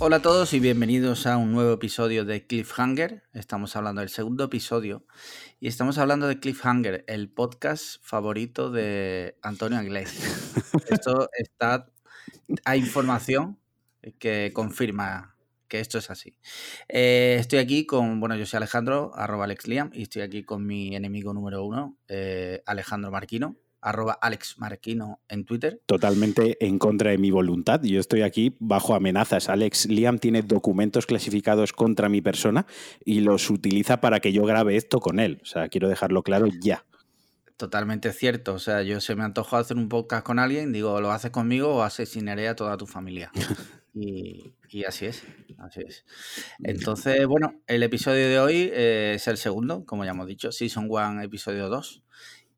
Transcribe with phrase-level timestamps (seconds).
[0.00, 3.24] Hola a todos y bienvenidos a un nuevo episodio de Cliffhanger.
[3.32, 5.04] Estamos hablando del segundo episodio
[5.58, 10.52] y estamos hablando de Cliffhanger, el podcast favorito de Antonio Iglesias.
[10.88, 11.90] Esto está.
[12.64, 13.58] Hay información
[14.20, 15.34] que confirma
[15.66, 16.38] que esto es así.
[16.88, 20.94] Eh, estoy aquí con, bueno, yo soy Alejandro, arroba AlexLiam, y estoy aquí con mi
[20.94, 25.80] enemigo número uno, eh, Alejandro Marquino arroba Alex Marquino en Twitter.
[25.86, 27.82] Totalmente en contra de mi voluntad.
[27.82, 29.48] Yo estoy aquí bajo amenazas.
[29.48, 32.66] Alex Liam tiene documentos clasificados contra mi persona
[33.04, 35.40] y los utiliza para que yo grabe esto con él.
[35.42, 36.84] O sea, quiero dejarlo claro ya.
[37.58, 38.54] Totalmente cierto.
[38.54, 41.74] O sea, yo se me antojó hacer un podcast con alguien, digo, lo haces conmigo
[41.74, 43.32] o asesinaré a toda tu familia.
[43.94, 44.54] y,
[44.86, 45.24] así es,
[45.58, 46.04] así es.
[46.62, 50.86] Entonces, bueno, el episodio de hoy eh, es el segundo, como ya hemos dicho, Season
[50.88, 52.04] 1, episodio 2.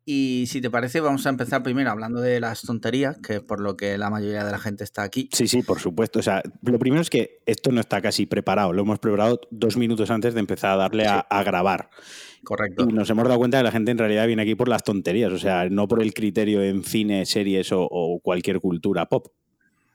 [0.03, 3.61] Y si te parece, vamos a empezar primero hablando de las tonterías, que es por
[3.61, 5.29] lo que la mayoría de la gente está aquí.
[5.31, 6.19] Sí, sí, por supuesto.
[6.19, 8.73] O sea, lo primero es que esto no está casi preparado.
[8.73, 11.89] Lo hemos preparado dos minutos antes de empezar a darle a, grabar.
[12.43, 12.87] Correcto.
[12.89, 15.31] Y nos hemos dado cuenta que la gente en realidad viene aquí por las tonterías,
[15.31, 19.27] o sea, no por el criterio en cine, series o, cualquier cultura pop.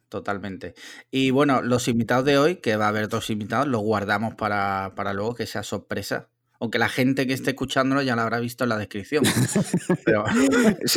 [0.08, 0.74] Totalmente.
[1.10, 4.92] Y bueno, los invitados de hoy, que va a haber dos invitados, los guardamos para,
[4.94, 6.28] para luego que sea sorpresa
[6.60, 9.24] aunque la gente que esté escuchándolo ya lo habrá visto en la descripción.
[10.04, 10.24] Pero...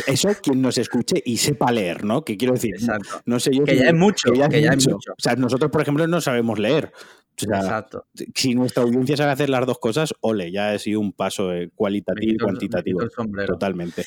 [0.06, 2.24] Eso quien nos escuche y sepa leer, ¿no?
[2.24, 2.76] Que quiero decir,
[3.24, 3.64] no sé yo.
[3.64, 4.32] Que ya es mucho.
[4.34, 5.12] ya, es mucho.
[5.12, 6.92] O sea, nosotros, por ejemplo, no sabemos leer.
[7.36, 8.06] Exacto.
[8.34, 11.70] Si nuestra audiencia sabe hacer las dos cosas, ole, ya ha sido un paso eh,
[11.74, 13.00] cualitativo y cuantitativo.
[13.46, 14.04] Totalmente.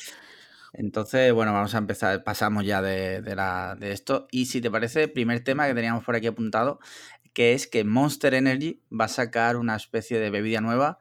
[0.72, 4.26] Entonces, bueno, vamos a empezar, pasamos ya de, la, de esto.
[4.30, 6.80] Y si te parece, primer tema que teníamos por aquí apuntado,
[7.32, 10.98] que es que Monster Energy va a sacar una especie de bebida nueva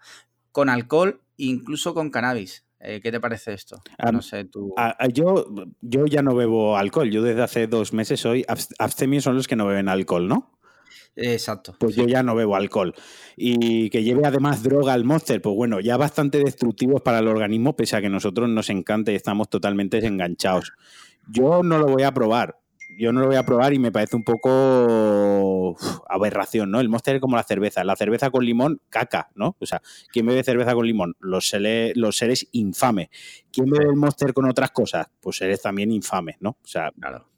[0.54, 2.66] con alcohol, incluso con cannabis.
[2.80, 3.82] Eh, ¿Qué te parece esto?
[3.98, 4.74] Ah, no sé, tú.
[4.78, 5.46] Ah, yo,
[5.82, 7.10] yo ya no bebo alcohol.
[7.10, 8.46] Yo desde hace dos meses soy.
[8.78, 10.60] Abstemios son los que no beben alcohol, ¿no?
[11.16, 11.76] Exacto.
[11.80, 12.94] Pues yo ya no bebo alcohol.
[13.38, 17.76] Y que lleve además droga al Monster, pues bueno, ya bastante destructivos para el organismo,
[17.76, 20.74] pese a que nosotros nos encanta y estamos totalmente desenganchados.
[21.30, 22.63] Yo no lo voy a probar
[22.98, 25.76] yo no lo voy a probar y me parece un poco
[26.08, 26.80] aberración, ¿no?
[26.80, 27.84] El Monster es como la cerveza.
[27.84, 29.56] La cerveza con limón, caca, ¿no?
[29.60, 29.82] O sea,
[30.12, 31.16] ¿quién bebe cerveza con limón?
[31.20, 31.54] Los,
[31.96, 33.10] los seres infames.
[33.52, 35.08] ¿Quién bebe el Monster con otras cosas?
[35.20, 36.52] Pues seres también infames, ¿no?
[36.52, 36.92] O sea,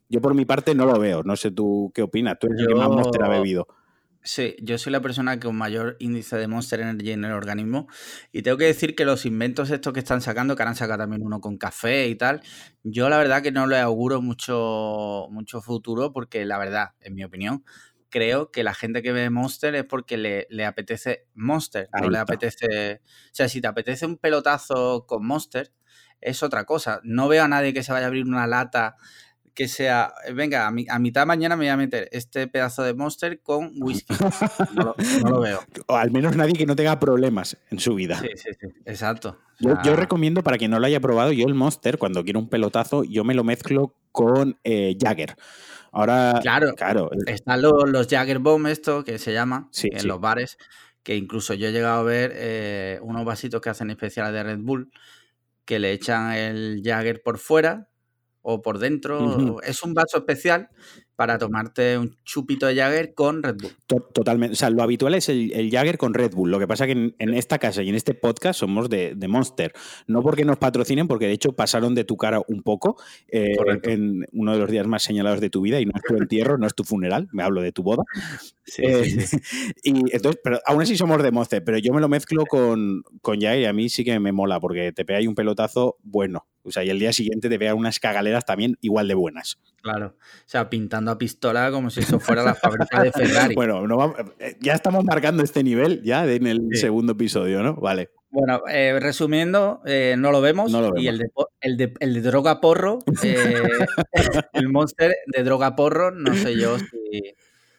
[0.08, 1.22] yo por mi parte no lo veo.
[1.22, 2.38] No sé tú qué opinas.
[2.38, 3.66] Tú eres el que más Monster ha bebido.
[4.26, 7.86] Sí, yo soy la persona con mayor índice de Monster Energy en el organismo
[8.32, 11.22] y tengo que decir que los inventos estos que están sacando, que han sacado también
[11.24, 12.42] uno con café y tal,
[12.82, 17.22] yo la verdad que no le auguro mucho, mucho futuro porque la verdad, en mi
[17.22, 17.64] opinión,
[18.08, 23.02] creo que la gente que ve Monster es porque le, apetece Monster, no le apetece...
[23.04, 25.72] O sea, si te apetece un pelotazo con Monster,
[26.20, 27.00] es otra cosa.
[27.04, 28.96] No veo a nadie que se vaya a abrir una lata
[29.56, 32.92] que sea, eh, venga, a, a, mitad mañana me voy a meter este pedazo de
[32.92, 34.14] Monster con whisky.
[34.74, 34.94] No
[35.30, 35.60] lo, veo.
[35.88, 38.20] O al menos nadie que no tenga problemas en su vida.
[38.20, 39.38] Sí, sí, sí, exacto.
[39.58, 43.02] Yo, recomiendo, para quien no lo haya probado, yo el Monster, cuando quiero un pelotazo,
[43.04, 45.36] yo me lo mezclo con eh, Jagger.
[45.90, 47.10] Ahora, claro, claro.
[47.26, 50.58] Están los, los Jagger Bomb, esto que se llama, en los bares,
[51.02, 54.58] que incluso yo he llegado a ver eh, unos vasitos que hacen especiales de Red
[54.58, 54.90] Bull,
[55.64, 57.88] que le echan el Jagger por fuera
[58.48, 59.60] o por dentro.
[59.62, 60.70] Es un vaso especial
[61.16, 63.72] para tomarte un chupito de Jagger con Red Bull.
[64.12, 64.52] Totalmente.
[64.52, 66.50] O sea, lo habitual es el, el Jagger con Red Bull.
[66.50, 69.72] Lo que pasa es que en, esta casa y en este podcast somos de, Monster.
[70.06, 72.96] No porque nos patrocinen, porque de hecho pasaron de tu cara un poco
[73.28, 76.16] eh, en uno de los días más señalados de tu vida y no es tu
[76.16, 78.04] entierro, no es tu funeral, me hablo de tu boda.
[78.78, 79.26] Eh,
[79.84, 83.40] y entonces, pero aún así somos de Monster, pero yo me lo mezclo con, con
[83.40, 86.46] Jagger y a mí sí que me mola porque te pega ahí un pelotazo bueno.
[86.66, 89.58] O sea, y el día siguiente te vea unas cagaleras también igual de buenas.
[89.86, 90.16] Claro.
[90.18, 93.54] O sea, pintando a pistola como si eso fuera la fábrica de Ferrari.
[93.56, 93.84] bueno,
[94.40, 97.76] eh, ya estamos marcando este nivel ya en el segundo episodio, ¿no?
[97.76, 98.10] Vale.
[98.30, 101.30] Bueno, eh, resumiendo, eh, no, lo vemos, Y el de,
[101.60, 102.98] el de, el de droga porro,
[104.52, 107.34] el monster de droga porro, no sé yo si.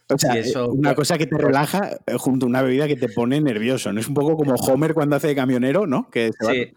[0.09, 3.91] O sea, una cosa que te relaja junto a una bebida que te pone nervioso.
[3.91, 6.09] ¿No es un poco como Homer cuando hace de camionero, ¿no?
[6.09, 6.73] Que sí.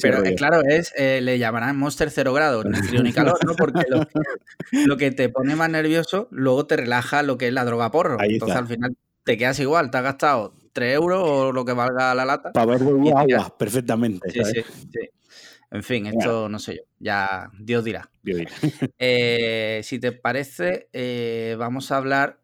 [0.00, 3.54] Pero eh, claro, es eh, le llamarán Monster cero grado, ni frío ni calor, ¿no?
[3.54, 3.84] Porque
[4.86, 8.18] lo, que te pone más nervioso, luego te relaja lo que es la droga porro.
[8.20, 12.12] Entonces al final te quedas igual, te has gastado 3 euros o lo que valga
[12.12, 12.50] la lata.
[12.50, 14.30] Para beber agua, perfectamente.
[14.30, 14.62] Sí, sí,
[14.92, 15.10] sí.
[15.70, 18.10] En fin, esto no sé yo, ya Dios dirá.
[18.22, 18.50] Dios dirá.
[18.98, 20.88] Eh, si te parece,
[21.56, 22.40] vamos a hablar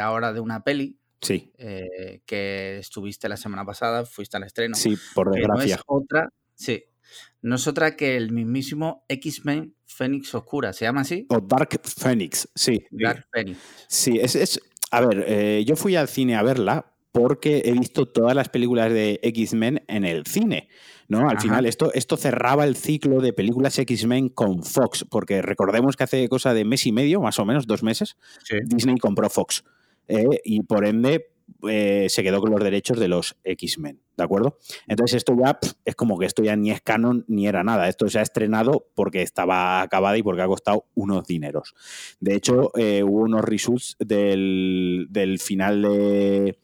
[0.00, 1.52] ahora de una peli Sí.
[1.58, 4.76] que estuviste la semana pasada, fuiste al estreno.
[4.76, 5.76] Sí, por desgracia.
[5.76, 6.84] no es otra Sí.
[7.42, 11.26] No es otra que el mismísimo X-Men Fénix Oscura, ¿se llama así?
[11.28, 12.84] O Dark Phoenix, sí.
[12.90, 13.58] Dark Phoenix.
[13.86, 14.60] Sí, es,
[14.90, 18.92] a ver, eh, yo fui al cine a verla porque he visto todas las películas
[18.92, 20.68] de X-Men en el cine.
[21.08, 21.28] ¿no?
[21.28, 26.04] Al final, esto, esto cerraba el ciclo de películas X-Men con Fox, porque recordemos que
[26.04, 28.16] hace cosa de mes y medio, más o menos, dos meses,
[28.66, 29.64] Disney compró Fox.
[30.08, 31.33] Eh, y por ende,
[31.68, 34.58] eh, se quedó con los derechos de los X-Men, ¿de acuerdo?
[34.86, 37.88] Entonces esto ya es como que esto ya ni es canon ni era nada.
[37.88, 41.74] Esto se ha estrenado porque estaba acabada y porque ha costado unos dineros.
[42.20, 46.58] De hecho, eh, hubo unos reshoots del, del final de,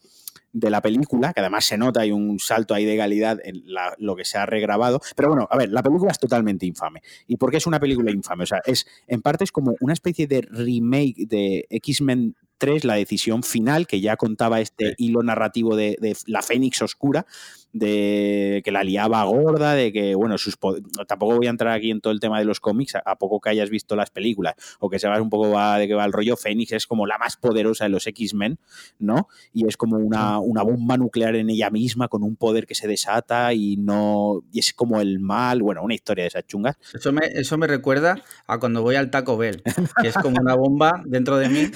[0.53, 3.63] de la película, que además se nota, hay un salto ahí de calidad en
[3.99, 5.01] lo que se ha regrabado.
[5.17, 7.03] Pero bueno, a ver, la película es totalmente infame.
[7.27, 8.45] ¿Y por qué es una película infame?
[8.45, 12.95] O sea, es en parte es como una especie de remake de X-Men 3, la
[12.95, 17.27] decisión final, que ya contaba este hilo narrativo de, de la Fénix Oscura,
[17.73, 20.59] de que la liaba gorda, de que, bueno, sus
[21.07, 23.51] tampoco voy a entrar aquí en todo el tema de los cómics, a, poco que
[23.51, 26.73] hayas visto las películas o que sepas un poco de qué va el rollo, Fénix
[26.73, 28.59] es como la más poderosa de los X-Men,
[28.99, 29.29] ¿no?
[29.53, 32.87] Y es como una, una, bomba nuclear en ella misma con un poder que se
[32.87, 36.77] desata y no y es como el mal, bueno, una historia de esas chungas.
[36.93, 39.63] Eso me, eso me recuerda a cuando voy al Taco Bell,
[40.03, 41.71] que es como una bomba dentro de mí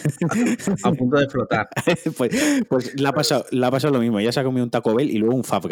[0.82, 1.69] a, punto de flotar.
[2.17, 4.70] pues, pues la ha pasado, la ha pasado lo mismo, ya se ha comido un
[4.70, 5.69] Taco Bell y luego un Five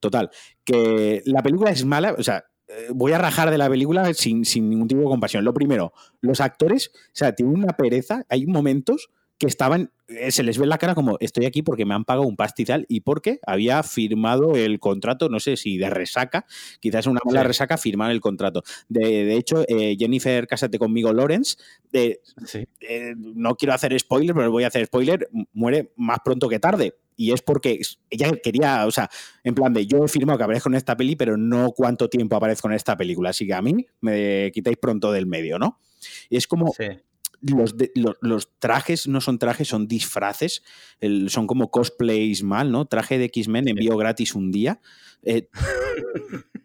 [0.00, 0.30] Total,
[0.64, 4.42] que la película es mala, o sea, eh, voy a rajar de la película sin,
[4.68, 5.44] ningún tipo de compasión.
[5.44, 9.10] Lo primero, los actores, o sea, tienen una pereza, hay momentos
[9.42, 12.28] que estaban, eh, se les ve la cara como estoy aquí porque me han pagado
[12.28, 16.46] un pastizal y porque había firmado el contrato, no sé si de resaca,
[16.78, 18.62] quizás una mala resaca, firmar el contrato.
[18.88, 21.56] De, hecho, eh, Jennifer, cásate conmigo, Lawrence,
[23.16, 27.32] no quiero hacer spoiler, pero voy a hacer spoiler, muere más pronto que tarde, y
[27.32, 27.80] es porque
[28.10, 29.10] ella quería, o sea,
[29.42, 32.36] en plan de yo he firmado que aparezco en esta peli, pero no cuánto tiempo
[32.36, 35.80] aparezco en esta película, así que a mí me quitáis pronto del medio, ¿no?
[36.30, 36.72] Y es como...
[37.42, 37.74] Los,
[38.20, 40.62] los, trajes no son trajes, son disfraces,
[41.26, 42.86] son como cosplays mal, ¿no?
[42.86, 44.80] Traje de X-Men envío gratis un día.
[45.22, 45.48] Eh,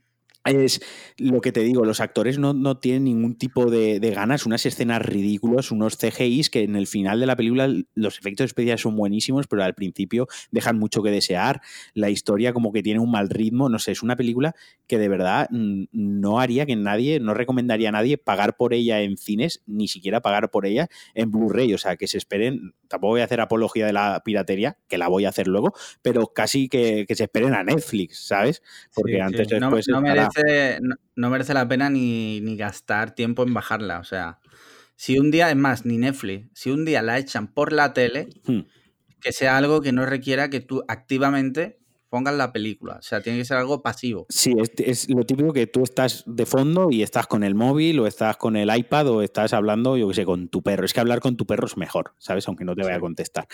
[0.47, 0.81] es
[1.17, 5.71] lo que te digo, los actores no, tienen ningún tipo de, ganas, unas escenas ridículas,
[5.71, 9.63] unos CGIs que en el final de la película los efectos especiales son buenísimos, pero
[9.63, 11.61] al principio dejan mucho que desear.
[11.93, 14.55] La historia como que tiene un mal ritmo, no sé, es una película
[14.87, 19.17] que de verdad no haría que nadie, no recomendaría a nadie pagar por ella en
[19.17, 23.21] cines, ni siquiera pagar por ella en Blu-ray, o sea, que se esperen, tampoco voy
[23.21, 27.05] a hacer apología de la piratería, que la voy a hacer luego, pero casi que,
[27.09, 28.61] se esperen a Netflix, ¿sabes?
[28.93, 30.01] Porque antes después no,
[31.29, 33.99] merece la pena ni, gastar tiempo en bajarla.
[33.99, 34.39] O sea,
[34.95, 38.29] si un día, es más, ni Netflix, si un día la echan por la tele,
[38.45, 38.61] hmm.
[39.21, 42.97] que sea algo que no requiera que tú activamente pongas la película.
[42.99, 44.25] O sea, tiene que ser algo pasivo.
[44.29, 48.07] Sí, es, lo típico que tú estás de fondo y estás con el móvil o
[48.07, 50.85] estás con el iPad o estás hablando, yo qué sé, con tu perro.
[50.85, 52.47] Es que hablar con tu perro es mejor, ¿sabes?
[52.47, 53.47] Aunque no te vaya a contestar.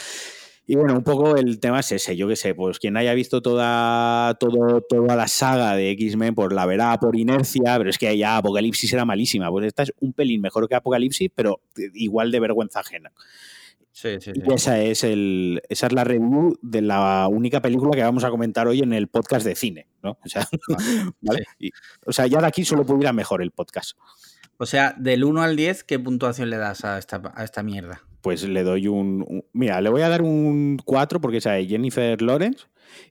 [0.65, 3.41] Y bueno, un poco el tema es ese, yo qué sé, pues quien haya visto
[3.41, 8.17] toda, todo, toda la saga de X-Men, pues la verá por inercia, pero es que
[8.17, 9.51] ya Apocalipsis era malísima.
[9.51, 11.59] Pues esta es un pelín mejor que Apocalipsis, pero
[11.94, 13.11] igual de vergüenza ajena.
[13.93, 14.41] Sí, sí, sí.
[14.45, 18.29] Y esa es, el, esa es la review de la única película que vamos a
[18.29, 20.17] comentar hoy en el podcast de cine, ¿no?
[20.23, 20.45] O sea,
[22.05, 23.97] o sea ya de aquí solo pudiera mejor el podcast.
[24.57, 28.01] O sea, del 1 al 10, ¿qué puntuación le das a esta, a esta mierda?
[28.23, 32.65] pues le doy un, Mira, le voy a dar un 4 porque sale Jennifer Lawrence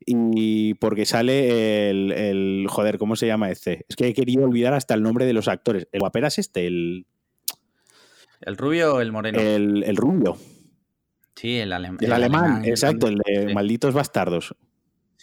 [0.07, 3.85] y porque sale el, Joder, ¿cómo se llama este?
[3.89, 5.87] Es que he querido olvidar hasta el nombre de los actores.
[5.93, 6.67] ¿El guaperas este?
[6.67, 7.07] El.
[8.41, 9.39] ¿El rubio o el moreno?
[9.39, 10.39] El, el rubio.
[11.35, 11.99] Sí, el, alemán.
[12.01, 12.65] el, alemán.
[12.65, 14.55] exacto, el de Malditos Bastardos.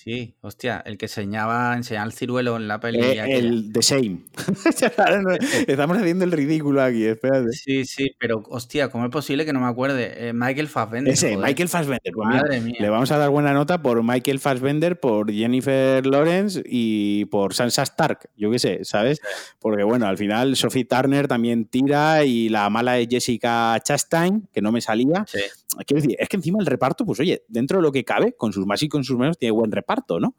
[0.01, 3.01] Sí, hostia, el que enseñaba, enseñaba el ciruelo en la peli.
[3.01, 4.19] Eh, el The Same.
[5.67, 7.51] Estamos haciendo el ridículo aquí, espérate.
[7.51, 10.29] Sí, sí, pero hostia, ¿cómo es posible que no me acuerde?
[10.29, 11.13] Eh, Michael Fassbender.
[11.13, 12.13] Ese, Michael Fassbender.
[12.13, 12.77] Pues Madre mía.
[12.79, 17.83] Le vamos a dar buena nota por Michael Fassbender, por Jennifer Lawrence y por Sansa
[17.83, 19.19] Stark, yo qué sé, ¿sabes?
[19.59, 24.61] Porque bueno, al final Sophie Turner también tira y la mala es Jessica Chastain, que
[24.61, 25.25] no me salía.
[25.27, 25.41] Sí.
[25.85, 28.53] Quiero decir, es que encima el reparto, pues oye, dentro de lo que cabe, con
[28.53, 30.35] sus más y con sus menos, tiene buen reparto parto, ¿no?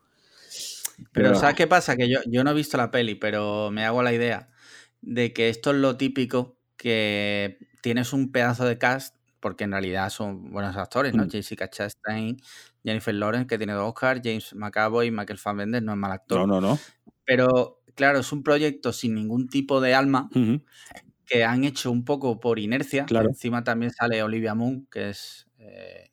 [1.12, 1.96] Pero, ¿sabes qué pasa?
[1.96, 4.50] Que yo, yo no he visto la peli, pero me hago la idea
[5.00, 10.10] de que esto es lo típico que tienes un pedazo de cast, porque en realidad
[10.10, 11.24] son buenos actores, ¿no?
[11.24, 11.30] Mm.
[11.30, 12.36] Jessica Chastain,
[12.84, 16.40] Jennifer Lawrence, que tiene dos Oscars, James McAvoy, Michael Fassbender, no es mal actor.
[16.40, 16.78] No, no, no.
[17.24, 20.28] Pero claro, es un proyecto sin ningún tipo de alma
[21.30, 23.06] que han hecho un poco por inercia.
[23.06, 23.28] Claro.
[23.28, 26.10] Encima también sale Olivia Moon, que es eh,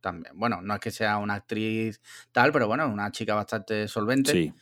[0.00, 2.00] también, bueno, no es que sea una actriz
[2.32, 4.32] tal, pero bueno, una chica bastante solvente.
[4.32, 4.52] Sí.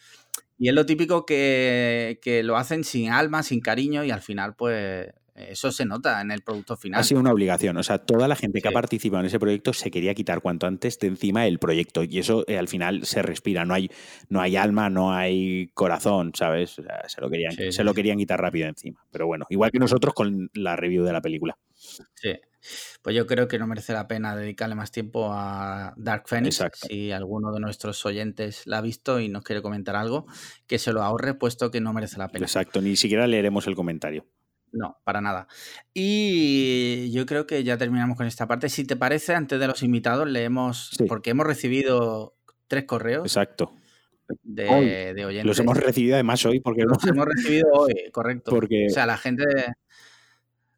[0.58, 5.08] Y es lo típico que, lo hacen sin alma, sin cariño y al final pues
[5.36, 7.00] Eso se nota en el producto final.
[7.00, 7.76] Ha sido una obligación.
[7.76, 10.66] O sea, toda la gente que ha participado en ese proyecto se quería quitar cuanto
[10.66, 12.02] antes de encima el proyecto.
[12.04, 13.64] Y eso eh, al final se respira.
[13.64, 13.90] No hay,
[14.28, 16.80] no hay alma, no hay corazón, ¿sabes?
[17.06, 19.04] se lo querían, se lo querían quitar rápido encima.
[19.10, 21.58] Pero bueno, igual que nosotros con la review de la película.
[21.74, 22.32] Sí.
[23.02, 26.62] Pues yo creo que no merece la pena dedicarle más tiempo a Dark Phoenix.
[26.72, 30.26] Si alguno de nuestros oyentes la ha visto y nos quiere comentar algo,
[30.66, 32.44] que se lo ahorre, puesto que no merece la pena.
[32.44, 34.26] Exacto, ni siquiera leeremos el comentario.
[34.72, 35.48] No, para nada.
[35.94, 38.68] Y yo creo que ya terminamos con esta parte.
[38.68, 42.36] Si te parece, antes de los invitados, leemos, porque hemos recibido
[42.68, 43.24] tres correos.
[43.24, 43.72] Exacto.
[44.42, 44.68] De,
[45.24, 45.44] oyentes.
[45.44, 48.50] Los hemos recibido además hoy porque los hemos recibido hoy, correcto.
[48.50, 48.86] Porque...
[48.86, 49.44] O sea, la gente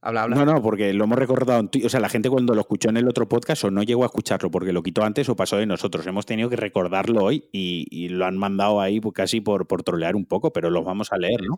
[0.01, 0.37] Habla, habla.
[0.37, 1.69] No, no, porque lo hemos recordado.
[1.85, 4.07] O sea, la gente cuando lo escuchó en el otro podcast o no llegó a
[4.07, 6.07] escucharlo porque lo quitó antes o pasó de nosotros.
[6.07, 10.25] Hemos tenido que recordarlo hoy y, lo han mandado ahí casi por, por trolear un
[10.25, 11.57] poco, pero los vamos a leer, ¿no?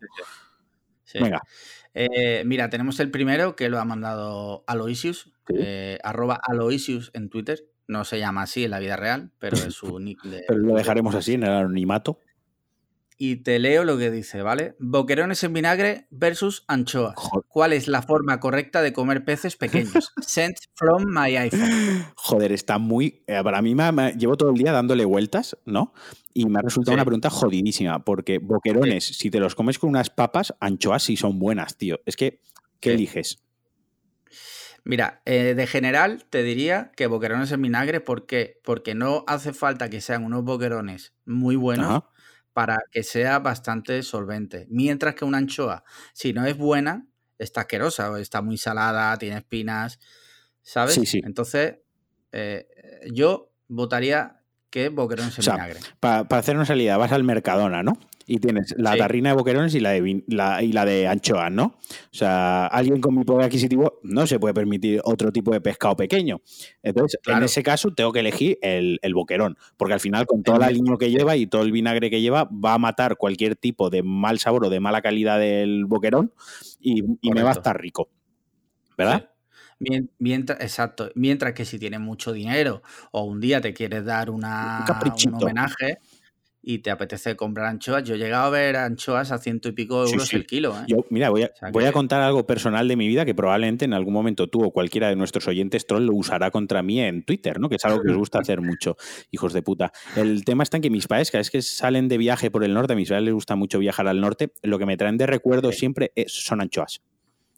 [1.14, 1.42] Venga.
[1.94, 7.60] Eh, mira, tenemos el primero que lo ha mandado Aloysius, eh, arroba Aloysius en Twitter.
[7.88, 10.42] No se llama así en la vida real, pero es su nick de.
[10.48, 12.20] pero lo dejaremos así en el anonimato
[13.22, 14.76] y te leo lo que dice, ¿vale?
[14.78, 17.16] Boquerones en vinagre versus anchoas.
[17.48, 20.14] ¿Cuál es la forma correcta de comer peces pequeños?
[20.26, 22.06] Sent from my iPhone.
[22.16, 23.22] Joder, está muy.
[23.26, 25.92] Eh, para mí me, llevo todo el día dándole vueltas, ¿no?
[26.32, 30.08] Y me ha resultado una pregunta jodidísima, porque boquerones, si te los comes con unas
[30.08, 32.00] papas, anchoas sí son buenas, tío.
[32.06, 32.40] Es que,
[32.80, 33.44] ¿qué eliges?
[34.82, 38.62] Mira, eh, de general te diría que boquerones en vinagre, ¿por qué?
[38.64, 42.04] Porque no hace falta que sean unos boquerones muy buenos
[42.60, 44.66] para que sea bastante solvente.
[44.68, 47.06] Mientras que una anchoa, si no es buena,
[47.38, 49.98] está asquerosa, o está muy salada, tiene espinas,
[50.60, 50.96] ¿sabes?
[50.96, 51.22] Sí, sí.
[51.24, 51.76] Entonces,
[52.32, 52.68] eh,
[53.14, 55.80] yo votaría que boquerones en vinagre.
[56.00, 57.98] Para hacer una salida, vas al Mercadona, ¿no?
[58.30, 61.64] Y tienes la tarrina de boquerones y la de, la, y la de anchoas, ¿no?
[61.64, 65.96] O sea, alguien con mi poder adquisitivo no se puede permitir otro tipo de pescado
[65.96, 66.40] pequeño.
[66.80, 70.70] Entonces, en ese caso, tengo que elegir el, boquerón, porque al final, con toda la
[70.70, 74.04] línea que lleva y todo el vinagre que lleva, va a matar cualquier tipo de
[74.04, 76.32] mal sabor o de mala calidad del boquerón
[76.78, 78.10] y, me va a estar rico.
[78.96, 79.28] ¿Verdad?
[80.18, 81.10] Mientras, exacto.
[81.16, 85.42] Mientras que si tienes mucho dinero o un día te quieres dar una, un, un
[85.42, 85.98] homenaje,
[86.62, 90.04] y te apetece comprar anchoas, yo he llegado a ver anchoas a ciento y pico
[90.04, 90.76] euros el kilo.
[90.78, 90.84] ¿eh?
[90.88, 93.94] Yo, mira, voy, a, voy a, contar algo personal de mi vida que probablemente en
[93.94, 97.58] algún momento tú o cualquiera de nuestros oyentes troll lo usará contra mí en Twitter,
[97.60, 97.68] ¿no?
[97.68, 98.96] Que es algo que os gusta hacer mucho,
[99.30, 99.92] hijos de puta.
[100.16, 102.74] El tema está en que mis padres, cada vez que salen de viaje por el
[102.74, 105.26] norte, a mis padres les gusta mucho viajar al norte, lo que me traen de
[105.26, 107.00] recuerdo siempre son anchoas.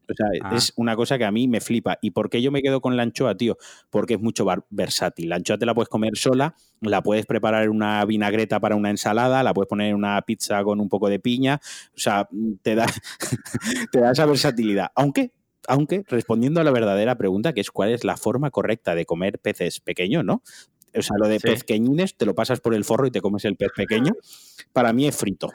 [0.08, 0.56] O sea, ah.
[0.56, 1.98] es una cosa que a mí me flipa.
[2.00, 3.56] ¿Y por qué yo me quedo con la anchoa, tío?
[3.90, 5.28] Porque es mucho versátil.
[5.28, 8.90] La anchoa te la puedes comer sola, la puedes preparar en una vinagreta para una
[8.90, 11.60] ensalada, la puedes poner en una pizza con un poco de piña.
[11.94, 12.28] O sea,
[12.62, 12.86] te da,
[13.92, 14.88] te da esa versatilidad.
[14.94, 15.32] Aunque,
[15.68, 19.38] aunque, respondiendo a la verdadera pregunta, que es cuál es la forma correcta de comer
[19.38, 20.42] peces pequeños, ¿no?
[20.94, 23.56] O sea, lo de pezqueñines, te lo pasas por el forro y te comes el
[23.56, 24.12] pez pequeño.
[24.72, 25.50] Para mí es frito.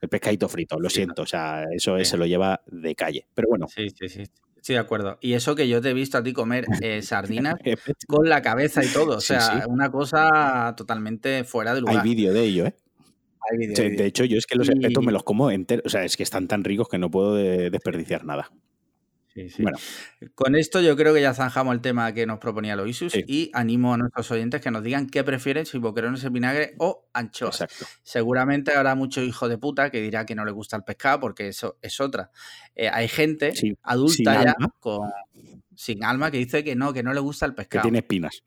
[0.00, 3.26] El pescadito frito, lo siento, o sea, eso se lo lleva de calle.
[3.34, 3.66] Pero bueno.
[3.68, 4.24] Sí, sí, sí.
[4.62, 5.18] Sí, de acuerdo.
[5.20, 7.54] Y eso que yo te he visto a ti comer eh, sardinas
[8.06, 9.16] con la cabeza y todo.
[9.16, 11.96] O sea, una cosa totalmente fuera de lugar.
[11.96, 12.74] Hay vídeo de ello, ¿eh?
[13.50, 13.96] Hay vídeo.
[13.96, 15.86] de hecho, yo es que los espetos me los como enteros.
[15.86, 18.50] O sea, es que están tan ricos que no puedo desperdiciar nada.
[19.34, 19.78] Bueno.
[20.34, 23.94] Con esto yo creo que ya zanjamos el tema que nos proponía Loisus y animo
[23.94, 27.64] a nuestros oyentes que nos digan qué prefieren, si boquerones en vinagre o anchoas.
[28.02, 31.48] Seguramente habrá mucho hijo de puta que dirá que no le gusta el pescado porque
[31.48, 32.30] eso es otra.
[32.74, 35.08] Eh, hay gente adulta ya con,
[35.74, 37.82] sin alma que dice que no, que no le gusta el pescado.
[37.82, 38.42] Que tiene espinas.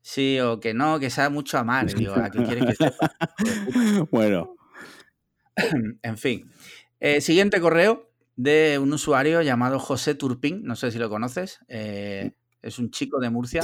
[0.00, 1.86] sí, o que no, que sabe mucho a mal.
[1.86, 3.14] Digo, ¿a qué quieres que sepa?
[4.10, 4.56] bueno.
[6.02, 6.50] en fin.
[7.00, 12.32] Eh, siguiente correo de un usuario llamado José Turpin, no sé si lo conoces, eh,
[12.62, 13.62] es un chico de Murcia.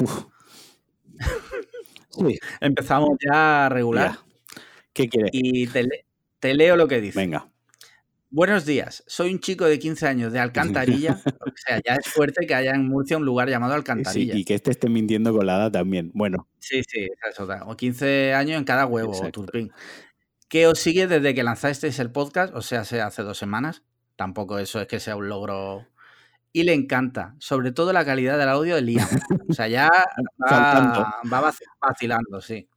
[2.60, 4.18] Empezamos ya a regular.
[4.92, 5.30] ¿Qué quieres?
[5.32, 7.18] Y te, leo lo que dice.
[7.18, 7.48] Venga.
[8.32, 11.20] Buenos días, soy un chico de 15 años de Alcantarilla.
[11.40, 14.36] o sea, ya es fuerte que haya en Murcia un lugar llamado Alcantarilla.
[14.36, 16.12] y que este esté mintiendo con la edad también.
[16.14, 16.46] Bueno.
[16.60, 17.64] Sí, sí, es otra.
[17.64, 19.72] O 15 años en cada huevo, Turpin.
[20.48, 23.82] Que os sigue desde que lanzasteis el podcast, o sea, hace dos semanas.
[24.20, 25.86] Tampoco eso es que sea un logro.
[26.52, 29.08] Y le encanta, sobre todo la calidad del audio de Liam.
[29.48, 29.88] O sea, ya
[31.32, 32.68] va, vacilando, sí.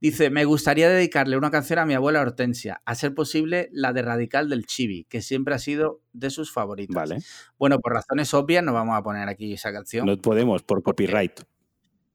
[0.00, 4.02] Dice, me gustaría dedicarle una canción a mi abuela Hortensia, a ser posible la de
[4.02, 6.94] Radical del Chibi, que siempre ha sido de sus favoritas.
[6.94, 7.18] Vale.
[7.58, 10.06] Bueno, por razones obvias no vamos a poner aquí esa canción.
[10.06, 11.40] No podemos, por copyright.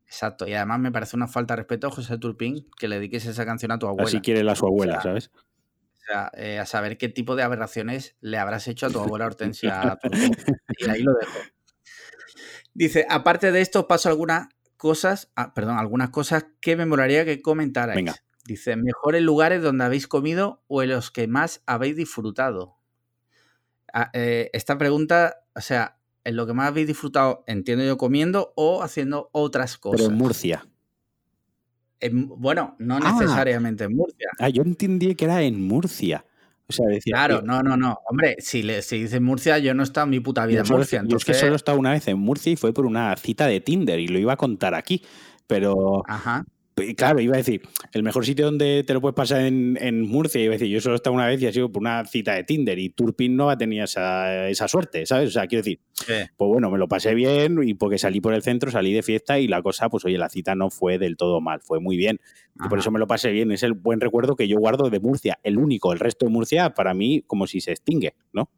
[0.05, 3.45] Exacto, y además me parece una falta de respeto, José Turpin, que le dediques esa
[3.45, 4.07] canción a tu abuela.
[4.07, 5.29] Así quiere la su abuela, ¿sabes?
[6.09, 9.97] Sea, eh, a saber qué tipo de aberraciones le habrás hecho a tu abuela Hortensia.
[10.77, 11.39] y ahí lo dejo.
[12.73, 14.47] Dice, aparte de esto, paso algunas
[14.77, 17.95] cosas, ah, perdón, algunas cosas que me molaría que comentarais.
[17.95, 18.15] Venga.
[18.45, 22.77] Dice, mejores lugares donde habéis comido o en los que más habéis disfrutado.
[23.93, 28.53] Ah, eh, esta pregunta, o sea, en lo que más habéis disfrutado, entiendo yo, comiendo
[28.55, 30.01] o haciendo otras cosas.
[30.01, 30.65] Pero en Murcia.
[32.11, 33.17] Bueno, no ah.
[33.19, 34.29] necesariamente en Murcia.
[34.39, 36.25] Ah, yo entendí que era en Murcia.
[36.67, 37.99] O sea, decía, claro, no, no, no.
[38.07, 40.67] Hombre, si, le, si dices Murcia, yo no he estado en mi puta vida en
[40.67, 41.03] Murcia.
[41.05, 43.47] Yo es que solo he estado una vez en Murcia y fue por una cita
[43.47, 45.03] de Tinder y lo iba a contar aquí.
[45.47, 46.45] Pero, Ajá
[46.95, 47.61] claro, iba a decir,
[47.93, 50.95] el mejor sitio donde te lo puedes pasar en, Murcia, iba a decir, yo solo
[50.95, 53.49] he estado una vez y ha sido por una cita de Tinder y Turpin no
[53.49, 55.29] ha tenido esa, esa suerte, ¿sabes?
[55.29, 55.79] O sea, quiero decir,
[56.37, 59.39] pues bueno, me lo pasé bien y porque salí por el centro, salí de fiesta
[59.39, 62.19] y la cosa, pues oye, la cita no fue del todo mal, fue muy bien.
[62.63, 64.99] Y por eso me lo pasé bien, es el buen recuerdo que yo guardo de
[64.99, 68.49] Murcia, el único, el resto de Murcia para mí como si se extingue, ¿no?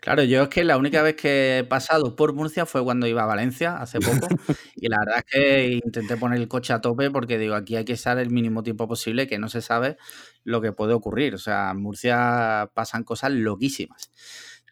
[0.00, 3.22] Claro, yo es que la única vez que he pasado por Murcia fue cuando iba
[3.22, 4.28] a Valencia hace poco
[4.76, 7.84] y la verdad es que intenté poner el coche a tope porque digo, aquí hay
[7.84, 9.96] que estar el mínimo tiempo posible que no se sabe
[10.44, 11.34] lo que puede ocurrir.
[11.34, 14.10] O sea, en Murcia pasan cosas loquísimas.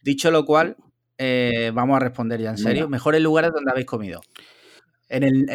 [0.03, 0.77] Dicho lo cual,
[1.19, 2.89] eh, vamos a responder ya en serio.
[2.89, 4.21] Mejores lugares donde habéis comido.
[5.09, 5.47] En, el,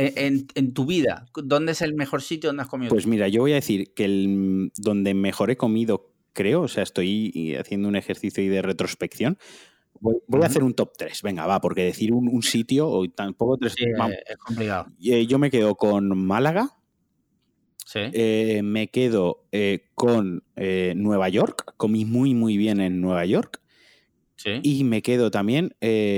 [0.54, 2.90] en, tu vida, ¿dónde es el mejor sitio donde has comido?
[2.90, 6.84] Pues mira, yo voy a decir que el, donde mejor he comido creo, o sea,
[6.84, 9.40] estoy haciendo un ejercicio de retrospección.
[10.00, 13.74] Voy, a hacer un top 3, venga, va, porque decir un, sitio o tampoco tres.
[13.80, 14.86] es complicado.
[15.04, 16.78] Eh, yo me quedo con Málaga.
[17.84, 18.02] Sí.
[18.14, 21.74] Eh, me quedo eh, con Nueva York.
[21.78, 23.60] Comí muy, muy bien en Nueva York.
[24.36, 24.60] Sí.
[24.62, 25.76] Y me quedo también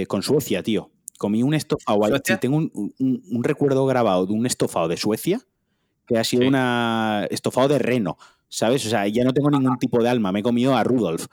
[0.10, 0.92] con Suecia, tío.
[1.18, 2.20] Comí un estofado.
[2.42, 5.40] tengo un, recuerdo grabado de un estofado de Suecia
[6.06, 6.56] que ha sido un
[7.30, 8.18] estofado de reno.
[8.50, 8.86] ¿Sabes?
[8.86, 11.27] O sea, ya no tengo ningún tipo de alma, me he comido a Rudolf.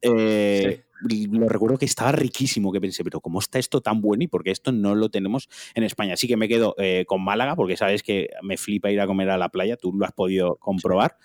[0.00, 0.82] Eh,
[1.30, 4.24] lo recuerdo que estaba riquísimo, que pensé, pero ¿cómo está esto tan bueno?
[4.24, 6.14] Y porque esto no lo tenemos en España.
[6.14, 9.30] Así que me quedo eh, con Málaga, porque sabes que me flipa ir a comer
[9.30, 11.16] a la playa, tú lo has podido comprobar.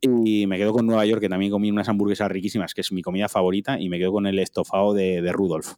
[0.00, 3.02] Y me quedo con Nueva York, que también comí unas hamburguesas riquísimas, que es mi
[3.02, 5.74] comida favorita, y me quedo con el estofado de, Rudolf.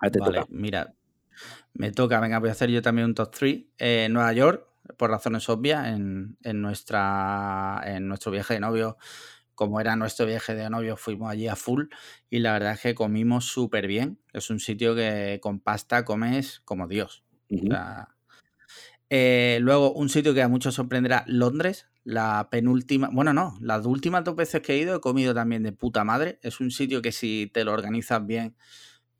[0.00, 0.94] vale, mira,
[1.74, 3.64] me toca, venga, voy a hacer yo también un top 3.
[3.78, 8.96] Eh, Nueva York, por razones obvias, en, nuestra, en nuestro viaje de novio.
[9.54, 11.86] Como era nuestro viaje de novio, fuimos allí a full
[12.30, 14.20] y la verdad es que comimos súper bien.
[14.32, 17.24] Es un sitio que con pasta comes como Dios.
[19.10, 24.22] Eh, luego, un sitio que a muchos sorprenderá, Londres, la penúltima, bueno, no, las últimas
[24.22, 26.38] dos veces que he ido he comido también de puta madre.
[26.42, 28.54] Es un sitio que si te lo organizas bien,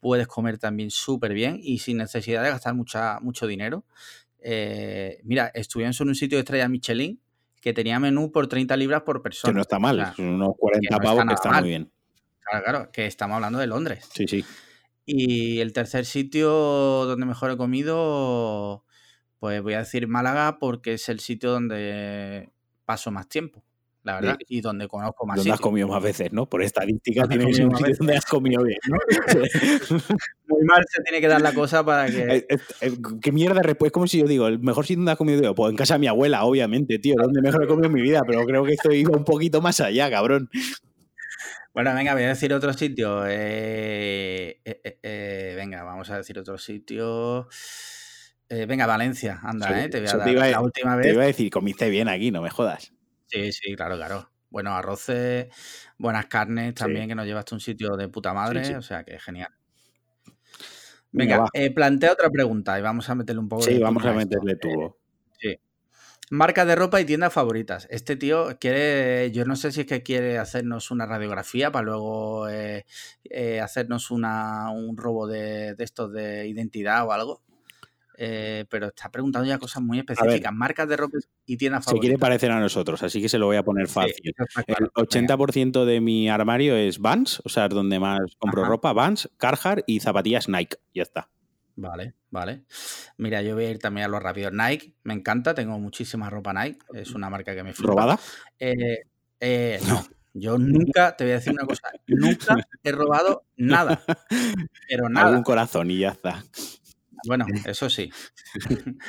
[0.01, 3.85] puedes comer también súper bien y sin necesidad de gastar mucha, mucho dinero.
[4.41, 7.21] Eh, mira, estuvimos en un sitio de estrella Michelin
[7.61, 9.53] que tenía menú por 30 libras por persona.
[9.53, 11.93] Que no está mal, unos 40 pavos que está muy bien.
[12.41, 14.09] Claro, claro, que estamos hablando de Londres.
[14.15, 14.45] Sí, sí.
[15.05, 18.85] Y el tercer sitio donde mejor he comido,
[19.39, 22.51] pues voy a decir Málaga porque es el sitio donde
[22.85, 23.65] paso más tiempo
[24.09, 25.37] la verdad, y donde conozco más.
[25.37, 26.47] Donde has comido más veces, ¿no?
[26.47, 28.97] Por estadística tienes un sitio donde has comido bien, ¿no?
[30.49, 32.23] Muy mal se tiene que dar la cosa para que.
[32.23, 33.89] Eh, eh, eh, ¿Qué mierda después?
[33.89, 36.01] Es como si yo digo, el mejor sitio donde has comido, pues en casa de
[36.01, 39.05] mi abuela, obviamente, tío, donde mejor he comido en mi vida, pero creo que estoy
[39.05, 40.49] un poquito más allá, cabrón.
[41.75, 43.21] Bueno, venga, voy a decir otro sitio.
[43.25, 44.65] venga,
[45.85, 47.47] vamos a decir otro sitio.
[48.49, 49.91] venga, Valencia, anda, ¿eh?
[49.91, 51.07] Te voy a dar la última vez.
[51.07, 52.91] Te iba a decir, comiste bien aquí, no me jodas.
[53.29, 54.31] Sí, sí, claro, claro.
[54.51, 55.49] Buenos arroces,
[55.99, 59.19] buenas carnes también, que nos llevaste a un sitio de puta madre, o sea que
[59.19, 59.51] genial.
[61.13, 64.57] Venga, eh, plantea otra pregunta y vamos a meterle un poco Sí, vamos a meterle
[64.57, 64.99] tubo.
[65.41, 65.57] sí.
[66.31, 67.87] Marca de ropa y tiendas favoritas.
[67.91, 72.49] Este tío quiere, yo no sé si es que quiere hacernos una radiografía para luego
[72.51, 72.85] eh,
[73.25, 77.43] eh, hacernos una, un robo de, de estos de identidad o algo.
[78.21, 82.03] Eh, pero está preguntando ya cosas muy específicas, marcas de ropa y tiendas favoritas.
[82.03, 84.35] Se quiere parecer a nosotros, así que se lo voy a poner fácil.
[84.67, 89.85] el 80% de mi armario es Vans, o sea, donde más compro ropa, Vans, Carhartt
[89.87, 91.29] y zapatillas Nike, ya está.
[91.77, 92.65] Vale, vale.
[93.19, 94.51] Mira, yo voy a ir también a lo rápido.
[94.51, 97.93] Nike, me encanta, tengo muchísima ropa Nike, es una marca que me flipa.
[97.93, 98.19] ¿Robada?
[98.59, 99.05] Eh,
[99.39, 100.05] eh, no,
[100.35, 104.03] yo nunca, te voy a decir una cosa, nunca he robado nada.
[104.89, 105.37] Pero nada.
[105.37, 106.43] un corazón y ya está.
[107.29, 108.11] Bueno, eso sí.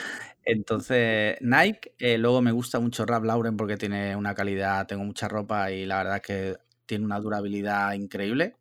[0.44, 5.28] Entonces, Nike, eh, luego me gusta mucho Rap Lauren porque tiene una calidad, tengo mucha
[5.28, 8.58] ropa y la verdad es que tiene una durabilidad increíble.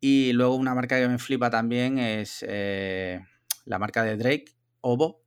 [0.00, 3.20] Y luego una marca que me flipa también es eh,
[3.66, 4.46] la marca de Drake,
[4.82, 5.22] Ovo.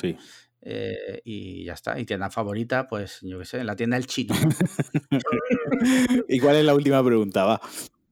[0.00, 0.16] Sí.
[0.62, 1.98] eh, y ya está.
[1.98, 4.34] Y tienda favorita, pues yo qué sé, en la tienda El Chino.
[6.28, 7.44] ¿Y cuál es la última pregunta?
[7.44, 7.60] Va.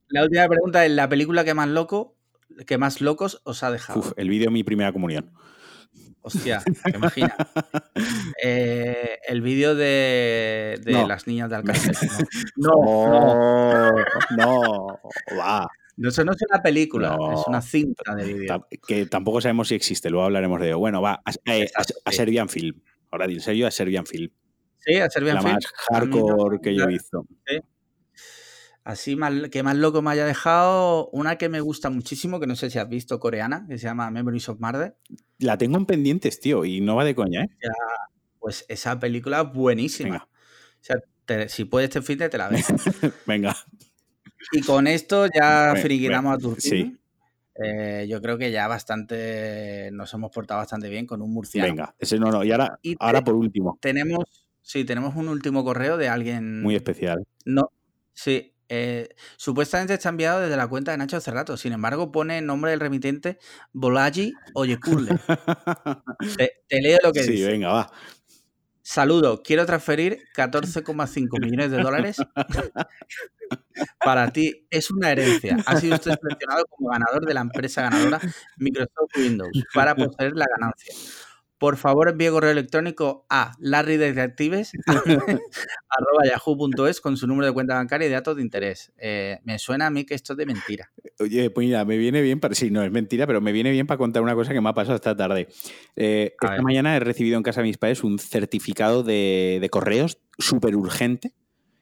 [0.09, 2.17] La última pregunta es la película que más loco,
[2.67, 4.01] que más locos os ha dejado.
[4.01, 5.33] Uf, el vídeo Mi Primera Comunión.
[6.21, 6.63] Hostia,
[6.95, 7.35] imagina.
[8.43, 11.07] Eh, el vídeo de, de No.
[11.07, 11.95] las niñas de Alcácer.
[12.57, 13.93] No, No,
[14.37, 15.01] no,
[15.39, 15.69] va.
[15.97, 17.41] no, eso no es una película, No.
[17.41, 18.67] es una cinta de vídeo.
[18.87, 20.79] Que tampoco sabemos si existe, luego hablaremos de ello.
[20.79, 21.67] Bueno, va, a, a- sí.
[22.11, 22.81] Serbian Film.
[23.11, 24.31] Ahora en serio, a Serbian Film.
[24.79, 25.55] Sí, a Serbian la Film.
[25.55, 27.25] más A mí no- hardcore que yo he visto.
[28.88, 32.57] Así más, que más loco me haya dejado una que me gusta muchísimo, que no
[32.57, 34.96] sé si has visto, coreana, que se llama Memories of Murder.
[35.38, 37.48] La tengo en pendientes, tío, y no va de coña, ¿eh?
[38.38, 40.09] Pues esa película es buenísima.
[40.11, 40.24] Venga.
[40.24, 40.96] O sea,
[41.27, 42.64] te- si puedes este fin de te la ves.
[43.27, 43.55] Venga.
[44.53, 46.70] Y con esto ya finiquitamos a Turquía.
[46.70, 46.98] sí.
[47.62, 51.68] Eh, yo creo que ya bastante nos hemos portado bastante bien con un murciano.
[51.68, 51.94] Venga.
[51.98, 52.42] Ese no, no.
[52.42, 56.62] Y ahora, Y te- ahora por último, Tenemos, sí, tenemos un último correo de alguien.
[56.62, 57.27] muy especial.
[57.44, 57.70] No,
[58.14, 58.55] sí.
[58.68, 61.57] Eh, supuestamente está enviado desde la cuenta de Nacho Cerrato.
[61.57, 63.38] Sin embargo, pone el nombre del remitente
[63.72, 65.18] Bolaji Oyekule.
[66.37, 67.48] te, te leo lo que Sí, dice.
[67.48, 67.90] venga, va.
[68.83, 72.16] Saludo, quiero transferir 14,5 millones de dólares.
[74.00, 75.57] Para ti es una herencia.
[75.66, 78.20] Ha sido usted seleccionado como ganador de la empresa ganadora
[78.57, 80.94] Microsoft Windows para poseer la ganancia.
[81.59, 84.79] Por favor, envíe correo electrónico a larrydetectives.yahoo.es
[87.03, 88.92] con su número de cuenta bancaria y datos de interés.
[88.97, 90.92] Eh, me suena a mí que esto es de mentira.
[91.18, 92.55] Oye, pues mira, me viene bien para.
[92.55, 94.75] Sí, no es mentira, pero me viene bien para contar una cosa que me ha
[94.75, 95.49] pasado esta tarde.
[95.97, 96.62] Eh, esta ver.
[96.62, 101.35] mañana he recibido en casa de mis padres un certificado de, de correos súper urgente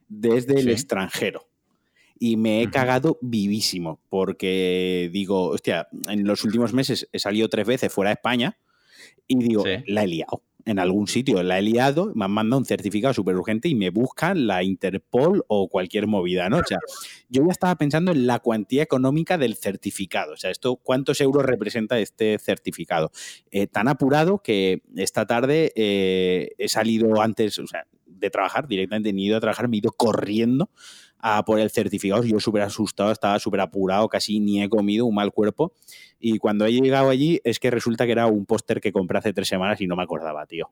[0.09, 1.47] desde el extranjero.
[2.19, 7.67] Y me he cagado vivísimo, porque digo, hostia, en los últimos meses he salido tres
[7.67, 8.57] veces fuera de España
[9.27, 9.83] y digo, Sí.
[9.87, 10.42] la he liado.
[10.64, 13.90] En algún sitio la he liado, me han mandado un certificado súper urgente y me
[13.90, 16.59] buscan la Interpol o cualquier movida, ¿no?
[16.59, 16.79] O sea,
[17.29, 20.33] yo ya estaba pensando en la cuantía económica del certificado.
[20.33, 23.12] O sea, esto, ¿cuántos euros representa este certificado?
[23.53, 29.12] Eh, tan apurado que esta tarde eh, he salido antes, o sea, de trabajar, directamente
[29.12, 30.71] ni he ido a trabajar, me he ido corriendo
[31.19, 32.23] a por el certificado.
[32.25, 35.73] Yo súper asustado, estaba súper apurado, casi ni he comido, un mal cuerpo.
[36.21, 39.33] Y cuando he llegado allí, es que resulta que era un póster que compré hace
[39.33, 40.71] tres semanas y no me acordaba, tío.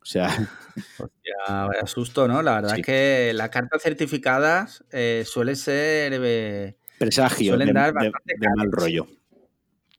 [0.00, 0.28] O sea,
[1.24, 2.42] Ya, vaya susto, ¿no?
[2.42, 2.80] La verdad Sí.
[2.80, 8.34] es que las cartas certificadas eh, suele ser eh, presagio Suelen de, dar de- bastante
[8.38, 9.06] de mal rollo.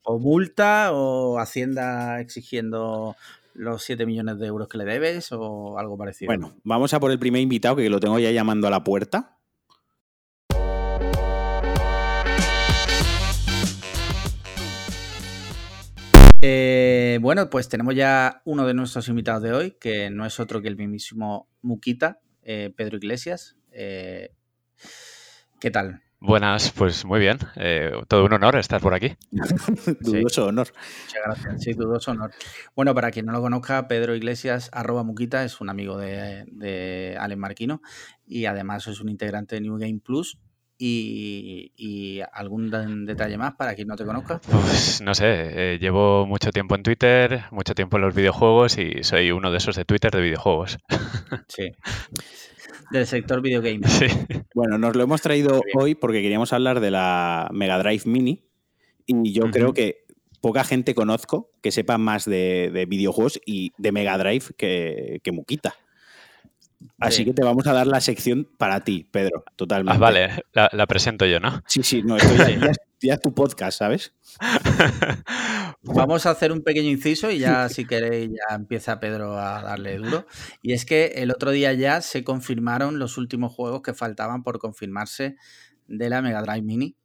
[0.04, 3.16] o multa o Hacienda exigiendo
[3.56, 6.28] los 7 millones de euros que le debes o algo parecido.
[6.28, 9.35] Bueno, vamos a por el primer invitado que lo tengo ya llamando a la puerta.
[16.48, 20.62] Eh, bueno, pues tenemos ya uno de nuestros invitados de hoy, que no es otro
[20.62, 23.58] que el mismísimo Muquita, eh, Pedro Iglesias.
[23.72, 24.32] Eh,
[25.60, 26.04] ¿Qué tal?
[26.20, 27.40] Buenas, pues muy bien.
[27.56, 29.16] Eh, todo un honor estar por aquí.
[30.02, 30.68] Dudoso honor.
[31.06, 31.64] Muchas gracias.
[31.64, 32.32] Sí, dudoso honor.
[32.76, 37.36] Bueno, para quien no lo conozca, Pedro Iglesias, arroba Muquita, es un amigo de, de
[37.38, 37.82] Marquino
[38.28, 40.38] y además es un integrante de New Game Plus.
[40.78, 42.70] Y, y algún
[43.06, 44.42] detalle más para quien no te conozca.
[44.52, 49.04] Pues no sé, eh, llevo mucho tiempo en Twitter, mucho tiempo en los videojuegos y
[49.04, 50.78] soy uno de esos de Twitter de videojuegos.
[51.48, 51.72] Sí.
[52.92, 53.88] Del sector videogame.
[53.88, 54.06] Sí.
[54.54, 58.44] Bueno, nos lo hemos traído hoy porque queríamos hablar de la Mega Drive Mini
[59.06, 60.06] y yo creo que
[60.42, 65.32] poca gente conozco que sepa más de, de videojuegos y de Mega Drive que, que
[65.32, 65.76] Muquita.
[67.00, 67.26] Así Sí.
[67.26, 69.96] que te vamos a dar la sección para ti, Pedro, totalmente.
[69.98, 71.62] Ah, vale, la, la presento yo, ¿no?
[71.68, 74.14] Sí, sí, no, esto ya, ya ya es tu podcast, ¿sabes?
[75.84, 79.98] Vamos a hacer un pequeño inciso y ya, si queréis, ya empieza Pedro a darle
[79.98, 80.26] duro.
[80.62, 84.58] Y es que el otro día ya se confirmaron los últimos juegos que faltaban por
[84.60, 85.36] confirmarse
[85.88, 86.96] de la Mega Drive Mini.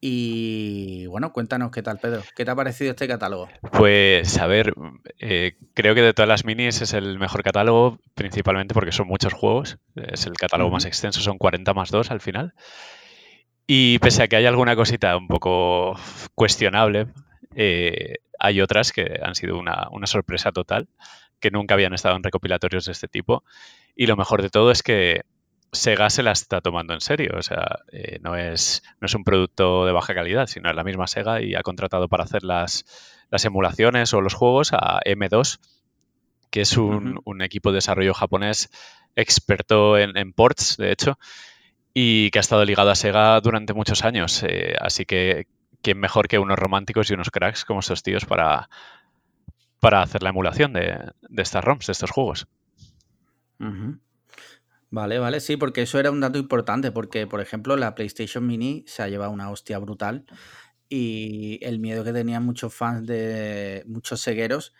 [0.00, 2.22] Y bueno, cuéntanos qué tal, Pedro.
[2.34, 3.48] ¿Qué te ha parecido este catálogo?
[3.72, 4.72] Pues a ver,
[5.18, 9.34] eh, creo que de todas las minis es el mejor catálogo, principalmente porque son muchos
[9.34, 9.78] juegos.
[9.94, 12.54] Es el catálogo más extenso, son 40 más 2 al final.
[13.66, 15.98] Y pese a que hay alguna cosita un poco
[16.34, 17.08] cuestionable,
[17.54, 20.88] eh, hay otras que han sido una, una sorpresa total,
[21.40, 23.44] que nunca habían estado en recopilatorios de este tipo.
[23.94, 25.24] Y lo mejor de todo es que
[25.72, 27.34] Sega se la está tomando en serio.
[27.36, 30.84] O sea, eh, no, es, no es un producto de baja calidad, sino es la
[30.84, 32.84] misma Sega y ha contratado para hacer las,
[33.30, 35.60] las emulaciones o los juegos a M2,
[36.50, 38.70] que es un, un equipo de desarrollo japonés
[39.16, 41.18] experto en, en ports, de hecho,
[41.94, 44.42] y que ha estado ligado a Sega durante muchos años.
[44.42, 45.46] Eh, así que,
[45.82, 48.68] ¿quién mejor que unos románticos y unos cracks como estos tíos para,
[49.80, 52.46] para hacer la emulación de, estas ROMs, de estos juegos.
[54.90, 58.84] Vale, vale, sí, porque eso era un dato importante, porque por ejemplo la PlayStation Mini
[58.86, 60.24] se ha llevado una hostia brutal
[60.88, 64.74] y el miedo que tenían muchos fans de muchos cegueros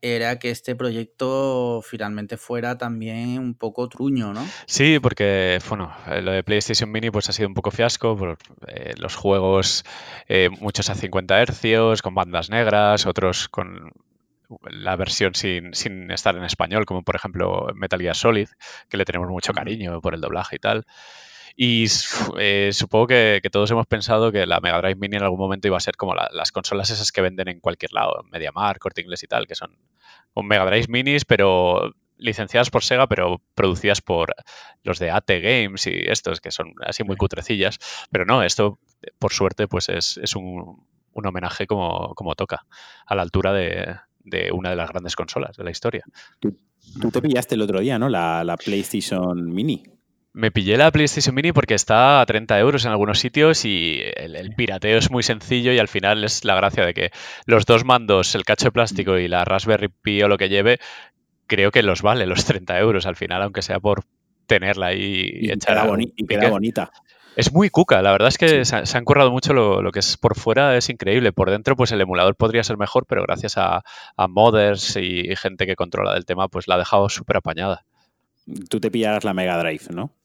[0.00, 4.44] era que este proyecto finalmente fuera también un poco truño, ¿no?
[4.66, 8.94] Sí, porque, bueno, lo de PlayStation Mini pues ha sido un poco fiasco por eh,
[8.96, 9.84] los juegos,
[10.28, 13.92] eh, muchos a 50 Hz, con bandas negras, otros con
[14.70, 18.48] la versión sin, sin, estar en español, como por ejemplo Metal Gear Solid,
[18.88, 20.86] que le tenemos mucho cariño por el doblaje y tal.
[21.56, 21.86] Y
[22.38, 25.76] eh, supongo que, todos hemos pensado que la Mega Drive Mini en algún momento iba
[25.76, 29.26] a ser como las consolas esas que venden en cualquier lado, MediaMarkt, Corte Inglés y
[29.26, 29.76] tal, que son
[30.34, 34.34] un Mega Drive Minis, pero licenciadas por Sega, pero producidas por
[34.82, 37.78] los de AT Games y estos, que son así muy cutrecillas.
[38.10, 38.78] Pero no, esto,
[39.18, 42.64] por suerte, pues es, un, homenaje como, como toca,
[43.06, 43.96] a la altura de,
[44.52, 46.04] una de las grandes consolas de la historia.
[46.38, 46.56] Tú,
[47.10, 48.08] te pillaste el otro día, ¿no?
[48.08, 49.82] La, la PlayStation Mini.
[50.34, 54.54] Me pillé la PlayStation Mini porque está a 30 euros en algunos sitios y el,
[54.54, 57.10] pirateo es muy sencillo y al final es la gracia de que
[57.44, 60.78] los dos mandos, el cacho de plástico y la Raspberry Pi o lo que lleve,
[61.46, 64.04] creo que los vale los 30 euros al final, aunque sea por
[64.46, 66.90] tenerla ahí y, echar y queda bonita.
[67.36, 70.36] Es muy cuca, la verdad es que se, han currado mucho lo, que es por
[70.36, 71.32] fuera, es increíble.
[71.32, 73.82] Por dentro, pues el emulador podría ser mejor, pero gracias a,
[74.16, 77.84] a modders y gente que controla del tema, pues la ha dejado súper apañada.
[78.68, 80.16] Tú te pillarás la Mega Drive, ¿no?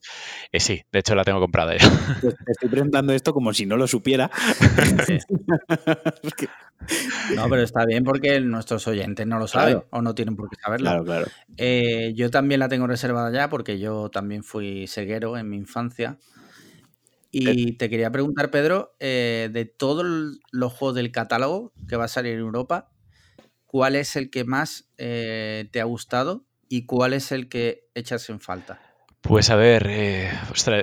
[0.50, 1.88] Eh, sí, de hecho la tengo comprada ya.
[2.20, 4.28] Te estoy preguntando esto como si no lo supiera.
[7.36, 10.56] no, pero está bien porque nuestros oyentes no lo saben o no tienen por qué
[10.56, 10.90] saberlo.
[10.90, 11.26] Claro, claro.
[11.56, 16.18] Eh, yo también la tengo reservada ya porque yo también fui ceguero en mi infancia.
[17.30, 20.06] Y te quería preguntar, Pedro, eh, de todos
[20.50, 22.90] los juegos del catálogo que va a salir en Europa,
[23.66, 28.40] ¿cuál es el que más te ha gustado y cuál es el que echas en
[28.40, 28.80] falta?
[29.20, 30.30] Pues a ver, eh,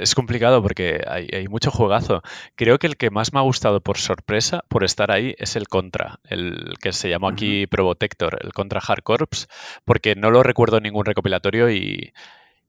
[0.02, 2.22] es complicado porque hay, mucho juegazo.
[2.56, 5.68] Creo que el que más me ha gustado por sorpresa, por estar ahí, es el
[5.68, 9.48] Contra, el que se llamó aquí Probotector, el Contra Hard Corps,
[9.86, 12.14] porque no lo recuerdo en ningún recopilatorio y,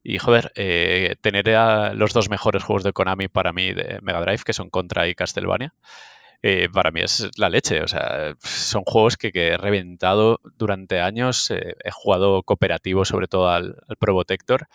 [0.09, 1.49] y joder, eh, tener
[1.97, 5.17] los dos mejores juegos de Konami para mí de Mega Drive, que son Contra y
[5.17, 5.75] Castlevania,
[6.43, 7.83] eh, para mí es la leche.
[7.83, 11.51] O sea, son juegos que, he reventado durante años.
[11.51, 14.69] Eh, he jugado cooperativo, sobre todo al, al Probotector.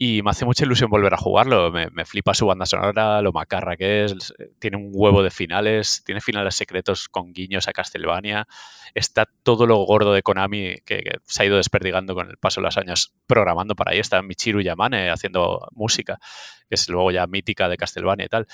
[0.00, 1.72] Y me hace mucha ilusión volver a jugarlo.
[1.72, 4.32] Me, flipa su banda sonora, lo macarra que es.
[4.60, 6.04] Tiene un huevo de finales.
[6.04, 8.46] Tiene finales secretos con guiños a Castlevania.
[8.94, 12.66] Está todo lo gordo de Konami que, se ha ido desperdigando con el paso de
[12.66, 13.98] los años programando para ahí.
[13.98, 16.20] Está Michiru Yamane haciendo música,
[16.68, 18.46] que es luego ya mítica de Castlevania y tal.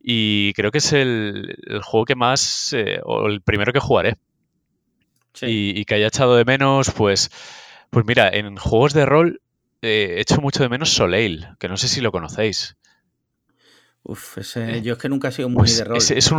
[0.00, 4.16] Y creo que es el, juego que más, eh, o el primero que jugaré.
[5.42, 7.30] Y, que haya echado de menos, pues,
[7.90, 9.40] pues mira, en juegos de rol
[9.82, 12.76] eh, he hecho mucho de menos Soleil, que no sé si lo conocéis.
[14.02, 15.98] Uf, ese, eh, yo es que nunca he sido muy pues de rol.
[15.98, 16.30] Es,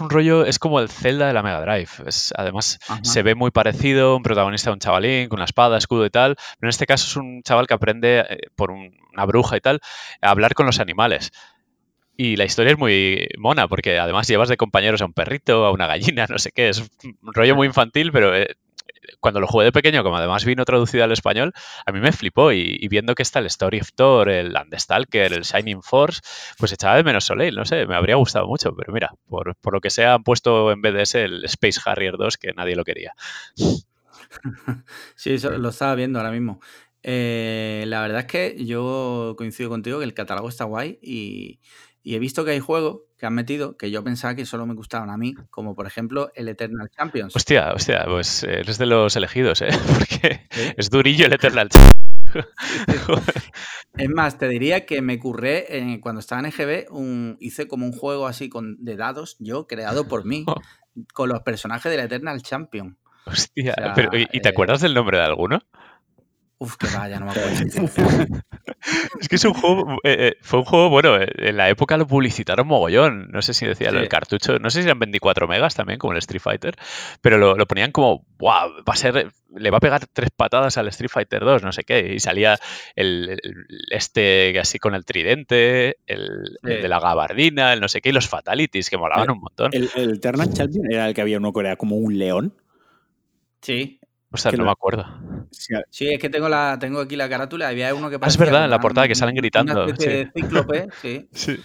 [0.00, 1.90] un, rollo, es como el Zelda de la Mega Drive.
[2.34, 6.10] además, se ve muy parecido, un protagonista de un chavalín con una espada, escudo y
[6.10, 6.36] tal.
[6.58, 8.24] Pero en este caso es un chaval que aprende
[8.56, 9.80] por una bruja y tal
[10.22, 11.30] a hablar con los animales.
[12.16, 15.70] Y la historia es muy mona, porque además llevas de compañeros a un perrito, a
[15.70, 16.70] una gallina, no sé qué.
[16.70, 18.56] Es un rollo muy infantil, pero eh,
[19.20, 21.52] cuando lo jugué de pequeño, como además vino traducido al español,
[21.86, 22.52] a mí me flipó.
[22.52, 26.20] Y, viendo que está el Story of Thor, el Landstalker, el Shining Force,
[26.58, 28.74] pues echaba de menos Soleil, no sé, me habría gustado mucho.
[28.74, 32.16] Pero mira, por, lo que sea, han puesto en vez de ese el Space Harrier
[32.16, 33.12] 2, que nadie lo quería.
[35.16, 36.60] Sí, eso lo estaba viendo ahora mismo.
[37.02, 41.60] Eh, la verdad es que yo coincido contigo que el catálogo está guay y
[42.08, 44.74] y he visto que hay juegos que han metido que yo pensaba que solo me
[44.74, 47.34] gustaban a mí, como por ejemplo el Eternal Champions.
[47.34, 49.68] Hostia, hostia, pues eres de los elegidos, ¿eh?
[49.98, 51.98] Porque es durillo el Eternal Champions.
[53.96, 57.86] es más, te diría que me curré eh, cuando estaba en EGB, un, hice como
[57.86, 60.44] un juego así con, de dados, yo, creado por mí,
[61.14, 62.98] con los personajes del Eternal Champion.
[63.24, 63.74] Hostia,
[64.12, 65.60] ¿y, te eh, acuerdas del nombre de alguno?
[66.60, 67.52] Uf, que vaya, no me acuerdo.
[69.20, 71.96] es que es un juego, eh, eh, fue un juego, bueno, eh, en la época
[71.96, 73.28] lo publicitaron mogollón.
[73.30, 76.18] No sé si decía el cartucho, no sé si eran 24 megas también, como el
[76.18, 76.74] Street Fighter,
[77.20, 80.88] pero lo, ponían como, wow, va a ser, le va a pegar tres patadas al
[80.88, 82.14] Street Fighter 2, no sé qué.
[82.14, 82.58] Y salía
[82.96, 83.38] el,
[83.92, 88.28] este así con el tridente, el, de la gabardina, el no sé qué, y los
[88.28, 89.70] fatalities, que molaban un montón.
[89.72, 92.52] ¿El, el Eternal Champion era el que había uno que era como un león?
[93.60, 93.97] Sí,
[94.30, 95.06] o sea, no me acuerdo.
[95.90, 97.68] Sí, es que tengo la tengo aquí la carátula.
[97.68, 99.84] Había uno que ah, es verdad, en la portada que salen gritando.
[99.84, 100.06] Una sí.
[100.06, 101.28] de cíclope, sí.
[101.32, 101.56] sí.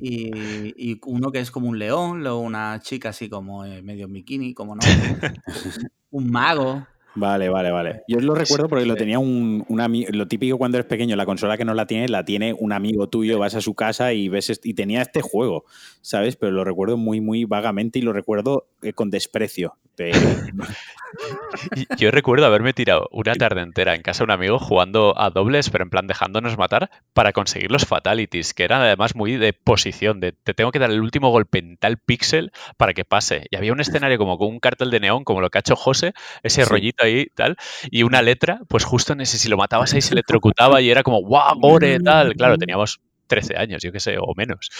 [0.00, 4.08] Y, y, uno que es como un león, luego una chica así como eh, medio
[4.08, 4.80] bikini, como no.
[6.10, 6.86] un mago.
[7.14, 8.02] Vale, vale, vale.
[8.08, 10.08] Yo lo recuerdo porque lo tenía un, un amigo.
[10.12, 13.08] Lo típico cuando eres pequeño, la consola que no la tiene, la tiene un amigo
[13.08, 15.64] tuyo, vas a su casa y ves y tenía este juego,
[16.00, 16.36] ¿sabes?
[16.36, 19.76] Pero lo recuerdo muy, muy vagamente y lo recuerdo eh, con desprecio.
[21.98, 25.70] Yo recuerdo haberme tirado una tarde entera en casa de un amigo jugando a dobles,
[25.70, 30.20] pero en plan dejándonos matar para conseguir los fatalities, que eran además muy de posición,
[30.20, 33.46] de te tengo que dar el último golpe en tal píxel para que pase.
[33.50, 35.76] Y había un escenario como con un cartel de neón, como lo que ha hecho
[35.76, 37.56] José, ese rollito ahí tal,
[37.90, 41.02] y una letra, pues justo en ese, si lo matabas ahí se electrocutaba y era
[41.02, 41.98] como, ¡guau, gore!
[42.00, 42.34] tal.
[42.34, 44.70] Claro, teníamos 13 años, yo qué sé, o menos.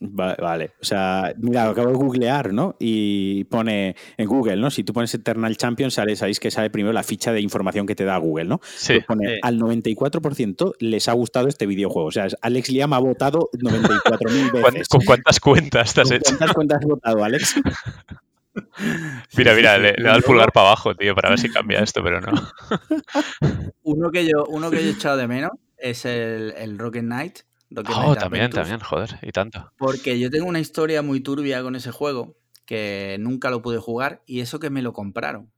[0.00, 2.74] Vale, o sea, mira, lo acabo de googlear, ¿no?
[2.80, 4.68] Y pone en Google, ¿no?
[4.68, 7.94] Si tú pones Eternal Champion, sale, sabéis que sale primero la ficha de información que
[7.94, 8.60] te da Google, ¿no?
[8.64, 8.94] Sí.
[8.94, 12.08] Pues pone, al 94% les ha gustado este videojuego.
[12.08, 14.88] O sea, Alex Liam ha votado 94.000 veces.
[14.88, 16.36] ¿Con cuántas cuentas te has ¿Con hecho?
[16.36, 17.54] ¿Cuántas cuentas has votado, Alex?
[19.36, 22.02] Mira, mira, le, le da el pulgar para abajo, tío, para ver si cambia esto,
[22.02, 22.32] pero no.
[23.82, 27.40] Uno que yo, uno que yo he echado de menos es el, el Rocket Knight.
[27.70, 29.72] Rocket Oh, Knight también, Adventures, también, joder, y tanto.
[29.76, 34.22] Porque yo tengo una historia muy turbia con ese juego que nunca lo pude jugar
[34.26, 35.52] y eso que me lo compraron.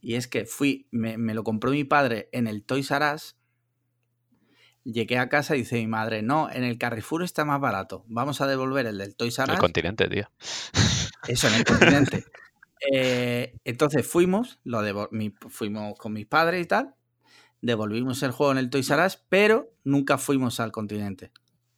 [0.00, 3.36] Y es que fui, me, me lo compró mi padre en el Toys R Us.
[4.84, 8.04] Llegué a casa y dice mi madre, no, en el Carrefour está más barato.
[8.08, 9.60] Vamos a devolver el del Toys R El Us.
[9.60, 10.30] continente, tío.
[11.26, 12.24] Eso, en el continente.
[12.92, 16.94] Eh, entonces fuimos, lo mi- fuimos con mis padres y tal,
[17.60, 21.32] devolvimos el juego en el Toys R Us, pero nunca fuimos al continente.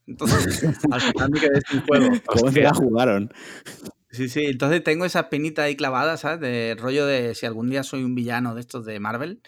[0.06, 2.20] Entonces, al final me quedé sin juego.
[2.26, 3.32] ¿Cómo se la jugaron?
[4.10, 6.40] Sí, sí, entonces tengo esa penita ahí clavada, ¿sabes?
[6.40, 9.40] De rollo de si algún día soy un villano de estos de Marvel,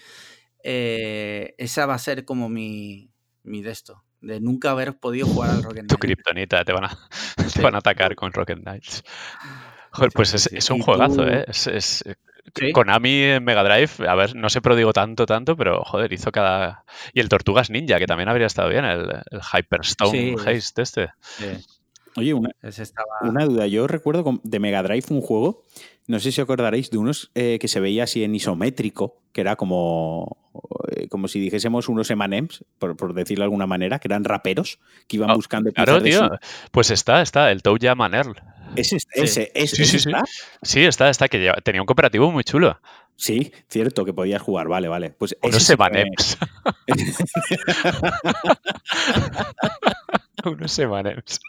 [0.64, 5.50] eh, esa va a ser como mi, mi de esto, de nunca haber podido jugar
[5.50, 6.00] al Rocket Tu Knight.
[6.00, 6.98] kriptonita, te van a,
[7.54, 9.02] te van a atacar con Rocket Knights.
[9.92, 11.26] Joder, pues es, un ¿Y juegazo?
[11.28, 11.44] ¿eh?
[11.48, 12.04] Es, es-
[12.56, 12.72] Sí.
[12.72, 16.84] Konami en Mega Drive, a ver, no se prodigo tanto, tanto, pero joder, hizo cada.
[17.14, 20.34] Y el Tortugas Ninja, que también habría estado bien, el, el Hyperstone Sí.
[20.50, 21.08] Haste este.
[21.20, 21.44] Sí,
[22.16, 23.06] Oye, una, ese estaba...
[23.22, 23.68] una duda.
[23.68, 25.62] Yo recuerdo de Mega Drive un juego,
[26.08, 29.40] no sé si os acordaréis, de unos eh, que se veía así en isométrico, que
[29.40, 30.36] era como,
[30.96, 34.78] eh, como si dijésemos unos M&M's, por, por decirlo de alguna manera, que eran raperos,
[35.06, 36.24] que iban Ah, buscando Claro, tío.
[36.26, 36.38] su-
[36.72, 38.34] Pues está, está, el Toe Jam and Earl.
[38.76, 39.06] Ese, Sí.
[39.14, 40.08] ese, ese, Sí, ese sí, sí.
[40.10, 40.24] está.
[40.62, 42.80] Sí, está, está, que lleva- tenía un cooperativo muy chulo.
[43.16, 45.10] Sí, cierto, que podías jugar, vale, vale.
[45.10, 46.38] Pues ese Unos sí que me- Emanems.
[50.44, 51.40] Unos Emanems.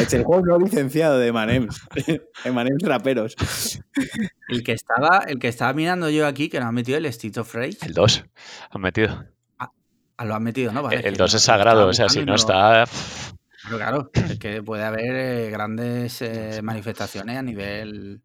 [0.00, 1.80] Es el juego no licenciado de Emanems.
[2.44, 3.34] Emanems raperos.
[4.48, 7.38] El que estaba, el que estaba mirando yo aquí, que lo han metido el Street
[7.38, 8.24] of Rage, El 2
[8.70, 9.24] han metido.
[9.58, 9.70] ah,
[10.24, 10.82] lo han metido, ¿no?
[10.82, 12.84] Vale, El que 2 lo- es sagrado, o sea, si no lo- está.
[13.64, 18.22] Pero claro, es que puede haber eh, grandes eh, manifestaciones a nivel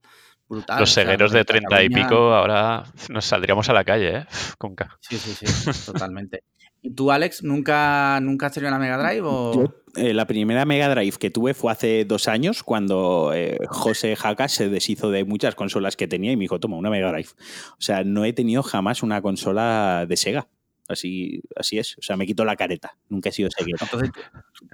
[0.47, 0.79] brutal.
[0.79, 4.17] Los o sea, segueros lo de 30 y pico, ahora nos saldríamos a la calle,
[4.17, 4.25] ¿eh?
[4.57, 4.97] Con K.
[5.01, 5.45] Sí, sí, sí,
[5.91, 6.43] totalmente.
[6.81, 9.53] ¿Y tú, Alex, nunca, nunca has tenido una Mega Drive o...?
[9.53, 14.15] Yo, eh, la primera Mega Drive que tuve fue hace dos años, cuando eh, José
[14.15, 17.29] Jaca se deshizo de muchas consolas que tenía y me dijo, toma, una Mega Drive.
[17.71, 20.47] O sea, no he tenido jamás una consola de Sega.
[20.87, 21.97] Así, así es.
[21.97, 22.97] O sea, me quito la careta.
[23.09, 23.75] Nunca he sido Sega.
[23.81, 24.09] Entonces,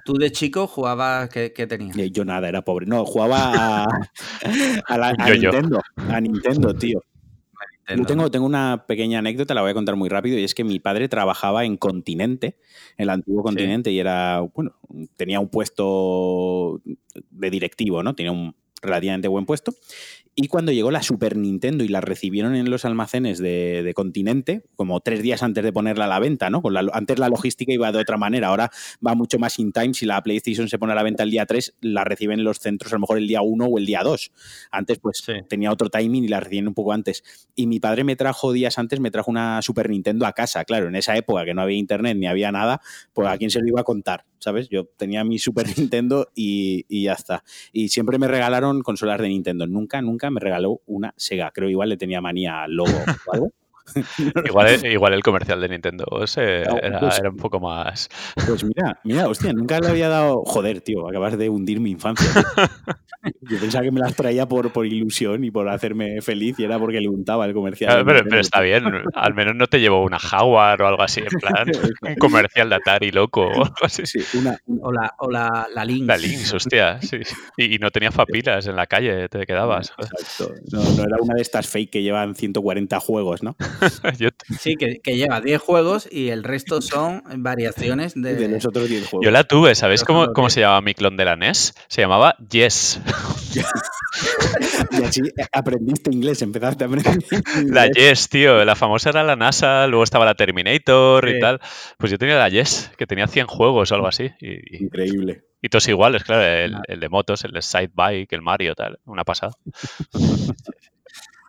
[0.06, 1.97] tú de chico jugabas, ¿qué, qué tenías?
[1.97, 2.86] Eh, Yo nada, era pobre.
[2.86, 3.88] No, jugaba a,
[4.88, 5.52] a la- a Yo-yo.
[5.52, 5.82] Nintendo.
[5.95, 6.99] A Nintendo, tío.
[7.89, 10.56] Yo Nintendo, tengo, tengo una pequeña anécdota, la voy a contar muy rápido, y es
[10.56, 12.58] que mi padre trabajaba en Continente,
[12.97, 14.73] en el antiguo Continente, y era, bueno,
[15.17, 16.80] tenía un puesto
[17.30, 18.15] de directivo, ¿no?
[18.15, 19.73] Tenía un relativamente buen puesto.
[20.36, 24.63] Y cuando llegó la Super Nintendo y la recibieron en los almacenes de, de Continente,
[24.76, 26.63] como tres días antes de ponerla a la venta, ¿no?
[26.63, 28.72] Con la- antes la logística iba de otra manera, ahora
[29.06, 29.93] va mucho más in time.
[29.93, 32.58] Si la PlayStation se pone a la venta el día 3, la reciben en los
[32.58, 34.32] centros a lo mejor el día 1 o el día 2.
[34.72, 35.34] Antes, pues Sí.
[35.48, 37.24] tenía otro timing y la reciben un poco antes.
[37.56, 40.65] Y mi padre me trajo días antes, me trajo una Super Nintendo a casa.
[40.65, 42.82] Claro, en esa época que no había internet ni había nada,
[43.13, 44.69] pues a quién se lo iba a contar, ¿sabes?
[44.69, 47.43] Yo tenía mi Super Nintendo y, y ya está.
[47.71, 49.65] Y siempre me regalaron consolas de Nintendo.
[49.67, 51.51] Nunca, nunca me regaló una Sega.
[51.51, 52.91] Creo igual le tenía manía al logo
[53.27, 53.52] o algo.
[54.46, 58.10] Igual, igual el comercial de Nintendo ese No, era, pues- era un poco más.
[58.48, 60.44] Pues mira, mira, hostia, nunca le había dado.
[60.46, 62.27] Joder, tío, acabas de hundir mi infancia.
[63.42, 66.77] Yo pensaba que me las traía por, por ilusión y por hacerme feliz y era
[66.77, 67.90] porque le untaba el comercial.
[67.90, 71.04] Claro, de pero, pero está bien, al menos no te llevó una Jaguar o algo
[71.04, 71.65] así, en plan,
[72.02, 74.06] un comercial de Atari loco o algo así.
[74.06, 76.08] Sí, una, O la, o la, la Lynx.
[76.08, 77.19] La Lynx, hostia, sí.
[77.58, 79.94] Y, y no tenía papilas en la calle, te quedabas.
[79.98, 80.54] Exacto.
[80.73, 83.56] No, no era una de estas fake que llevan 140 juegos, ¿no?
[84.60, 88.36] Sí, que, que lleva 10 juegos y el resto son variaciones de...
[88.36, 89.26] De los otros 10 juegos.
[89.26, 91.74] yo la tuve, ¿sabéis cómo, cómo se llamaba mi clon de la NES?
[91.88, 93.02] Se llamaba Yes.
[94.92, 95.21] y así
[95.52, 97.17] aprendiste inglés, empezaste a aprender
[97.65, 101.60] La Yes, tío, la famosa era la NASA, luego estaba la Terminator y tal.
[101.98, 104.32] Pues yo tenía la Yes, que tenía 100 juegos o algo así.
[104.40, 105.44] Y, Increíble.
[105.62, 109.00] Y todos iguales, claro, el, el, de motos, el de Side Bike, el Mario, tal,
[109.06, 109.54] una pasada.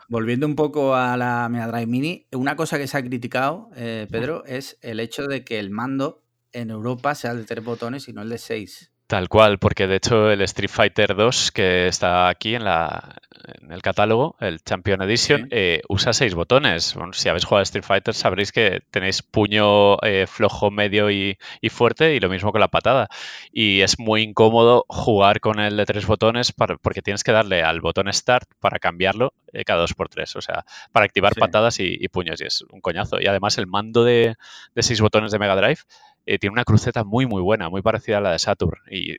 [0.09, 4.07] Volviendo un poco a la Mega Drive Mini, una cosa que se ha criticado, eh,
[4.11, 8.09] Pedro, es el hecho de que el mando en Europa sea el de tres botones
[8.09, 8.94] y no el de seis.
[9.07, 13.17] Tal cual, porque de hecho el Street Fighter 2 que está aquí en, la,
[13.61, 15.49] en el catálogo, el Champion Edition, sí.
[15.51, 16.95] eh, usa seis botones.
[16.95, 21.37] Bueno, si habéis jugado a Street Fighter sabréis que tenéis puño eh, flojo, medio y,
[21.61, 23.09] y, fuerte y lo mismo con la patada.
[23.53, 27.63] Y es muy incómodo jugar con el de tres botones para, porque tienes que darle
[27.63, 30.35] al botón Start para cambiarlo eh, cada dos por tres.
[30.35, 31.41] O sea, para activar sí.
[31.41, 32.41] patadas y, y, puños.
[32.41, 33.21] Y es un coñazo.
[33.21, 34.37] Y además el mando de,
[34.75, 35.81] de seis botones de Mega Drive
[36.27, 38.81] eh, tiene una cruceta muy, muy buena, muy parecida a la de Saturn.
[38.91, 39.13] Y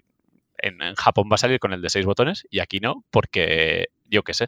[0.58, 3.90] en, en, Japón va a salir con el de seis botones y aquí no, porque
[4.10, 4.48] yo qué sé.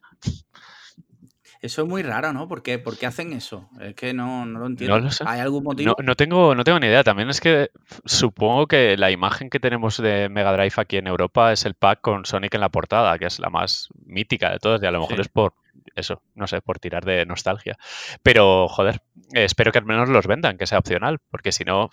[1.59, 2.47] Eso es muy raro, ¿no?
[2.47, 3.67] ¿Por qué, ¿Por qué hacen eso?
[3.81, 4.97] Es que no, no lo entiendo.
[4.97, 5.23] No lo sé.
[5.27, 5.95] ¿Hay algún motivo?
[5.97, 7.03] No, no, tengo, no tengo ni idea.
[7.03, 7.71] También es que
[8.05, 12.01] supongo que la imagen que tenemos de Mega Drive aquí en Europa es el pack
[12.01, 14.99] con Sonic en la portada, que es la más mítica de todas, y a lo
[14.99, 15.21] mejor sí.
[15.21, 15.53] es por
[15.97, 17.77] eso, no sé, por tirar de nostalgia.
[18.23, 19.01] Pero, joder,
[19.33, 21.89] espero que al menos los vendan, que sea opcional, porque si no,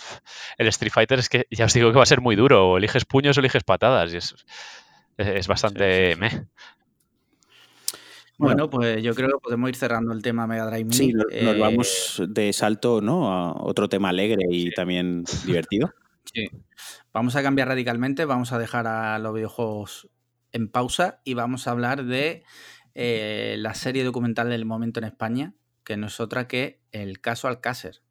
[0.58, 2.70] el Street Fighter es que ya os digo que va a ser muy duro.
[2.70, 4.34] O eliges puños o eliges patadas, y es,
[5.16, 6.46] es bastante sí, sí, meh.
[8.36, 10.96] Bueno, pues yo creo que podemos ir cerrando el tema Mega Drive Mini.
[10.96, 13.32] Sí, nos, eh, vamos de salto, ¿no?
[13.32, 14.70] A otro tema alegre y sí.
[14.72, 15.92] también divertido.
[16.32, 16.48] Sí.
[17.12, 20.08] Vamos a cambiar radicalmente, vamos a dejar a los videojuegos
[20.52, 22.44] en pausa y vamos a hablar de
[22.94, 27.48] eh, la serie documental del momento en España, que no es otra que el caso
[27.48, 28.02] Alcácer.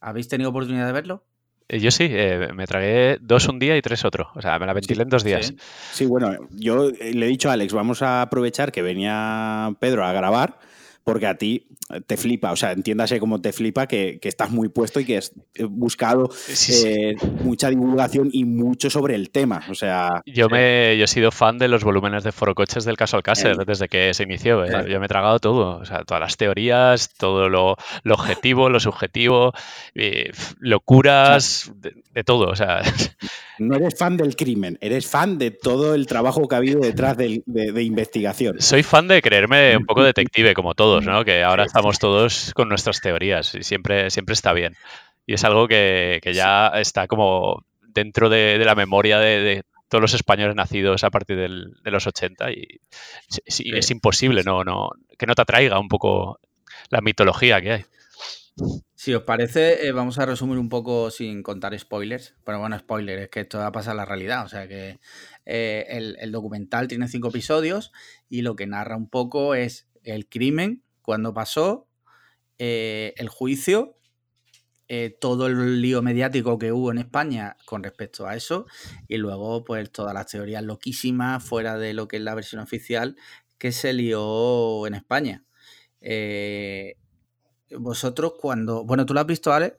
[0.00, 1.24] ¿Habéis tenido oportunidad de verlo?
[1.68, 4.30] Eh, yo sí, eh, me tragué dos un día y tres otro.
[4.34, 5.46] O sea, me la ventilé sí, en dos días.
[5.46, 5.56] Sí.
[5.92, 6.06] sí.
[6.06, 10.58] bueno, yo le he dicho a Alex, vamos a aprovechar que venía Pedro a grabar,
[11.04, 11.68] porque a ti
[12.06, 15.16] te flipa, o sea, entiéndase como te flipa que, que estás muy puesto y que
[15.16, 15.32] has
[15.70, 19.62] buscado sí, eh, mucha divulgación y mucho sobre el tema.
[19.70, 20.22] O sea.
[20.26, 23.64] Yo me yo he sido fan de los volúmenes de forocoches del caso Alcácer eh,
[23.66, 24.64] desde que se inició.
[24.64, 24.86] Eh.
[24.90, 25.78] Yo me he tragado todo.
[25.78, 29.52] O sea, todas las teorías, todo lo, lo objetivo, lo subjetivo,
[30.58, 32.50] locuras, de, de, todo.
[32.50, 32.82] O sea.
[33.60, 37.16] No eres fan del crimen, eres fan de todo el trabajo que ha habido detrás
[37.16, 38.60] de, de, de investigación.
[38.60, 41.24] Soy fan de creerme un poco detective, como todos, ¿no?
[41.24, 44.74] Que ahora estamos todos con nuestras teorías y siempre, siempre está bien.
[45.26, 49.64] Y es algo que, que ya está como dentro de, de la memoria de, de,
[49.88, 52.80] todos los españoles nacidos a partir del, de los 80 y
[53.28, 56.40] sí, es imposible no, no, que no te atraiga un poco
[56.90, 57.84] la mitología que hay.
[58.94, 62.34] Si os parece, eh, vamos a resumir un poco sin contar spoilers.
[62.44, 64.44] Pero bueno, spoilers, es que esto va a pasar la realidad.
[64.44, 64.98] O sea que
[65.46, 67.92] eh, el, el, documental tiene cinco episodios
[68.28, 71.88] y lo que narra un poco es el crimen, cuando pasó,
[72.58, 73.96] eh, el juicio,
[74.88, 78.66] eh, todo el lío mediático que hubo en España con respecto a eso
[79.08, 83.16] y luego pues todas las teorías loquísimas fuera de lo que es la versión oficial
[83.56, 85.46] que se lió en España.
[86.02, 86.96] Eh,
[87.70, 88.84] vosotros cuando...
[88.84, 89.78] Bueno, ¿tú lo has visto, Ale?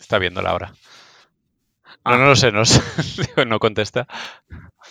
[0.00, 0.72] Está viendo Laura.
[2.04, 2.12] Ah.
[2.12, 2.62] No, no lo sé, no,
[3.46, 4.08] no contesta.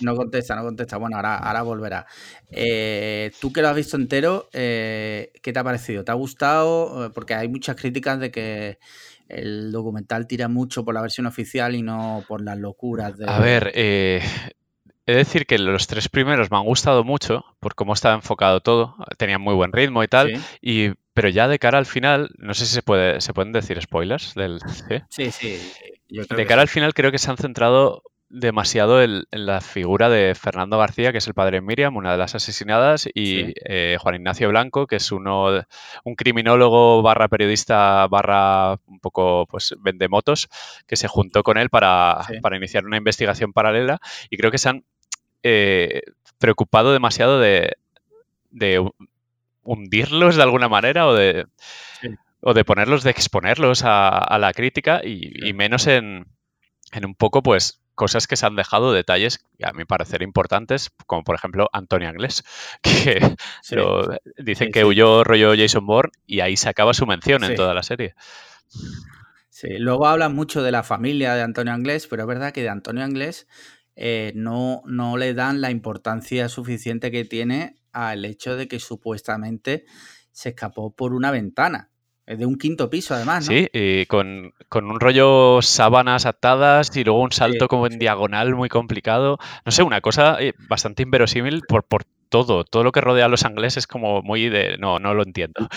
[0.02, 0.98] No contesta, no contesta.
[0.98, 2.06] Bueno, ahora, ahora volverá.
[2.50, 6.04] Eh, tú que lo has visto entero, eh, ¿qué te ha parecido?
[6.04, 7.12] ¿Te ha gustado?
[7.14, 8.80] Porque hay muchas críticas de que
[9.28, 13.26] el documental tira mucho por la versión oficial y no por las locuras de...
[13.28, 14.22] A ver, eh,
[15.06, 18.60] He de decir que los tres primeros me han gustado mucho por cómo estaba enfocado
[18.60, 18.98] todo.
[19.18, 20.36] Tenían muy buen ritmo y tal.
[20.36, 20.44] Sí.
[20.62, 23.82] Y, pero ya de cara al final, no sé si se puede, se pueden decir
[23.82, 24.60] spoilers del.
[25.10, 25.58] Sí, sí.
[25.58, 30.10] sí de cara al final creo que se han centrado demasiado en, en, la figura
[30.10, 33.54] de Fernando García, que es el padre de Miriam, una de las asesinadas, y sí.
[33.66, 35.64] eh, Juan Ignacio Blanco, que es uno
[36.04, 40.50] un criminólogo barra periodista barra un poco pues vende motos,
[40.88, 42.40] que se juntó con él para, sí.
[42.42, 44.00] para iniciar una investigación paralela
[44.30, 44.84] y creo que se han
[45.44, 46.02] eh,
[46.38, 47.78] preocupado demasiado de,
[48.52, 48.86] de,
[49.64, 51.46] hundirlos de alguna manera o de,
[52.02, 52.10] sí.
[52.42, 56.26] o de ponerlos, de exponerlos a, a la crítica y, y menos en,
[56.92, 61.24] en, un poco, pues, cosas que se han dejado, detalles a mi parecer importantes, como
[61.24, 62.44] por ejemplo Antonio Anglés,
[62.82, 63.20] que
[63.62, 63.76] sí.
[63.76, 67.74] lo, dicen que huyó rollo Jason Bourne y ahí se acaba su mención en toda
[67.74, 68.16] la serie.
[69.50, 72.70] Sí, luego hablan mucho de la familia de Antonio Anglés, pero es verdad que de
[72.70, 73.48] Antonio Anglés
[73.96, 79.86] eh, no, no le dan la importancia suficiente que tiene al hecho de que supuestamente
[80.32, 81.90] se escapó por una ventana.
[82.28, 83.56] Es de un quinto piso, además, ¿no?
[83.56, 88.68] Sí, y con, un rollo sábanas atadas y luego un salto como en diagonal muy
[88.68, 89.40] complicado.
[89.66, 92.64] No sé, una cosa eh, bastante inverosímil por, por todo.
[92.64, 94.78] Todo lo que rodea a los angleses es como muy de.
[94.78, 95.68] No, no lo entiendo.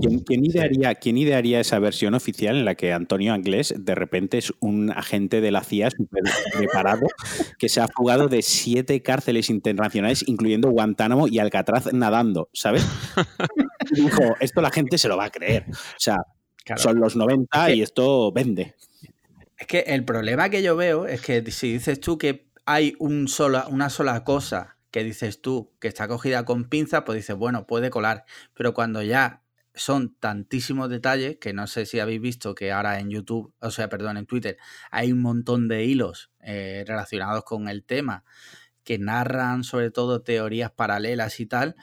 [0.00, 4.52] ¿Quién, idearía, ¿Quién, idearía, esa versión oficial en la que Antonio Anglés de repente es
[4.60, 6.22] un agente de la CIA súper
[6.56, 7.06] preparado
[7.58, 12.86] que se ha fugado de siete cárceles internacionales, incluyendo Guantánamo y Alcatraz nadando, ¿sabes?
[13.90, 15.66] Y dijo, esto la gente se lo va a creer.
[15.70, 16.18] O sea,
[16.76, 18.74] son los 90 y esto vende.
[19.58, 23.28] Es que el problema que yo veo es que si dices tú que hay un
[23.28, 27.66] sola, una sola cosa que dices tú que está cogida con pinza, pues dices, bueno,
[27.66, 28.24] puede colar.
[28.54, 29.42] Pero cuando ya
[29.74, 33.88] son tantísimos detalles que no sé si habéis visto que ahora en YouTube, o sea,
[33.88, 34.58] perdón, en Twitter,
[34.90, 38.24] hay un montón de hilos eh, relacionados con el tema
[38.84, 41.76] que narran sobre todo teorías paralelas y tal,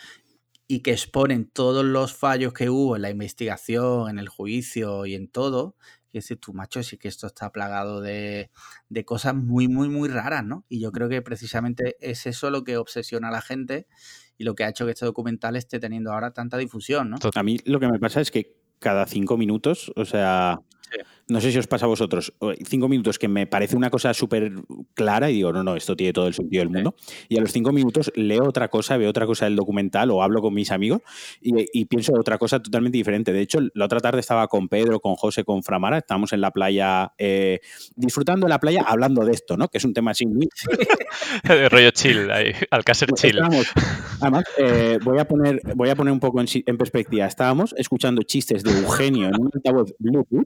[0.68, 5.16] y que exponen todos los fallos que hubo en la investigación, en el juicio y
[5.16, 5.76] en todo.
[6.12, 8.49] Y decir, tú, macho, sí que esto está plagado de,
[8.89, 10.66] de cosas muy, muy, muy raras, ¿no?
[10.68, 13.88] Y yo creo que precisamente es eso lo que obsesiona a la gente
[14.38, 17.18] y lo que ha hecho que este documental esté teniendo ahora tanta difusión, ¿no?
[17.36, 20.60] A mí lo que me pasa es que cada cinco minutos, o sea,
[21.28, 22.34] no sé si os pasa a vosotros,
[22.66, 24.52] cinco minutos que me parece una cosa súper
[24.94, 26.96] clara y digo, no, no, esto tiene todo el sentido del mundo.
[27.28, 30.42] Y a los cinco minutos leo otra cosa, veo otra cosa del documental o hablo
[30.42, 31.02] con mis amigos
[31.42, 33.32] y, pienso otra cosa totalmente diferente.
[33.32, 36.52] De hecho, la otra tarde estaba con Pedro, con José, con Framara, estábamos en la
[36.52, 37.60] playa, eh,
[37.96, 39.68] disfrutando de la playa, hablando de esto, ¿no?
[39.68, 40.48] Que es un tema así muy...
[41.70, 43.40] rollo chill, ahí, Alcácer chill.
[44.22, 47.26] además, eh, voy, a poner, voy a poner un poco en, en perspectiva.
[47.26, 50.46] Estábamos escuchando chistes de Eugenio en un altavoz Bluetooth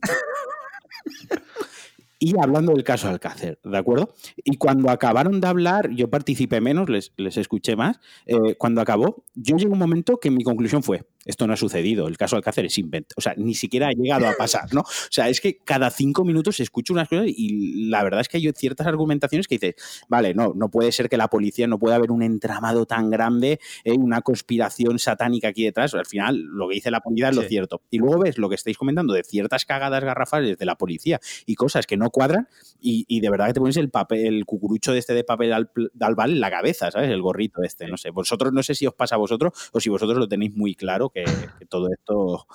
[2.19, 4.13] y hablando del caso Alcácer, ¿de acuerdo?
[4.37, 7.99] Y cuando acabaron de hablar, yo participé menos, les, les escuché más.
[8.25, 11.57] Eh, cuando acabó, yo llegué a un momento que mi conclusión fue: esto no ha
[11.57, 13.13] sucedido, el caso Alcácer es invento.
[13.17, 14.81] O sea, ni siquiera ha llegado a pasar, ¿no?
[14.81, 18.27] O sea, es que cada cinco minutos se escucha unas cosas y la verdad es
[18.27, 19.75] que hay ciertas argumentaciones que dices,
[20.09, 23.59] vale, no, no puede ser que la policía no pueda haber un entramado tan grande,
[23.83, 23.93] ¿eh?
[23.93, 25.93] una conspiración satánica aquí detrás.
[25.93, 27.81] Al final, lo que dice la policía es lo cierto.
[27.89, 31.55] Y luego ves lo que estáis comentando de ciertas cagadas garrafales de la policía y
[31.55, 32.47] cosas que no cuadran
[32.81, 36.05] y, de verdad que te pones el papel, el cucurucho de este de papel de
[36.05, 37.09] albal en la cabeza, ¿sabes?
[37.09, 38.09] El gorrito este, no sé.
[38.09, 41.12] Vosotros, no sé si os pasa a vosotros o si vosotros lo tenéis muy claro
[41.13, 41.25] que,
[41.69, 42.47] todo esto...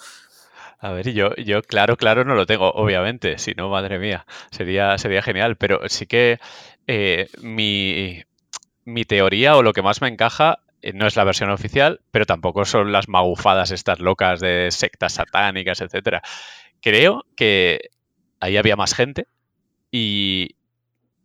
[0.80, 4.96] A ver, yo, yo claro, claro no lo tengo, obviamente, si no, madre mía, sería,
[4.96, 6.38] sería genial, pero sí que
[6.86, 8.22] eh, mi,
[8.84, 12.26] mi teoría o lo que más me encaja eh, no es la versión oficial, pero
[12.26, 16.22] tampoco son las magufadas estas locas de sectas satánicas, etcétera.
[16.80, 17.90] Creo que
[18.40, 19.26] ahí había más gente
[19.90, 20.56] y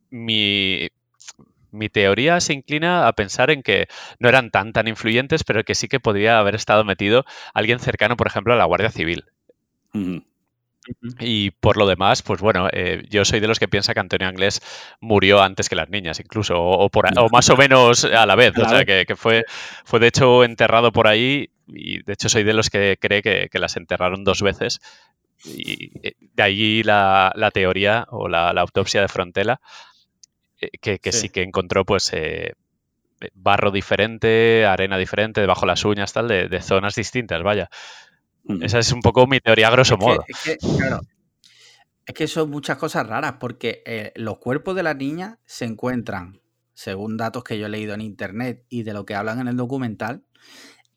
[0.10, 0.90] mi,
[1.74, 3.88] mi teoría se inclina a pensar en que
[4.20, 8.16] no eran tan tan influyentes, pero que sí que podría haber estado metido alguien cercano,
[8.16, 9.26] por ejemplo, a la Guardia Civil.
[11.20, 14.28] Y por lo demás, pues bueno, eh, yo soy de los que piensa que Antonio
[14.28, 14.62] Anglés
[15.00, 18.58] murió antes que las niñas, incluso, o, por, más o menos a la vez.
[18.58, 19.46] O sea, que, fue,
[19.86, 23.50] fue de hecho enterrado por ahí, y de hecho soy de los que cree que,
[23.54, 24.82] las enterraron dos veces.
[25.46, 29.62] Y eh, de ahí la, teoría o la, la autopsia de Frontela
[30.72, 31.30] eh, que, sí.
[31.30, 32.54] que encontró pues eh,
[33.34, 37.70] barro diferente, arena diferente, debajo de las uñas, tal, de, zonas distintas, vaya.
[38.62, 40.26] Esa es un poco mi teoría grosso modo.
[40.28, 41.02] Es que, claro,
[42.06, 46.42] es que son muchas cosas raras, porque eh, los cuerpos de la niña se encuentran,
[46.74, 49.56] según datos que yo he leído en internet y de lo que hablan en el
[49.56, 50.26] documental,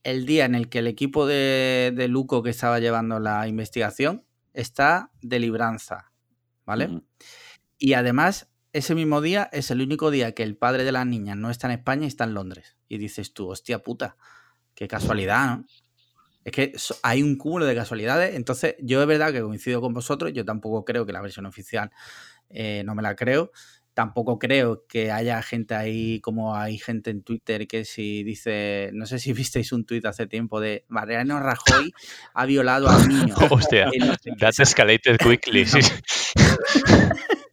[0.03, 5.11] el día en el que el equipo de, Luco que estaba llevando la investigación está
[5.21, 6.13] de libranza,
[6.65, 7.03] ¿vale?
[7.79, 11.37] Y además ese mismo día es el único día que el padre de las niñas
[11.37, 12.77] no está en España y está en Londres.
[12.89, 14.17] Y dices tú, hostia puta,
[14.75, 15.65] qué casualidad, ¿no?
[16.45, 16.73] Es que
[17.03, 18.37] hay un cúmulo de casualidades.
[18.37, 20.33] Entonces, yo es verdad que coincido con vosotros.
[20.33, 21.91] Yo tampoco creo que la versión oficial
[22.51, 23.51] eh, no me la creo.
[23.95, 29.07] Tampoco creo que haya gente ahí, como hay gente en Twitter que si dice, no
[29.07, 31.91] sé si visteis un tuit hace tiempo de Mariano Rajoy
[32.35, 33.35] ha violado a un niño.
[33.51, 33.91] Hostia,
[34.39, 35.65] that escalated quickly.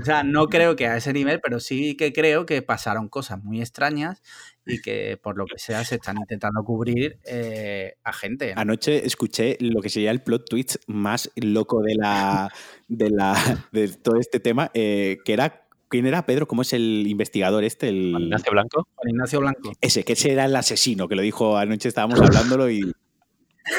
[0.00, 3.42] O sea, no creo que a ese nivel, pero sí que creo que pasaron cosas
[3.42, 4.22] muy extrañas
[4.66, 8.52] y que por lo que sea se están intentando cubrir eh, a gente.
[8.56, 12.52] Anoche escuché lo que sería el plot twist más loco de la
[12.86, 13.34] de la
[13.72, 16.46] de todo este tema, eh, que era ¿Quién era Pedro?
[16.46, 17.88] ¿Cómo es el investigador este?
[17.88, 18.14] El...
[18.18, 18.86] Ignacio Blanco.
[19.04, 19.72] Ignacio Blanco.
[19.80, 22.92] Ese, que ese era el asesino, que lo dijo anoche, estábamos hablándolo y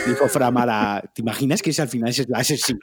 [0.08, 2.80] dijo Framara, ¿te imaginas que ese al final es el asesino?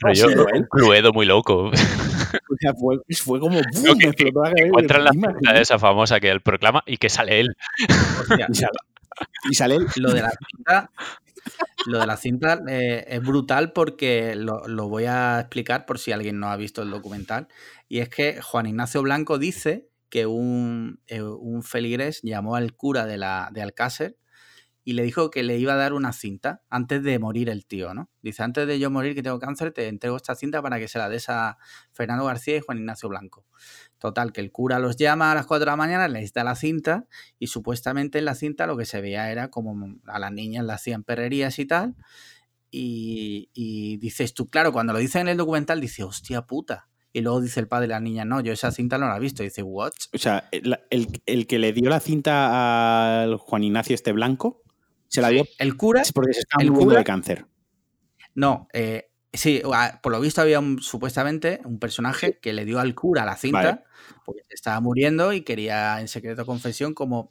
[0.71, 1.71] Cluedo muy loco.
[2.51, 6.41] O sea, fue, fue como boom, que, que, encuentran la cinta esa famosa que él
[6.41, 7.57] proclama y que sale él.
[9.51, 9.87] y, sale, él.
[9.97, 10.91] Lo de la cinta,
[11.87, 16.13] lo de la cinta eh, es brutal porque lo, lo, voy a explicar por si
[16.13, 17.49] alguien no ha visto el documental.
[17.89, 23.07] Y es que Juan Ignacio Blanco dice que un, eh, un feligrés llamó al cura
[23.07, 24.17] de, la, de Alcácer
[24.87, 27.93] y le dijo que le iba a dar una cinta antes de morir el tío,
[27.93, 28.09] ¿no?
[28.23, 30.97] Dice, antes de yo morir que tengo cáncer, te entrego esta cinta para que se
[30.97, 31.59] la des a
[31.91, 33.45] Fernando García y Juan Ignacio Blanco.
[33.99, 36.55] Total, que el cura los llama a las 4 de la mañana, les da la
[36.55, 37.09] cinta
[37.41, 40.73] y supuestamente en la cinta lo que se veía era como a las niñas le
[40.73, 41.97] hacían perrerías y tal.
[42.71, 47.41] Y, dices tú, claro, cuando lo dice en el documental, dice, hostia puta, y luego
[47.41, 49.43] dice el padre de la niña, no, yo esa cinta no la he visto.
[49.43, 49.95] Dice, ¿what?
[50.15, 54.63] O sea, el, que le dio la cinta al Juan Ignacio este blanco,
[55.09, 55.45] se la dio.
[55.59, 56.03] El cura.
[56.03, 57.47] Es porque se está muriendo de cáncer.
[58.35, 59.63] No, eh, sí,
[60.03, 63.85] por lo visto había un, supuestamente un personaje que le dio al cura la cinta
[64.25, 67.31] porque estaba muriendo y quería en secreto confesión como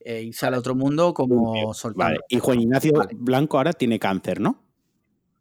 [0.00, 2.18] eh, irse al otro mundo como soltar.
[2.28, 4.64] Y Juan Ignacio Blanco ahora tiene cáncer, ¿no?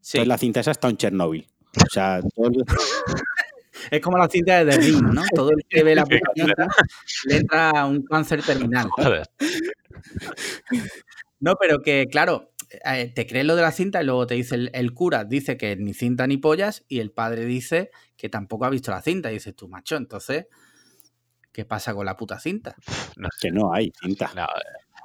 [0.01, 0.17] Sí.
[0.17, 1.47] Entonces la cinta esa está en Chernóbil.
[1.75, 2.51] O sea, todo
[3.91, 5.23] Es como la cinta de The Ring, ¿no?
[5.35, 6.67] Todo el que ve la cinta
[7.25, 8.89] le entra un cáncer terminal.
[11.39, 12.51] No, pero que, claro,
[12.85, 15.75] eh, te crees lo de la cinta y luego te dice el, cura, dice que
[15.75, 19.31] ni cinta ni pollas, y el padre dice que tampoco ha visto la cinta.
[19.31, 20.47] Y dices tú, macho, entonces,
[21.51, 22.75] ¿qué pasa con la puta cinta?
[23.17, 24.31] No, que no hay cinta.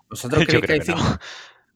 [0.08, 1.20] ¿Vosotros creéis que hay cinta?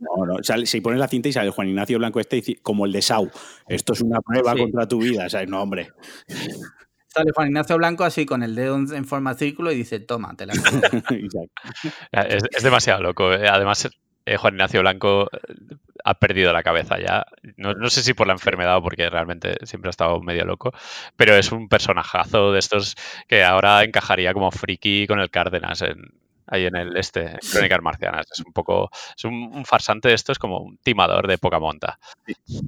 [0.00, 3.02] No, no, si pones la cinta y sale Juan Ignacio Blanco este como el de
[3.02, 3.28] Sau.
[3.66, 5.90] Esto es una prueba contra tu vida, o sea, no, hombre.
[7.10, 10.36] Sale Juan Ignacio Blanco así con el dedo en forma de círculo y dice, toma,
[10.36, 10.52] te la
[12.12, 13.32] es, es demasiado loco.
[13.32, 13.48] Eh.
[13.48, 13.88] Además,
[14.28, 17.26] eh, Juan Ignacio Blanco eh, ha perdido la cabeza ya.
[17.56, 20.72] No, no, sé si por la enfermedad o porque realmente siempre ha estado medio loco,
[21.16, 22.94] pero es un personajazo de estos
[23.26, 26.12] que ahora encajaría como friki con el Cárdenas en,
[26.48, 28.26] ahí en el este, Crónicas Marcianas.
[28.32, 31.98] Es un poco, es un, farsante de esto, es como un timador de poca monta.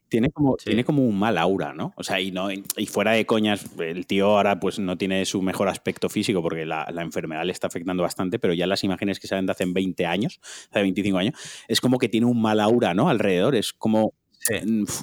[0.09, 1.93] Tiene como, tiene como un mal aura, ¿no?
[1.97, 5.43] O sea, y, no, y fuera de coñas, el tío ahora pues no tiene su
[5.43, 9.27] mejor aspecto físico porque la, enfermedad le está afectando bastante, pero ya las imágenes que
[9.27, 11.35] salen de hace 20 años, hace 25 años,
[11.67, 13.09] es como que tiene un mal aura, ¿no?
[13.09, 14.15] Alrededor, es como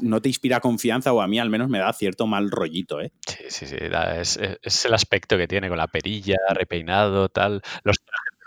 [0.01, 3.11] no te inspira confianza o a mí al menos me da cierto mal rollito, ¿eh?
[3.27, 3.75] Sí, sí, sí.
[4.15, 7.61] Es, es, el aspecto que tiene con la perilla, repeinado, tal.
[7.83, 7.97] Los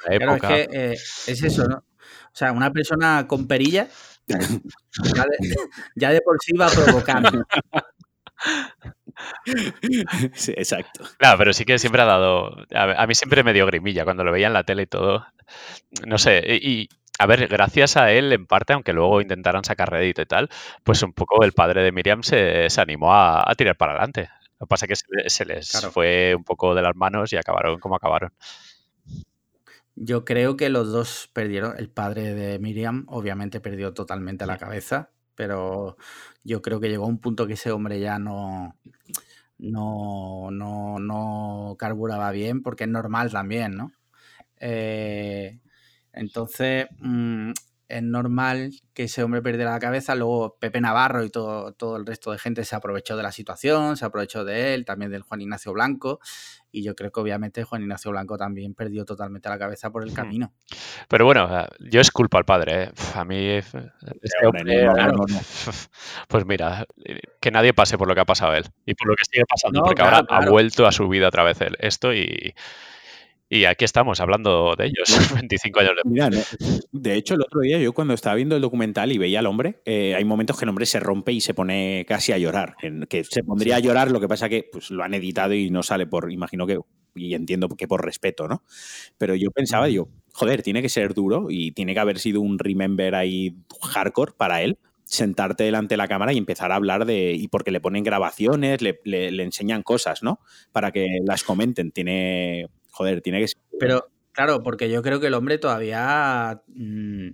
[0.04, 1.76] Claro, es que eh, es eso, ¿no?
[1.76, 3.88] O sea, una persona con perilla
[5.96, 7.22] ya de, por sí va a provocar.
[10.32, 11.04] Sí, exacto.
[11.18, 12.56] Claro, pero sí que siempre ha dado.
[12.74, 15.26] A, mí siempre me dio grimilla cuando lo veía en la tele y todo.
[16.06, 16.88] No sé, y,
[17.18, 20.48] a ver, gracias a él, en parte, aunque luego intentaran sacar rédito y tal,
[20.84, 24.30] pues un poco el padre de Miriam se, animó a, tirar para adelante.
[24.58, 27.78] Lo que pasa es que se, les fue un poco de las manos y acabaron
[27.78, 28.32] como acabaron.
[30.02, 31.74] Yo creo que los dos perdieron.
[31.78, 35.96] El padre de Miriam, obviamente, perdió totalmente la cabeza, pero
[36.42, 38.78] yo creo que llegó a un punto que ese hombre ya no,
[39.58, 43.92] no, no, no carburaba bien, porque es normal también, ¿no?
[44.58, 45.60] Eh,
[46.12, 47.52] entonces, mm,
[47.90, 50.14] es normal que ese hombre perdiera la cabeza.
[50.14, 53.96] Luego Pepe Navarro y todo, todo el resto de gente se aprovechó de la situación,
[53.96, 56.20] se aprovechó de él, también del Juan Ignacio Blanco.
[56.72, 60.14] Y yo creo que obviamente Juan Ignacio Blanco también perdió totalmente la cabeza por el
[60.14, 60.52] camino.
[61.08, 62.84] Pero bueno, yo es culpa al padre.
[62.84, 62.92] ¿eh?
[63.14, 63.58] A mí,
[66.28, 66.86] pues mira,
[67.40, 69.82] que nadie pase por lo que ha pasado él y por lo que sigue pasando,
[69.82, 72.54] porque ahora ha vuelto a su vida otra vez él, esto y,
[73.52, 76.30] y aquí estamos hablando de ellos, 25 años Mira,
[76.92, 79.82] de hecho, el otro día yo cuando estaba viendo el documental y veía al hombre,
[79.84, 82.76] eh, hay momentos que el hombre se rompe y se pone casi a llorar.
[83.08, 85.82] Que se pondría a llorar, lo que pasa que pues, lo han editado y no
[85.82, 86.78] sale por, imagino que,
[87.16, 88.62] y entiendo que por respeto, ¿no?
[89.18, 92.56] Pero yo pensaba, digo, joder, tiene que ser duro y tiene que haber sido un
[92.56, 97.32] remember ahí hardcore para él sentarte delante de la cámara y empezar a hablar de.
[97.32, 100.38] y porque le ponen grabaciones, le, le enseñan cosas, ¿no?
[100.70, 101.90] Para que las comenten.
[101.90, 103.58] Tiene joder, tiene que ser.
[103.78, 106.62] Pero, claro, porque yo creo que el hombre todavía.
[106.68, 107.30] Mm,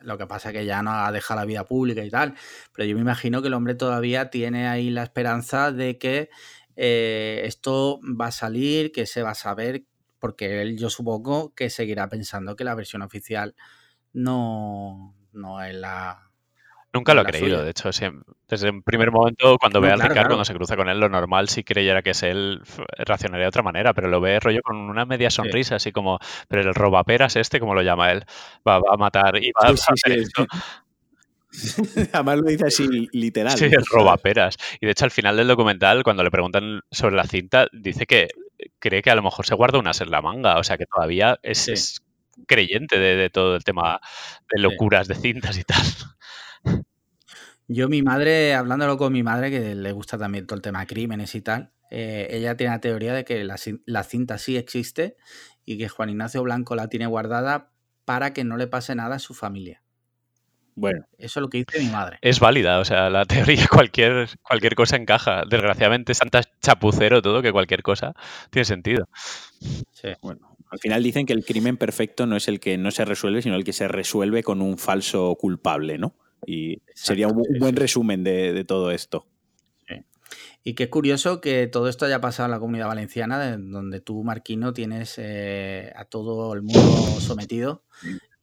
[0.00, 2.34] lo que pasa es que ya no ha dejado la vida pública y tal.
[2.72, 6.30] Pero yo me imagino que el hombre todavía tiene ahí la esperanza de que
[6.76, 9.84] eh, esto va a salir, que se va a saber,
[10.20, 13.56] porque él, yo supongo que seguirá pensando que la versión oficial
[14.12, 16.25] no, no es la,
[16.96, 17.90] Nunca lo he creído, de hecho,
[18.48, 21.50] desde el primer momento, cuando ve al Ricardo, cuando se cruza con él, lo normal,
[21.50, 22.62] si creyera que es él,
[22.96, 26.18] reaccionaría de otra manera, pero lo ve rollo con una media sonrisa, así como,
[26.48, 28.24] pero el robaperas este, como lo llama él,
[28.66, 30.46] va, a matar y va a hacer esto.
[32.12, 33.58] Además lo dice así literal.
[33.58, 34.56] Sí, el robaperas.
[34.80, 38.28] Y de hecho, al final del documental, cuando le preguntan sobre la cinta, dice que
[38.78, 41.38] cree que a lo mejor se guarda unas en la manga, o sea que todavía
[41.42, 42.02] es,
[42.46, 44.00] creyente de, todo el tema
[44.52, 45.82] de locuras de cintas y tal.
[47.68, 50.86] Yo, mi madre, hablándolo con mi madre, que le gusta también todo el tema de
[50.86, 53.56] crímenes y tal, eh, ella tiene la teoría de que la,
[53.86, 55.16] la, cinta sí existe
[55.64, 57.70] y que Juan Ignacio Blanco la tiene guardada
[58.04, 59.82] para que no le pase nada a su familia.
[60.76, 61.06] Bueno.
[61.16, 62.18] Eso es lo que dice mi madre.
[62.20, 65.42] Es válida, o sea, la teoría, cualquier, cualquier cosa encaja.
[65.48, 68.14] Desgraciadamente es tan chapucero todo que cualquier cosa
[68.50, 69.08] tiene sentido.
[69.92, 70.10] Sí.
[70.20, 73.42] Bueno, al final dicen que el crimen perfecto no es el que no se resuelve,
[73.42, 76.14] sino el que se resuelve con un falso culpable, ¿no?
[76.46, 79.26] Y sería un, buen resumen de, todo esto.
[80.62, 84.72] Y qué curioso que todo esto haya pasado en la comunidad valenciana, donde tú, Marquino,
[84.72, 87.84] tienes eh, a todo el mundo sometido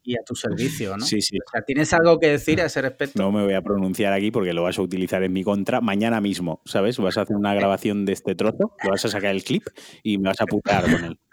[0.03, 1.05] y a tu servicio, ¿no?
[1.05, 1.37] Sí, sí.
[1.37, 3.21] O sea, ¿tienes algo que decir a ese respecto?
[3.21, 6.19] No me voy a pronunciar aquí porque lo vas a utilizar en mi contra mañana
[6.21, 6.97] mismo, ¿sabes?
[6.97, 9.63] Vas a hacer una grabación de este trozo, lo vas a sacar el clip
[10.03, 11.19] y me vas a putar con él.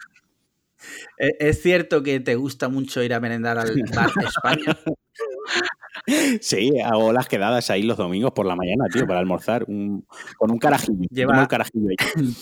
[1.18, 4.78] E, ¿Es cierto que te gusta mucho ir a merendar al bar España?
[6.40, 10.58] Sí, hago las quedadas ahí los domingos por la mañana, tío, para almorzar con un
[10.58, 11.06] carajillo.
[11.10, 12.34] Lleva, un carajillo ahí.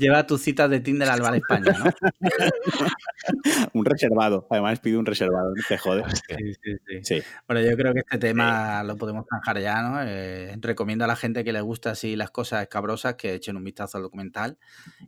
[0.00, 1.84] lleva tus citas de Tinder al Bar España, ¿no?
[3.74, 6.22] un reservado, además pido un reservado, no te jodes.
[6.28, 10.02] Sí, sí, sí, Bueno, yo creo que este tema lo podemos zanjar ya, ¿no?
[10.02, 13.64] Eh, recomiendo a la gente que le gusta así las cosas escabrosas que echen un
[13.64, 14.58] vistazo al documental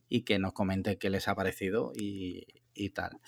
[0.09, 2.47] y que nos comenten qué les ha parecido y,
[2.95, 3.19] tal.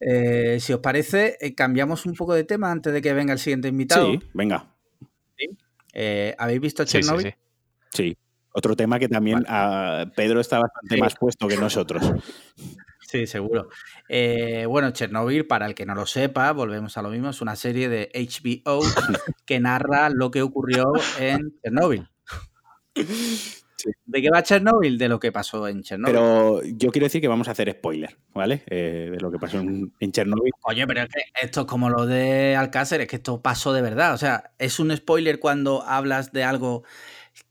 [0.00, 3.38] Eh, si os parece, eh, cambiamos un poco de tema antes de que venga el
[3.38, 4.10] siguiente invitado.
[4.12, 4.70] Sí, venga.
[6.38, 7.34] ¿Habéis visto Chernobyl?
[7.92, 8.16] sí.
[8.56, 12.02] Otro tema que también a Pedro está bastante más puesto que nosotros.
[13.06, 13.68] Sí, seguro.
[14.08, 17.54] Eh, bueno, Chernobyl, para el que no lo sepa, volvemos a lo mismo, es una
[17.54, 18.80] serie de HBO
[19.46, 20.90] que narra lo que ocurrió
[21.20, 22.08] en Chernobyl.
[24.06, 24.98] ¿De qué va Chernobyl?
[24.98, 26.14] De lo que pasó en Chernobyl.
[26.14, 28.62] Pero yo quiero decir que vamos a hacer spoiler, ¿vale?
[28.68, 30.52] Eh, de lo que pasó en, en, Chernobyl.
[30.62, 33.82] Oye, pero es que esto es como lo de Alcácer, es que esto pasó de
[33.82, 34.14] verdad.
[34.14, 36.84] O sea, es un spoiler cuando hablas de algo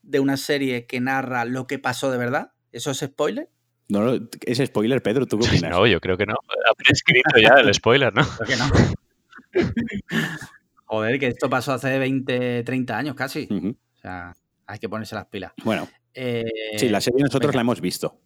[0.02, 2.54] de una serie que narra lo que pasó de verdad?
[2.72, 3.50] ¿Eso es spoiler?
[3.90, 4.14] No,
[4.46, 5.72] es spoiler, Pedro, ¿tú qué opinas?
[5.72, 6.34] No, yo creo que no.
[6.34, 8.24] Ha prescrito ya el spoiler, ¿no?
[8.24, 8.66] Creo que no.
[10.86, 13.48] Joder, que esto pasó hace 20, 30 años casi.
[13.52, 14.36] O sea,
[14.68, 15.54] hay que ponerse las pilas.
[15.64, 16.44] Bueno, eh,
[16.78, 18.20] sí, la serie nosotros la hemos visto.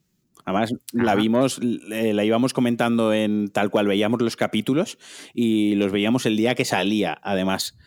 [0.46, 4.98] Además, la vimos, la íbamos comentando en tal cual veíamos los capítulos
[5.34, 7.78] y los veíamos el día que salía, además.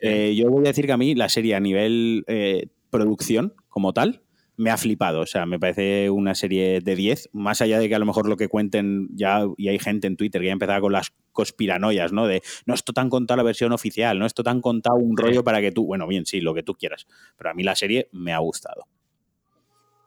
[0.00, 3.92] Eh, yo voy a decir que a mí la serie a nivel eh, producción como
[3.92, 4.22] tal,
[4.56, 5.20] me ha flipado.
[5.20, 8.28] O sea, me parece una serie de 10, más allá de que a lo mejor
[8.28, 12.12] lo que cuenten ya, y hay gente en Twitter que ya empezado con las conspiranoias,
[12.12, 12.26] ¿no?
[12.26, 15.60] De no esto tan contado la versión oficial, no esto tan contado un rollo para
[15.60, 17.06] que tú, bueno, bien, sí, lo que tú quieras.
[17.38, 18.88] Pero a mí la serie me ha gustado.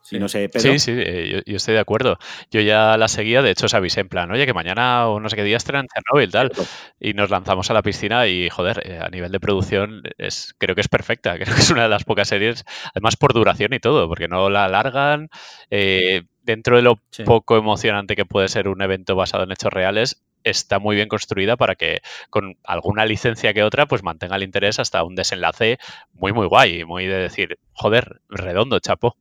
[0.04, 0.20] Sí.
[0.20, 2.18] No sé, sí, sí, eh, yo, estoy de acuerdo.
[2.52, 5.30] Yo ya la seguía, de hecho os avisé en plan, oye, que mañana o no
[5.30, 6.52] sé qué día estará en Chernobyl, tal.
[7.00, 10.76] Y nos lanzamos a la piscina y, joder, eh, a nivel de producción es, creo
[10.76, 11.36] que es perfecta.
[11.40, 14.50] Creo que es una de las pocas series, además por duración y todo, porque no
[14.50, 15.30] la alargan.
[15.70, 20.22] Eh, dentro de lo poco emocionante que puede ser un evento basado en hechos reales,
[20.44, 24.80] está muy bien construida para que con alguna licencia que otra, pues mantenga el interés
[24.80, 25.78] hasta un desenlace
[26.14, 26.84] muy, muy guay.
[26.84, 29.16] Muy de decir, joder, redondo, chapo.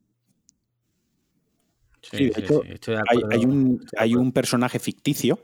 [2.11, 3.01] Sí, de hecho,
[3.31, 5.39] hay, un, hay un personaje ficticio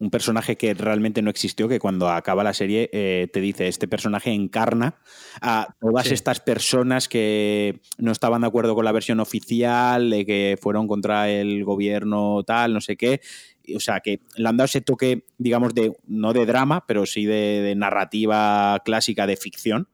[0.00, 3.86] un personaje que realmente no existió, que cuando acaba la serie eh, te dice, este
[3.86, 4.94] personaje encarna
[5.42, 10.88] a todas estas personas que no estaban de acuerdo con la versión oficial, que fueron
[10.88, 13.20] contra el gobierno tal, no sé qué.
[13.76, 17.26] O sea, que le han dado ese toque, digamos, de no de drama, pero sí
[17.26, 19.86] de narrativa clásica de ficción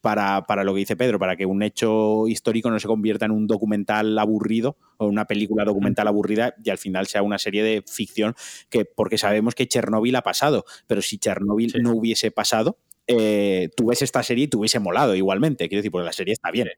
[0.00, 3.32] para, para, lo que dice Pedro, para que un hecho histórico no se convierta en
[3.32, 7.82] un documental aburrido o una película documental aburrida y al final sea una serie de
[7.86, 8.34] ficción
[8.68, 13.86] que porque sabemos que Chernobyl ha pasado, pero si Chernobyl no hubiese pasado, eh, tú
[13.86, 15.68] ves esta serie y te hubiese molado igualmente.
[15.68, 16.68] Quiero decir, porque la serie está bien.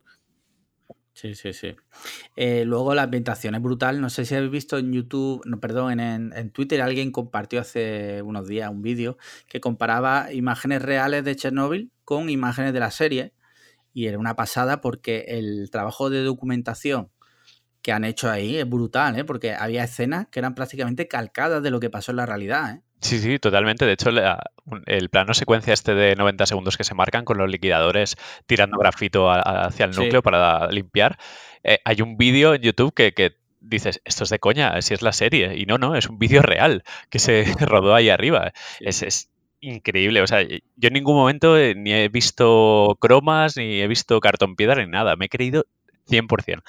[1.13, 1.75] Sí, sí, sí.
[2.37, 4.01] Eh, luego la ambientación es brutal.
[4.01, 8.23] No sé si habéis visto en YouTube, no, perdón, en, en Twitter alguien compartió hace
[8.23, 13.33] unos días un vídeo que comparaba imágenes reales de Chernobyl con imágenes de la serie.
[13.95, 17.13] Y era una pasada porque el trabajo de documentación
[17.83, 19.25] que han hecho ahí es brutal, ¿eh?
[19.25, 22.75] porque había escenas que eran prácticamente calcadas de lo que pasó en la realidad.
[22.75, 22.81] ¿eh?
[23.01, 23.87] Sí, sí, totalmente.
[23.87, 24.11] De hecho,
[24.87, 29.31] el plano secuencia este de 90 segundos que se marcan con los liquidadores tirando grafito
[29.31, 31.17] hacia el núcleo para limpiar,
[31.63, 35.13] eh, hay un vídeo en YouTube que, dices, esto es de coña, si es la
[35.13, 35.57] serie.
[35.57, 38.53] Y no, no, es un vídeo real que se rodó ahí arriba.
[38.81, 39.31] Es,
[39.61, 40.23] increíble.
[40.23, 44.57] O sea, yo en ningún momento eh, ni he visto cromas, ni he visto cartón
[44.57, 45.17] piedra, ni nada.
[45.17, 45.67] Me he creído
[46.09, 46.63] 100%.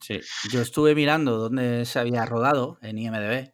[0.00, 0.20] Sí,
[0.52, 3.52] yo estuve mirando dónde se había rodado en IMDB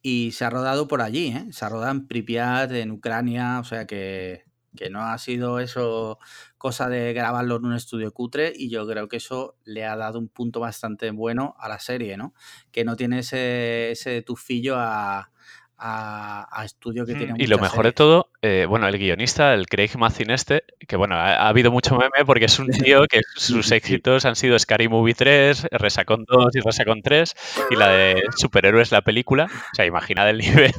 [0.00, 1.46] y se ha rodado por allí, ¿eh?
[1.50, 6.20] Se ha rodado en Pripyat, en Ucrania, o sea que que no ha sido eso
[6.58, 10.18] cosa de grabarlo en un estudio cutre y yo creo que eso le ha dado
[10.18, 12.34] un punto bastante bueno a la serie, ¿no?
[12.70, 15.32] Que no tiene ese, ese tufillo a,
[15.78, 17.34] a, estudio que tiene.
[17.38, 21.16] Y lo mejor de todo, eh, bueno, el guionista, el Craig Mazin este, que bueno,
[21.16, 25.14] ha, habido mucho meme porque es un tío que sus éxitos han sido Scary Movie
[25.14, 27.34] 3, Resacon 2 y Resacon 3
[27.70, 29.44] y la de Superhéroes la película.
[29.44, 30.72] O sea, imagina el nivel.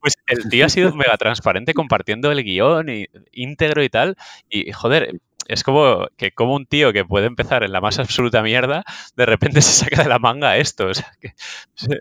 [0.00, 4.16] Pues el tío ha sido mega transparente compartiendo el guion y, íntegro y tal.
[4.48, 8.42] Y joder, es como que como un tío que puede empezar en la más absoluta
[8.42, 8.84] mierda,
[9.16, 10.86] de repente se saca de la manga esto.
[10.86, 11.32] O sea, que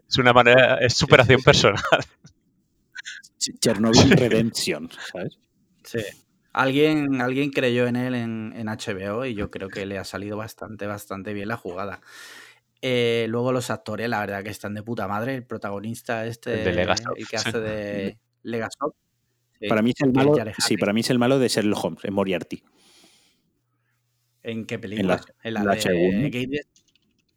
[0.07, 1.81] es una manera, es superación personal.
[3.59, 5.39] Chernobyl Redemption, ¿sabes?
[5.83, 5.99] Sí.
[6.51, 10.35] Alguien, alguien creyó en él en, en, HBO y yo creo que le ha salido
[10.35, 12.01] bastante, bastante bien la jugada.
[12.81, 15.35] Eh, luego los actores, la verdad que están de puta madre.
[15.35, 18.93] El protagonista este, el, el que hace de Legasov.
[19.69, 22.13] para mí es el malo, sí, para mí es el malo de Sherlock Holmes, en
[22.13, 22.63] Moriarty.
[24.47, 25.19] ¿En qué película?
[25.43, 26.65] En la, de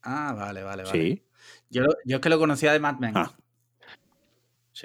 [0.02, 0.92] Ah, vale, vale, vale.
[0.92, 1.22] Sí.
[1.68, 3.16] Yo, yo es que lo conocía de Mad Men.
[3.16, 3.32] Ah.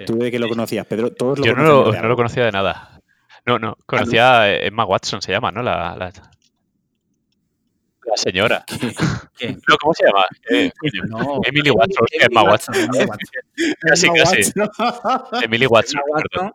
[0.04, 1.12] ¿Tú de qué lo conocías, Pedro?
[1.12, 3.00] Todos lo yo no lo, no lo, conocía de nada.
[3.46, 5.62] No, no, conocía a Emma Watson, se llama, ¿no?
[5.62, 6.12] La, la,
[8.04, 8.64] la señora.
[9.38, 9.56] ¿Qué?
[9.80, 10.26] ¿Cómo se llama?
[11.08, 12.06] No, Emily Watson.
[12.10, 12.74] Emma Watson.
[13.80, 14.52] Casi, casi.
[15.44, 16.00] Emily Watson.
[16.08, 16.52] Watson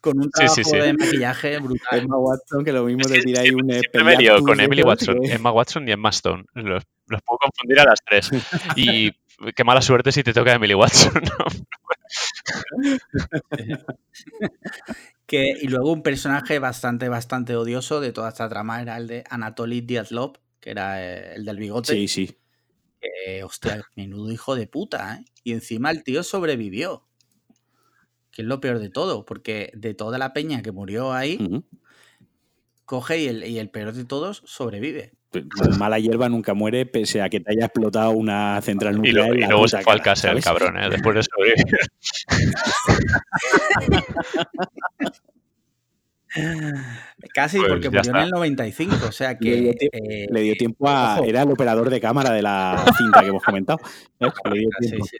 [0.00, 0.76] con un trabajo sí, sí, sí.
[0.76, 2.00] de maquillaje brutal.
[2.00, 5.24] Emma Watson, que lo mismo de tirar ahí un Siempre me lío con Emily Watson,
[5.24, 6.44] Emma Watson y Emma Stone.
[6.54, 8.30] Los, los, puedo confundir a las tres.
[8.76, 9.12] Y
[9.56, 11.12] qué mala suerte si te toca Emily Watson.
[15.26, 19.24] que, y luego un personaje bastante, bastante odioso de toda esta trama era el de
[19.28, 21.92] Anatoly Diatlov, que era eh, el del bigote.
[21.92, 22.36] Sí, sí.
[23.00, 25.24] Que, hostia, menudo hijo de puta, ¿eh?
[25.42, 27.06] Y encima el tío sobrevivió.
[28.40, 31.62] Que es lo peor de todo, porque de toda la peña que murió ahí,
[32.86, 35.12] coge y el, y el peor de todos sobrevive.
[35.30, 39.36] Pues, mala hierba nunca muere, pese a que te haya explotado una central nuclear.
[39.36, 40.88] Y, luego se fue al cabrón, ¿eh?
[40.88, 41.78] después de sobrevivir.
[47.34, 49.74] Casi, pues porque murió en el 95, o sea que...
[50.30, 51.20] Le dio, tiempo eh, a...
[51.24, 53.80] Era el operador de cámara de la cinta que hemos comentado.
[54.18, 55.06] Le dio tiempo.
[55.06, 55.16] Sí,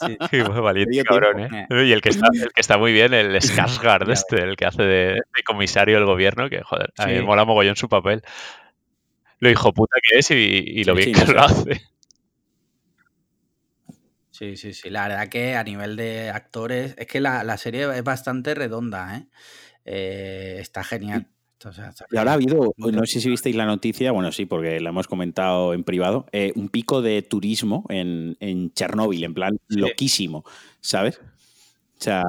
[0.00, 0.36] sí, sí.
[0.42, 1.66] muy valiente, cabrón, ¿eh?
[1.70, 4.82] Y el que, está, el que está muy bien, el Skarsgård este, el que hace
[4.82, 8.22] de, comisario del gobierno, que, joder, a mí me mola mogollón su papel.
[9.38, 11.82] Lo hijo puta que es y, lo bien que lo hace.
[14.30, 14.90] Sí, sí, sí.
[14.90, 19.16] La verdad que a nivel de actores, es que la, la serie es bastante redonda,
[19.16, 19.26] ¿eh?
[19.86, 21.28] Eh, está genial.
[22.10, 25.06] y ahora ha habido, no sé si visteis la noticia, bueno, sí, porque la hemos
[25.06, 30.44] comentado en privado, eh, un pico de turismo en, en Chernóbil, en plan loquísimo,
[30.80, 31.20] ¿sabes?
[31.98, 32.22] O sea,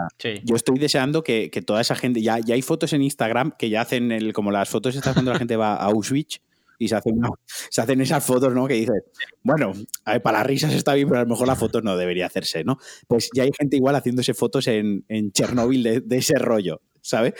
[0.45, 3.82] yo estoy deseando que, toda esa gente, ya, ya hay fotos en Instagram que ya
[3.82, 6.39] hacen el, como las fotos estas cuando la gente va a Auschwitz
[6.80, 7.20] y se hacen,
[7.70, 8.66] se hacen esas fotos, ¿no?
[8.68, 9.03] Que dices,
[9.43, 9.74] bueno,
[10.24, 12.78] para las risas está bien, pero a lo mejor la foto no debería hacerse, ¿no?
[13.08, 16.82] Pues ya hay gente igual haciéndose fotos en, en Chernóbil de, de, ese rollo.
[17.08, 17.34] ¿Sabes?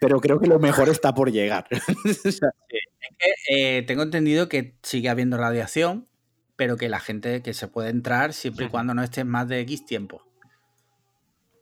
[0.00, 1.66] Pero creo que lo mejor está por llegar.
[2.24, 6.08] es que, eh, tengo entendido que sigue habiendo radiación,
[6.56, 9.60] pero que la gente que se puede entrar siempre y cuando no esté más de
[9.60, 10.22] X tiempo.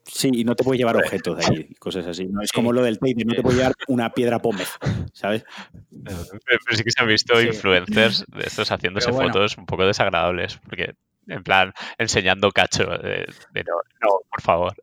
[0.06, 2.26] Sí, y no te puede llevar objetos de ahí, cosas así.
[2.26, 4.68] No es como lo del Tate, no te puede llevar una piedra pómez,
[5.14, 5.44] ¿sabes?
[5.90, 10.94] Pero sí que se han visto influencers de estos haciéndose fotos un poco desagradables, porque
[11.26, 14.74] en plan enseñando cacho de, no, no, por favor.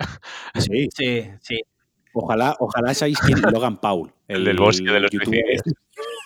[0.56, 1.62] Sí, sí, sí.
[2.14, 4.12] Ojalá, ojalá seáis quien Logan Paul.
[4.28, 5.62] El, del bosque de los suicidios.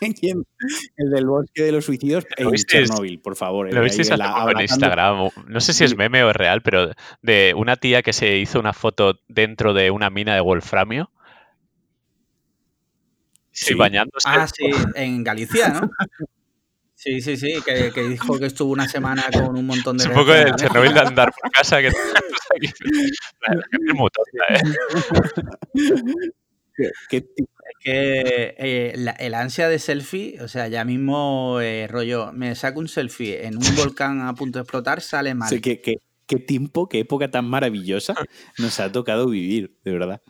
[0.98, 3.74] el del bosque de los suicidios en Chernobyl, por favor.
[3.74, 5.30] Lo visteis hace poco en Instagram.
[5.48, 8.60] No sé si es meme o es real, pero de una tía que se hizo
[8.60, 11.12] una foto dentro de una mina de wolframio.
[13.52, 14.28] Sí, bañándose.
[14.30, 15.90] Ah, sí, en Galicia, ¿no?
[17.06, 20.06] Sí, sí, sí, que, dijo que estuvo una semana con un montón de...
[20.06, 21.96] Es un poco de Chernobyl de andar por casa, que es
[26.80, 26.92] ¿eh?
[27.80, 32.88] que eh, el ansia de selfie, o sea, ya mismo eh, rollo, me saco un
[32.88, 35.48] selfie en un volcán a punto de explotar, sale mal.
[35.48, 35.80] Sí, qué,
[36.26, 38.16] qué tiempo, qué época tan maravillosa
[38.58, 40.24] nos ha tocado vivir, de verdad.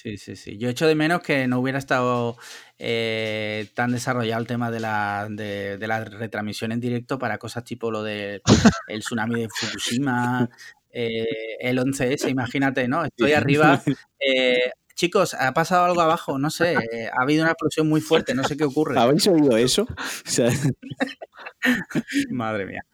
[0.00, 0.56] Sí, sí, sí.
[0.58, 2.36] Yo echo de menos que no hubiera estado
[2.78, 7.90] eh, tan desarrollado el tema de la, de, la retransmisión en directo para cosas tipo
[7.90, 8.40] lo del
[8.86, 10.48] el tsunami de Fukushima,
[10.92, 11.26] eh,
[11.58, 13.04] el 11S, imagínate, ¿no?
[13.04, 13.82] Estoy arriba.
[14.20, 18.44] Eh, chicos, ha pasado algo abajo, no sé, ha habido una explosión muy fuerte, no
[18.44, 18.96] sé qué ocurre.
[18.96, 19.84] ¿Habéis oído eso?
[22.30, 22.84] Madre mía.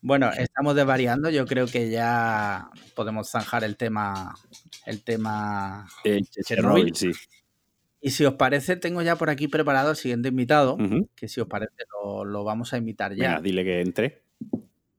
[0.00, 1.30] Bueno, estamos desvariando.
[1.30, 4.34] Yo creo que ya podemos zanjar el tema.
[4.86, 5.88] El tema.
[6.44, 7.12] Chernobyl, sí.
[8.00, 10.76] Y si os parece, tengo ya por aquí preparado el siguiente invitado.
[11.14, 13.40] Que si os parece, lo, vamos a invitar ya.
[13.40, 14.22] dile que entre.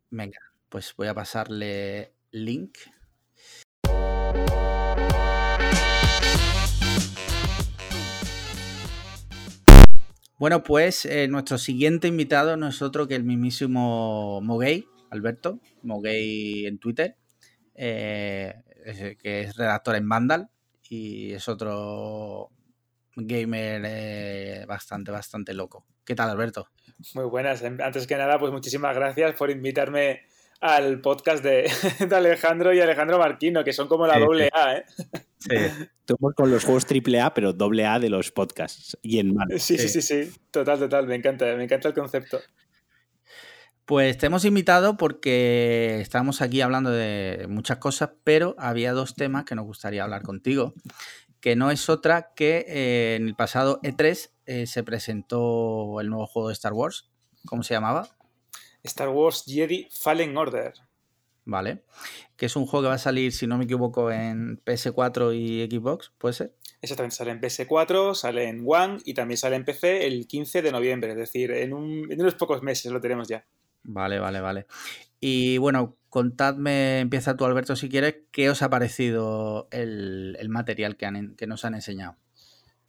[0.09, 2.77] Venga, pues voy a pasarle link.
[10.39, 16.65] Bueno, pues eh, nuestro siguiente invitado no es otro que el mismísimo Mogay, Alberto, Mogay
[16.65, 17.17] en Twitter,
[17.75, 18.53] eh,
[19.21, 20.49] que es redactor en Vandal
[20.89, 22.51] y es otro
[23.17, 25.85] gamer eh, bastante, bastante loco.
[26.05, 26.69] ¿Qué tal, Alberto?
[27.15, 27.61] Muy buenas.
[27.61, 30.21] Antes que nada, pues muchísimas gracias por invitarme
[30.59, 31.69] al podcast de,
[32.11, 34.85] Alejandro y Alejandro Marquino, que son como la doble A, ¿eh?
[35.37, 35.55] Sí.
[35.55, 39.57] Estamos con los juegos triple A, pero doble A de los podcasts y en mano.
[39.57, 41.07] Sí, sí, sí, sí, Total, total.
[41.07, 42.39] Me encanta, me encanta el concepto.
[43.85, 49.45] Pues te hemos invitado porque estamos aquí hablando de muchas cosas, pero había dos temas
[49.45, 50.73] que nos gustaría hablar contigo,
[51.39, 56.27] que no es otra que eh, en el pasado E3 eh, se presentó el nuevo
[56.27, 57.09] juego de Star Wars.
[57.45, 58.09] ¿Cómo se llamaba?
[58.83, 60.73] Star Wars Jedi Fallen Order.
[61.45, 61.83] Vale.
[62.37, 65.65] Que es un juego que va a salir, si no me equivoco, en PS4 y
[65.69, 66.53] Xbox, ¿puede ser?
[66.81, 70.71] Exactamente, sale en PS4, sale en One y también sale en PC el 15 de
[70.71, 73.45] noviembre, es decir, en, unos pocos meses lo tenemos ya.
[73.83, 74.67] Vale, vale, vale.
[75.19, 81.31] Y bueno, contadme, empieza tú Alberto si quieres, ¿qué os ha parecido el, material que,
[81.35, 82.15] que nos han enseñado?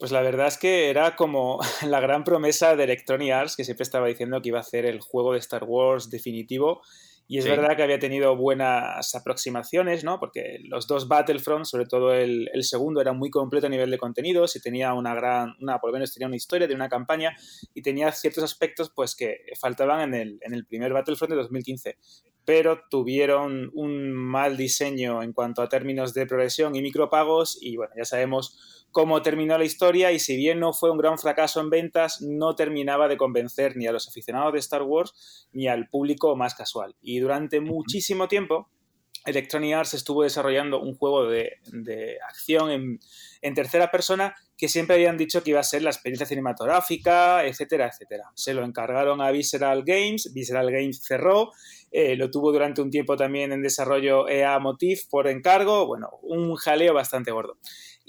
[0.01, 3.83] Pues la verdad es que era como la gran promesa de Electronic Arts, que siempre
[3.83, 6.81] estaba diciendo que iba a hacer el juego de Star Wars definitivo.
[7.27, 10.19] Y es verdad que había tenido buenas aproximaciones, ¿no?
[10.19, 14.55] Porque los dos Battlefront, sobre todo el, segundo, era muy completo a nivel de contenidos
[14.55, 17.37] y tenía una gran, una, por lo menos tenía una historia, de una campaña
[17.75, 21.97] y tenía ciertos aspectos pues que faltaban en el, en el primer Battlefront de 2015
[22.45, 27.93] pero tuvieron un mal diseño en cuanto a términos de progresión y micropagos y bueno,
[27.95, 31.69] ya sabemos cómo terminó la historia y si bien no fue un gran fracaso en
[31.69, 36.35] ventas, no terminaba de convencer ni a los aficionados de Star Wars ni al público
[36.35, 36.95] más casual.
[37.01, 38.69] Y durante muchísimo tiempo,
[39.25, 41.57] Electronic Arts estuvo desarrollando un juego de,
[42.27, 42.99] acción en,
[43.41, 47.87] en, tercera persona que siempre habían dicho que iba a ser la experiencia cinematográfica, etcétera,
[47.87, 48.25] etcétera.
[48.35, 51.51] Se lo encargaron a Visceral Games, Visceral Games cerró,
[51.91, 56.55] eh, lo tuvo durante un tiempo también en desarrollo EA Motif por encargo, bueno, un
[56.55, 57.57] jaleo bastante gordo.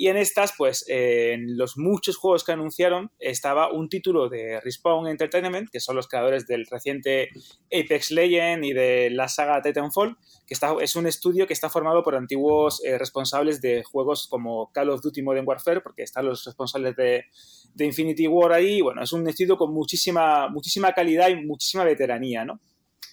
[0.03, 5.07] Y en estas, pues, en los muchos juegos que anunciaron, estaba un título de Respawn
[5.07, 7.29] Entertainment, que son los creadores del reciente
[7.67, 12.03] Apex Legend y de la saga Titanfall, que está, es un estudio que está formado
[12.03, 16.45] por antiguos eh, responsables de juegos como Call of Duty Modern Warfare, porque están los
[16.47, 17.27] responsables de,
[17.73, 18.81] de Infinity War ahí.
[18.81, 22.59] Bueno, es un estudio con muchísima, muchísima calidad y muchísima veteranía, ¿no?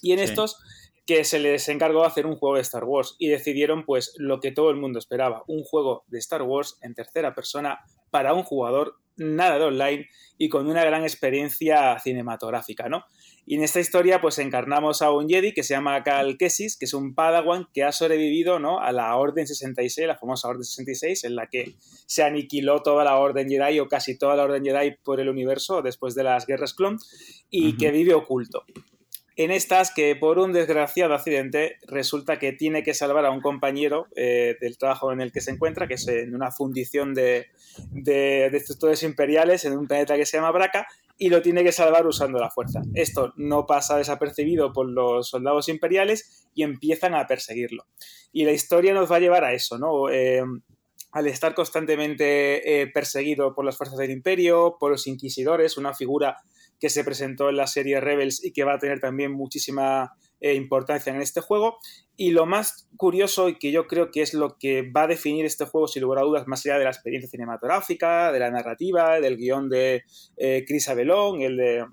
[0.01, 0.57] Y en estos
[1.09, 4.51] que se les encargó hacer un juego de Star Wars y decidieron pues lo que
[4.51, 7.79] todo el mundo esperaba, un juego de Star Wars en tercera persona
[8.11, 10.07] para un jugador nada de online
[10.37, 13.05] y con una gran experiencia cinematográfica, ¿no?
[13.43, 16.85] Y en esta historia pues encarnamos a un Jedi que se llama Cal Kessis, que
[16.85, 18.79] es un Padawan que ha sobrevivido, ¿no?
[18.79, 21.73] a la Orden 66, la famosa Orden 66, en la que
[22.05, 25.81] se aniquiló toda la Orden Jedi o casi toda la Orden Jedi por el universo
[25.81, 26.99] después de las guerras clon
[27.49, 28.63] y que vive oculto
[29.39, 34.07] en estas que por un desgraciado accidente resulta que tiene que salvar a un compañero
[34.17, 37.47] eh, del trabajo en el que se encuentra, que es en una fundición de,
[37.91, 40.87] de, estructuras imperiales en un planeta que se llama Braca,
[41.17, 42.81] y lo tiene que salvar usando la fuerza.
[42.95, 47.85] Esto no pasa desapercibido por los soldados imperiales y empiezan a perseguirlo.
[48.33, 50.09] Y la historia nos va a llevar a eso, ¿no?
[50.09, 50.43] Eh,
[51.13, 56.41] al estar constantemente eh, perseguido por las fuerzas del imperio, por los inquisidores, una figura
[56.79, 60.53] que se presentó en la serie Rebels y que va a tener también muchísima eh,
[60.53, 61.77] importancia en este juego.
[62.15, 65.45] Y lo más curioso y que yo creo que es lo que va a definir
[65.45, 69.19] este juego, sin lugar a dudas, más allá de la experiencia cinematográfica, de la narrativa,
[69.19, 70.03] del guion de
[70.37, 71.85] eh, Chris Abelón, el de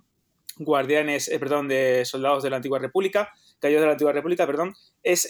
[0.59, 4.75] Guardianes, eh, perdón, de Soldados de la Antigua República, Caídos de la Antigua República, perdón,
[5.03, 5.29] es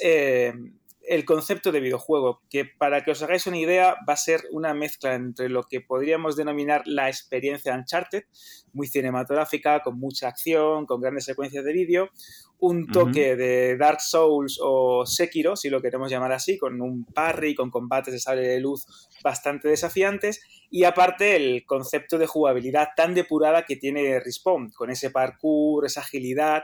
[1.07, 4.75] el concepto de videojuego, que para que os hagáis una idea va a ser una
[4.75, 8.25] mezcla entre lo que podríamos denominar la experiencia Uncharted,
[8.73, 12.11] muy cinematográfica, con mucha acción, con grandes secuencias de vídeo,
[12.59, 17.55] un toque de Dark Souls o Sekiro, si lo queremos llamar así, con un parry,
[17.55, 18.87] con combates de sable de luz
[19.23, 20.41] bastante desafiantes,
[20.71, 26.01] y aparte el concepto de jugabilidad tan depurada que tiene Respawn, con ese parkour, esa
[26.01, 26.63] agilidad.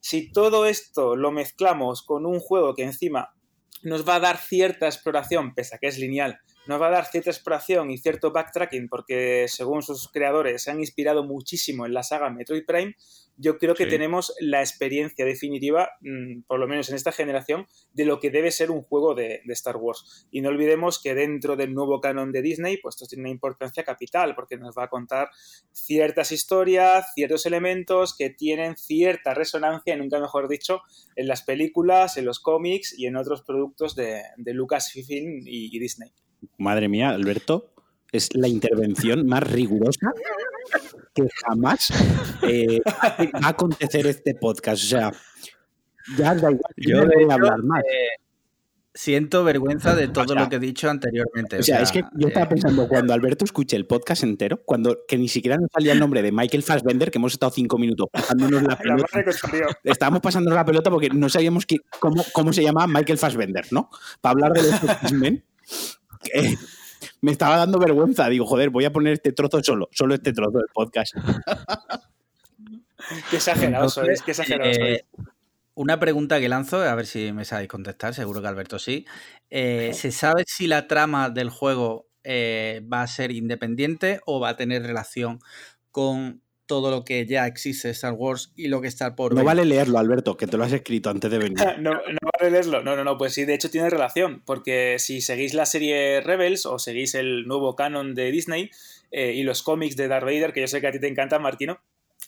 [0.00, 3.34] Si todo esto lo mezclamos con un juego que encima
[3.82, 7.06] nos va a dar cierta exploración, pese a que es lineal, nos va a dar
[7.06, 12.02] cierta exploración y cierto backtracking, porque según sus creadores se han inspirado muchísimo en la
[12.02, 12.94] saga Metroid Prime,
[13.36, 18.04] yo creo que tenemos la experiencia definitiva, mm, por lo menos en esta generación, de
[18.04, 20.26] lo que debe ser un juego de, Star Wars.
[20.30, 23.84] Y no olvidemos que dentro del nuevo canon de Disney, pues esto tiene una importancia
[23.84, 25.28] capital, porque nos va a contar
[25.72, 30.80] ciertas historias, ciertos elementos que tienen cierta resonancia, nunca mejor dicho,
[31.16, 36.12] en las películas, en los cómics y en otros productos de, Lucasfilm y Disney.
[36.58, 37.72] Madre mía, Alberto,
[38.12, 40.12] es la intervención más rigurosa
[41.14, 41.90] que jamás
[42.42, 44.82] eh, va a acontecer este podcast.
[44.84, 45.12] O sea,
[46.16, 47.82] ya da igual, yo no voy a hablar más.
[47.84, 48.22] Eh,
[48.94, 51.58] siento vergüenza de todo lo que he dicho anteriormente.
[51.58, 55.00] O sea, es que yo estaba eh, pensando, cuando Alberto escuche el podcast entero, cuando
[55.06, 58.08] que ni siquiera nos salía el nombre de Michael Fassbender, que hemos estado cinco minutos
[58.12, 59.24] pasándonos la pelota.
[59.84, 61.66] estábamos pasándonos la pelota porque no sabíamos
[61.98, 63.88] cómo, cómo se llamaba Michael Fassbender, ¿no?
[64.20, 65.44] Para hablar de los X-Men.
[67.20, 68.28] Me estaba dando vergüenza.
[68.28, 71.14] Digo, joder, voy a poner este trozo solo, solo este trozo del podcast.
[73.30, 75.04] qué exagerado es, qué exagerado eh,
[75.74, 79.06] Una pregunta que lanzo, a ver si me sabéis contestar, seguro que Alberto sí.
[79.50, 84.50] Eh, ¿Se sabe si la trama del juego eh, va a ser independiente o va
[84.50, 85.40] a tener relación
[85.90, 86.42] con
[86.72, 89.98] todo lo que ya existe Star Wars y lo que está por No vale leerlo,
[89.98, 91.58] Alberto, que te lo has escrito antes de venir.
[91.80, 92.82] no, no vale leerlo.
[92.82, 96.64] No, no, no, pues sí, de hecho tiene relación, porque si seguís la serie Rebels
[96.64, 98.70] o seguís el nuevo canon de Disney
[99.10, 101.38] eh, y los cómics de Darth Vader, que yo sé que a ti te encanta,
[101.38, 101.78] Martino,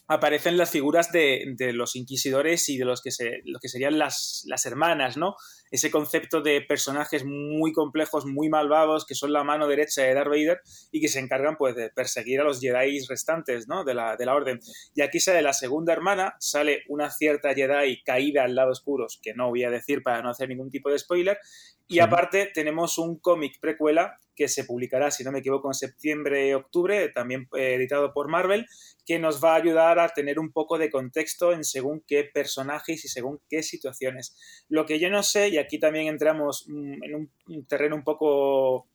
[0.08, 4.44] aparecen las figuras de, los inquisidores y de los que, se, lo que serían las,
[4.46, 5.36] las hermanas, ¿no?
[5.70, 10.28] Ese concepto de personajes muy complejos, muy malvados, que son la mano derecha de Darth
[10.28, 10.60] Vader
[10.92, 13.84] y que se encargan pues de perseguir a los Jedi restantes ¿no?
[13.84, 14.60] de, la, de la orden.
[14.94, 19.34] Y aquí sale la segunda hermana, sale una cierta Jedi caída al lado oscuro, que
[19.34, 21.38] no voy a decir para no hacer ningún tipo de spoiler,
[21.86, 27.10] y aparte tenemos un cómic precuela que se publicará, si no me equivoco, en septiembre-octubre,
[27.10, 28.66] también eh, editado por Marvel,
[29.06, 33.04] que nos va a ayudar a tener un poco de contexto en según qué personajes
[33.04, 34.34] y según qué situaciones.
[34.68, 38.86] Lo que yo no sé, y aquí también entramos mm, en un terreno un poco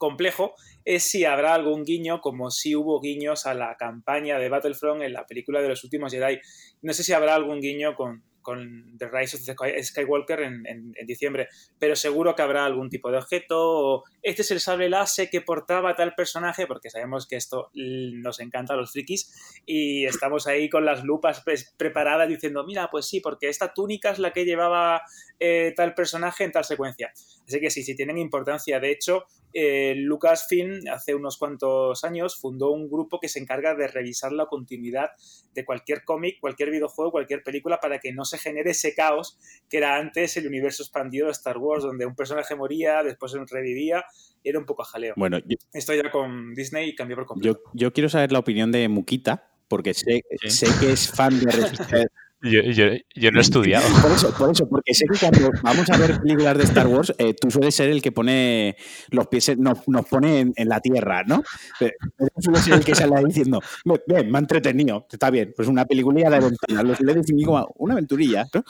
[0.00, 5.02] complejo es si habrá algún guiño, como si hubo guiños a la campaña de Battlefront
[5.02, 6.40] en la película de los últimos Jedi.
[6.82, 11.48] No sé si habrá algún guiño con, con The Rise of the Skywalker en, diciembre,
[11.78, 15.40] pero seguro que habrá algún tipo de objeto, o este es el sable láser que
[15.40, 20.68] portaba tal personaje, porque sabemos que esto nos encanta a los frikis, y estamos ahí
[20.68, 21.42] con las lupas
[21.76, 25.02] preparadas diciendo, mira, pues sí, porque esta túnica es la que llevaba
[25.38, 27.12] eh, tal personaje en tal secuencia.
[27.46, 28.78] Así que sí, sí tienen importancia.
[28.80, 33.88] De hecho, eh, Lucasfilm hace unos cuantos años fundó un grupo que se encarga de
[33.88, 35.10] revisar la continuidad
[35.54, 39.38] de cualquier cómic, cualquier videojuego, cualquier película para que no se genere ese caos
[39.68, 44.04] que era antes el universo expandido de Star Wars, donde un personaje moría, después revivía,
[44.44, 45.14] era un poco jaleo.
[45.16, 45.38] Bueno,
[45.72, 47.60] estoy ya con Disney y cambió por completo.
[47.72, 51.46] Yo, quiero saber la opinión de Mukita, porque sé, sé que es fan de
[52.42, 53.86] Yo, yo, no he estudiado.
[54.02, 57.12] Por eso, por eso, porque sé que cuando vamos a ver películas de Star Wars,
[57.18, 58.76] eh, tú sueles ser el que pone
[59.10, 61.42] los pies, nos, nos pone en, la tierra, ¿no?
[61.78, 61.92] Pero
[62.38, 63.60] suele ser el que sale diciendo,
[64.06, 67.68] bien, me ha entretenido, está bien, pues una peliculilla de aventuras, lo suele definir como
[67.76, 68.64] una aventurilla, ¿no?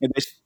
[0.00, 0.43] Entonces,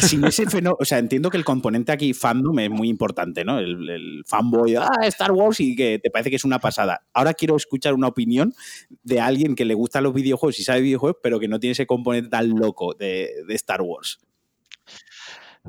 [0.00, 3.58] sin ese fenómeno, o sea, entiendo que el componente aquí fandom es muy importante, ¿no?
[3.58, 7.02] El, fanboy, ah, Star Wars y que te parece que es una pasada.
[7.12, 8.54] Ahora quiero escuchar una opinión
[9.02, 11.86] de alguien que le gustan los videojuegos y sabe videojuegos, pero que no tiene ese
[11.86, 14.18] componente tan loco de, Star Wars.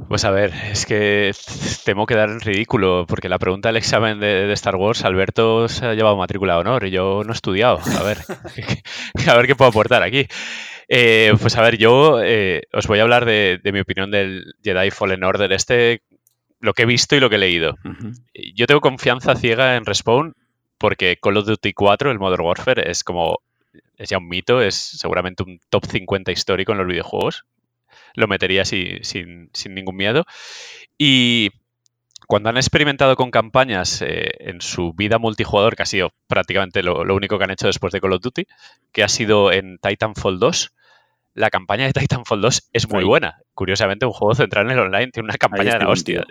[0.07, 1.31] Pues a ver, es que
[1.85, 5.93] temo quedar en ridículo, porque la pregunta del examen de, Star Wars, Alberto se ha
[5.93, 7.79] llevado matrícula de honor y yo no he estudiado.
[7.99, 8.19] A ver,
[9.27, 10.27] a ver qué puedo aportar aquí.
[10.87, 14.91] Eh, pues a ver, yo eh, os voy a hablar de, mi opinión del Jedi
[14.91, 16.01] Fallen Order este,
[16.59, 17.75] lo que he visto y lo que he leído.
[18.53, 20.33] Yo tengo confianza ciega en Respawn
[20.77, 23.39] porque Call of Duty 4, el Modern Warfare, es como,
[23.97, 27.45] es ya un mito, es seguramente un top 50 histórico en los videojuegos.
[28.15, 30.25] Lo metería sin, sin ningún miedo.
[30.97, 31.49] Y
[32.27, 37.01] cuando han experimentado con campañas eh, en su vida multijugador, que ha sido prácticamente lo,
[37.13, 38.45] único que han hecho después de Call of Duty,
[38.91, 40.73] que ha sido en Titanfall 2,
[41.35, 43.41] la campaña de Titanfall 2 es muy buena.
[43.53, 46.23] Curiosamente, un juego central en el online tiene una campaña de la hostia.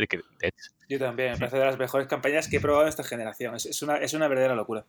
[0.89, 3.57] Yo también, me parece de las mejores campañas que he probado en esta generación.
[3.57, 4.85] Es, una, es una verdadera locura.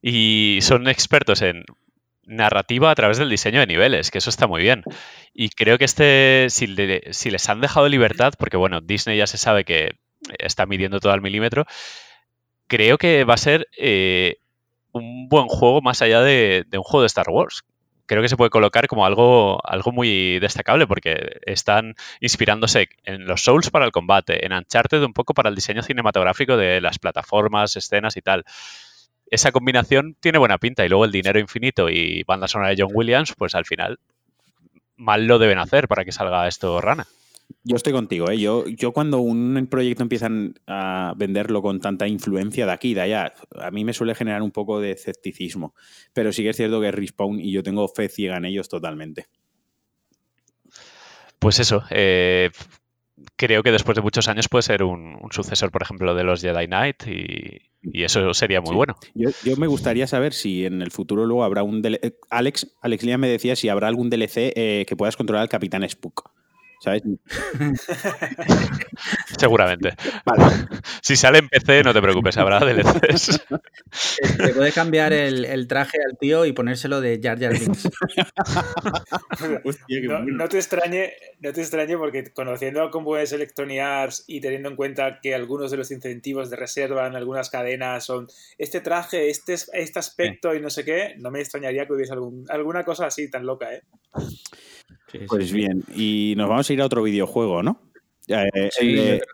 [0.00, 1.64] Y son expertos en
[2.24, 4.84] narrativa a través del diseño de niveles, que eso está muy bien.
[5.34, 9.64] Y creo que este, si, les han dejado libertad, porque bueno, Disney ya se sabe
[9.64, 9.92] que
[10.38, 11.66] está midiendo todo al milímetro,
[12.66, 14.36] creo que va a ser eh,
[14.92, 17.64] un buen juego más allá de, un juego de Star Wars.
[18.06, 23.42] creo que se puede colocar como algo, algo muy destacable porque están inspirándose en los
[23.42, 27.76] Souls para el combate, en Uncharted un poco para el diseño cinematográfico de las plataformas,
[27.76, 28.44] escenas y tal.
[29.30, 32.90] Esa combinación tiene buena pinta y luego el dinero infinito y banda sonora de John
[32.92, 33.98] Williams, pues al final
[34.96, 37.06] mal lo deben hacer para que salga esto rana.
[37.64, 38.38] Yo estoy contigo, ¿eh?
[38.38, 43.00] Yo, yo cuando un proyecto empiezan a venderlo con tanta influencia de aquí y de
[43.02, 45.74] allá, a mí me suele generar un poco de escepticismo.
[46.12, 48.68] Pero sí que es cierto que es Respawn y yo tengo fe ciega en ellos
[48.68, 49.26] totalmente.
[51.38, 52.50] Pues eso, eh,
[53.36, 56.66] creo que después de muchos años puede ser un, sucesor, por ejemplo, de los Jedi
[56.66, 58.94] Knight y, eso sería muy bueno.
[59.14, 61.80] Yo, me gustaría saber si en el futuro luego habrá un...
[61.80, 62.14] DLC.
[62.28, 65.88] Alex, Alex Lía me decía si habrá algún DLC eh, que puedas controlar al Capitán
[65.88, 66.30] Spook.
[66.80, 67.02] ¿Sabes?
[69.38, 69.94] Seguramente.
[71.02, 73.46] Si sale en PC, no te preocupes, habrá DLCs.
[74.38, 77.88] Te puedes cambiar el, traje al tío y ponérselo de Jar Jar Binks.
[80.26, 84.76] no, te extrañe, no te extrañe porque conociendo cómo es Electronic Arts y teniendo en
[84.76, 88.28] cuenta que algunos de los incentivos de reserva en algunas cadenas son
[88.58, 92.14] este traje, este, este aspecto y no sé qué, no me extrañaría que hubiese
[92.48, 93.82] alguna cosa así tan loca, ¿eh?
[95.28, 97.80] Pues bien, y nos vamos a ir a otro videojuego, ¿no?
[98.28, 99.24] Eh, sí, este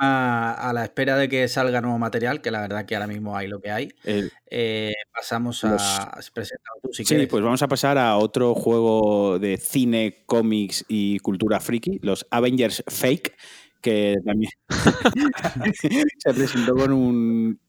[0.00, 3.48] a la espera de que salga nuevo material, que la verdad que ahora mismo hay
[3.48, 8.16] lo que hay, eh, pasamos a presentar tú si Sí, pues vamos a pasar a
[8.16, 13.36] otro juego de cine, cómics y cultura friki, los Avengers Fake,
[13.80, 14.52] que también
[16.18, 17.60] se presentó con un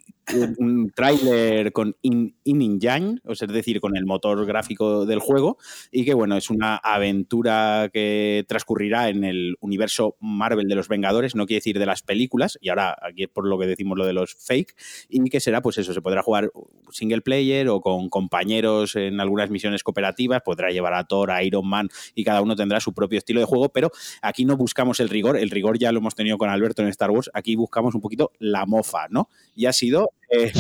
[0.57, 2.79] un tráiler con In, In
[3.23, 5.57] o es decir, con el motor gráfico del juego,
[5.91, 11.35] y que bueno, es una aventura que transcurrirá en el universo Marvel de los Vengadores,
[11.35, 14.05] no quiere decir de las películas, y ahora aquí es por lo que decimos lo
[14.05, 14.75] de los fake,
[15.09, 16.51] y que será pues eso, se podrá jugar
[16.91, 21.67] single player o con compañeros en algunas misiones cooperativas, podrá llevar a Thor, a Iron
[21.67, 23.91] Man, y cada uno tendrá su propio estilo de juego, pero
[24.21, 27.11] aquí no buscamos el rigor, el rigor ya lo hemos tenido con Alberto en Star
[27.11, 29.29] Wars, aquí buscamos un poquito la mofa, ¿no?
[29.55, 30.51] Y ha sido eh,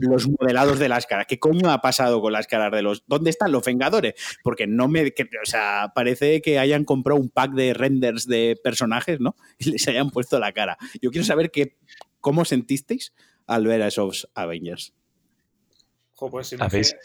[0.00, 1.26] los modelados de las caras.
[1.26, 3.04] ¿Qué coño ha pasado con las caras de los...
[3.06, 4.14] ¿Dónde están los Vengadores?
[4.42, 5.06] Porque no me...
[5.06, 9.36] o sea, parece que hayan comprado un pack de renders de personajes, ¿no?
[9.58, 10.76] Y les hayan puesto la cara.
[11.00, 11.76] Yo quiero saber que,
[12.20, 13.14] cómo sentisteis
[13.46, 14.92] al ver a esos Avengers.
[16.30, 16.56] pues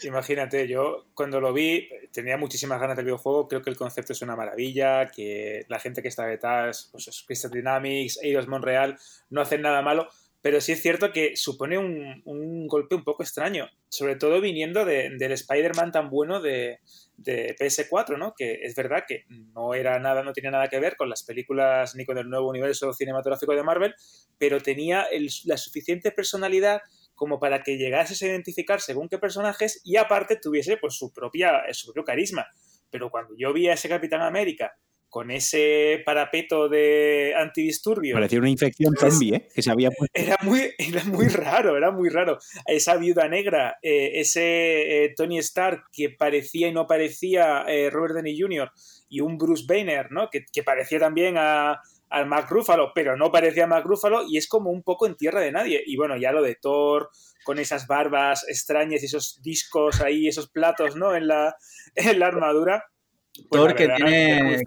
[0.02, 4.22] imagínate, yo cuando lo vi tenía muchísimas ganas del videojuego, creo que el concepto es
[4.22, 8.98] una maravilla, que la gente que está detrás, pues Crystal Dynamics, Eidos Montreal,
[9.30, 10.08] no hacen nada malo,
[10.42, 15.32] pero sí es cierto que supone un, golpe un poco extraño, sobre todo viniendo del
[15.32, 16.80] Spider-Man tan bueno de,
[17.24, 18.34] PS4, ¿no?
[18.36, 21.94] Que es verdad que no era nada, no tenía nada que ver con las películas
[21.94, 23.94] ni con el nuevo universo cinematográfico de Marvel,
[24.36, 25.06] pero tenía
[25.44, 26.80] la suficiente personalidad
[27.14, 31.62] como para que llegase a identificar según qué personajes y aparte tuviese pues su propia
[31.72, 32.46] su propio carisma.
[32.90, 34.76] Pero cuando yo vi a ese Capitán América
[35.12, 38.14] con ese parapeto de antidisturbios.
[38.14, 39.48] Parecía una infección zombie, ¿eh?
[39.54, 42.38] Que se había Era muy, era muy raro, era muy raro.
[42.64, 48.14] Esa viuda negra, eh, ese eh, Tony Stark que parecía y no parecía eh, Robert
[48.14, 48.72] Downey Jr.
[49.10, 50.30] y un Bruce Banner, ¿no?
[50.30, 54.48] Que, parecía también a, al Mark Ruffalo, pero no parecía a Mark Ruffalo y es
[54.48, 55.82] como un poco en tierra de nadie.
[55.84, 57.10] Y bueno, ya lo de Thor,
[57.44, 61.14] con esas barbas extrañas y esos discos ahí, esos platos, ¿no?
[61.14, 61.54] En la,
[61.96, 62.86] en la armadura
[63.34, 64.62] pues Thor, que tiene,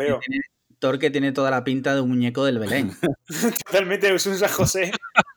[0.99, 2.91] que tiene, toda la pinta de un muñeco del Belén.
[3.65, 4.91] Totalmente, es un San José.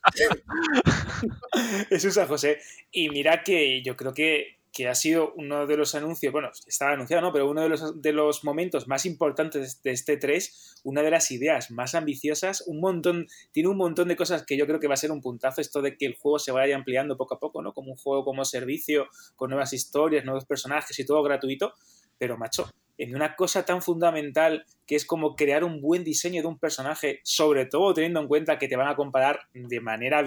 [1.90, 2.58] es un San José.
[2.90, 4.56] Y mira que yo creo que,
[4.88, 7.32] ha sido uno de los anuncios, bueno, estaba anunciado, ¿no?
[7.32, 11.32] Pero uno de los, de los momentos más importantes de este 3, una de las
[11.32, 14.94] ideas más ambiciosas, un montón, tiene un montón de cosas que yo creo que va
[14.94, 17.60] a ser un puntazo, esto de que el juego se vaya ampliando poco a poco,
[17.60, 17.72] ¿no?
[17.72, 21.74] Como un juego como servicio, con nuevas historias, nuevos personajes y todo gratuito,
[22.18, 26.48] pero macho, en una cosa tan fundamental que es como crear un buen diseño de
[26.48, 30.24] un personaje, sobre todo teniendo en cuenta que te van a comparar de manera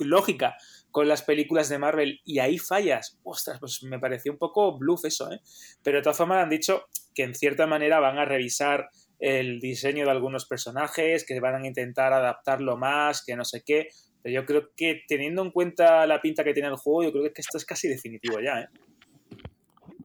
[0.00, 0.56] lógica
[0.90, 5.04] con las películas de Marvel y ahí fallas, ostras, pues me pareció un poco bluff
[5.04, 5.40] eso, ¿eh?
[5.82, 8.88] Pero de todas formas han dicho que en cierta manera van a revisar
[9.18, 13.88] el diseño de algunos personajes, que van a intentar adaptarlo más, que no sé qué.
[14.22, 17.32] Pero yo creo que teniendo en cuenta la pinta que tiene el juego, yo creo
[17.32, 18.68] que esto es casi definitivo ya, ¿eh?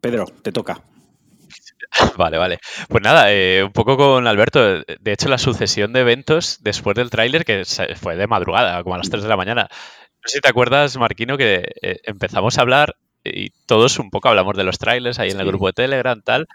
[0.02, 0.82] Pedro, te toca.
[2.18, 2.60] Vale, vale.
[2.88, 4.82] Pues nada, eh, un poco con Alberto.
[4.82, 7.64] De hecho, la sucesión de eventos después del tráiler, que
[8.00, 9.68] fue de madrugada, como a las 3 de la mañana.
[9.70, 14.30] No sé si te acuerdas, Marquino, que eh, empezamos a hablar y todos un poco
[14.30, 16.48] hablamos de los trailers ahí en el grupo de Telegram, tal.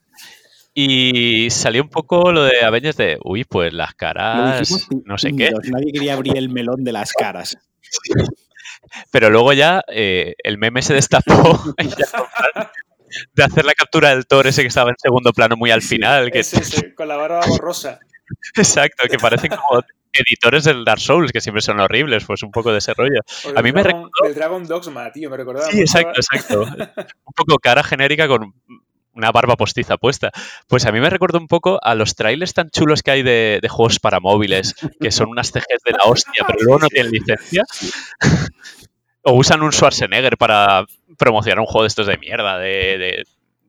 [0.72, 5.50] Y salió un poco lo de Avengers de, uy, pues las caras, no sé qué.
[5.70, 7.58] Nadie quería abrir el melón de las caras.
[9.10, 11.74] Pero luego ya eh, el meme se destapó.
[13.34, 16.30] de hacer la captura del Thor ese que estaba en segundo plano muy al final.
[16.30, 16.42] Que...
[16.94, 17.98] con la barba borrosa.
[18.56, 19.82] Exacto, que parecen como
[20.12, 23.20] editores del Dark Souls, que siempre son horribles, pues un poco de ese rollo.
[23.54, 24.08] a mí me recordó...
[24.24, 25.70] El Dragon Dogma, tío, me recordaba.
[25.70, 26.62] Sí, exacto, exacto.
[27.24, 28.54] un poco cara genérica con
[29.12, 30.30] una barba postiza puesta.
[30.68, 33.60] Pues a mí me recuerda un poco a los trailers tan chulos que hay de,
[33.68, 37.64] juegos para móviles, que son unas CGs de la hostia, pero luego no tienen licencia.
[39.22, 40.84] o usan un Schwarzenegger para
[41.18, 43.24] promocionar un juego de estos de mierda, de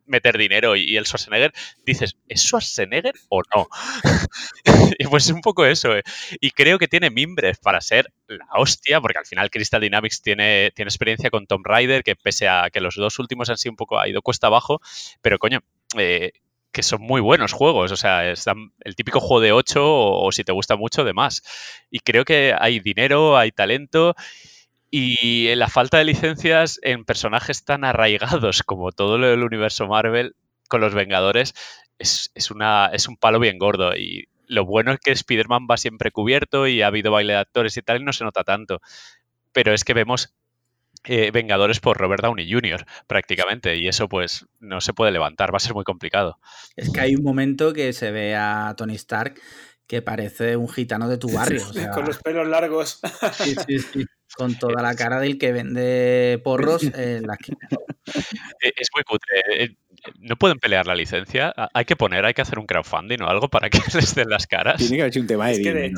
[0.07, 1.53] meter dinero y, el Schwarzenegger,
[1.85, 3.67] dices, ¿es Schwarzenegger o no?
[4.99, 5.95] y pues es un poco eso.
[5.95, 6.03] Eh.
[6.39, 10.71] Y creo que tiene mimbres para ser la hostia, porque al final Crystal Dynamics tiene,
[10.75, 13.77] tiene experiencia con Tomb Raider, que pese a que los dos últimos han sido un
[13.77, 14.81] poco, ha ido cuesta abajo,
[15.21, 15.59] pero coño,
[15.97, 16.31] eh,
[16.71, 18.45] que son muy buenos juegos, o sea, es
[18.81, 21.41] el típico juego de 8 o, o si te gusta mucho, de más.
[21.89, 24.15] Y creo que hay dinero, hay talento
[24.89, 30.35] y la falta de licencias en personajes tan arraigados como todo el universo Marvel
[30.67, 31.53] con los Vengadores
[31.99, 33.95] es, una, es un palo bien gordo.
[33.95, 37.75] Y lo bueno es que Spider-Man va siempre cubierto y ha habido baile de actores
[37.77, 38.81] y tal, y no se nota tanto.
[39.51, 40.35] Pero es que vemos
[41.03, 42.85] eh, Vengadores por Robert Downey Jr.
[43.07, 46.39] prácticamente, y eso pues no se puede levantar, va a ser muy complicado.
[46.75, 49.39] Es que hay un momento que se ve a Tony Stark
[49.87, 51.63] que parece un gitano de tu barrio.
[51.93, 52.99] Con los pelos largos.
[53.37, 54.05] Sí, sí, sí
[54.37, 57.67] con toda la cara del que vende porros en la esquina.
[58.61, 59.41] E, es muy cutre.
[59.51, 59.75] Eh,
[60.19, 61.53] no pueden pelear la licencia.
[61.73, 64.47] Hay que poner, hay que hacer un crowdfunding o algo para que les den las
[64.47, 64.77] caras.
[64.77, 65.93] Tiene que haber un tema de, es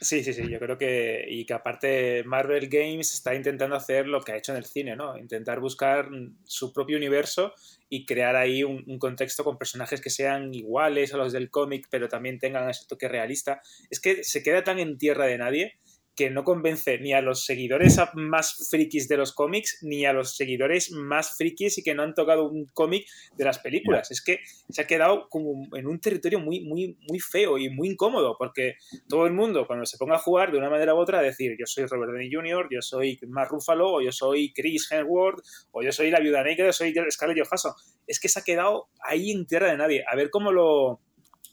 [0.00, 4.20] Sí, sí, sí, yo creo que, y que aparte Marvel Games está intentando hacer lo
[4.20, 5.16] que ha hecho en el cine, ¿no?
[5.16, 6.08] Intentar buscar
[6.44, 7.54] su propio universo
[7.88, 11.86] y crear ahí un, un contexto con personajes que sean iguales a los del cómic,
[11.88, 13.62] pero también tengan ese toque realista.
[13.90, 15.78] Es que se queda tan en tierra de nadie
[16.14, 20.36] que no convence ni a los seguidores más frikis de los cómics ni a los
[20.36, 23.06] seguidores más frikis y que no han tocado un cómic
[23.36, 24.10] de las películas.
[24.10, 27.88] Es que se ha quedado como en un territorio muy, muy, muy feo y muy
[27.88, 28.74] incómodo porque
[29.08, 31.56] todo el mundo cuando se ponga a jugar de una manera u otra a decir
[31.58, 35.40] yo soy Robert Downey Jr., yo soy Mark Ruffalo o yo soy Chris Hemsworth
[35.70, 37.72] o yo soy la Viuda Negra o soy Scarlett Johansson.
[38.06, 40.04] Es que se ha quedado ahí en tierra de nadie.
[40.06, 41.00] A ver cómo lo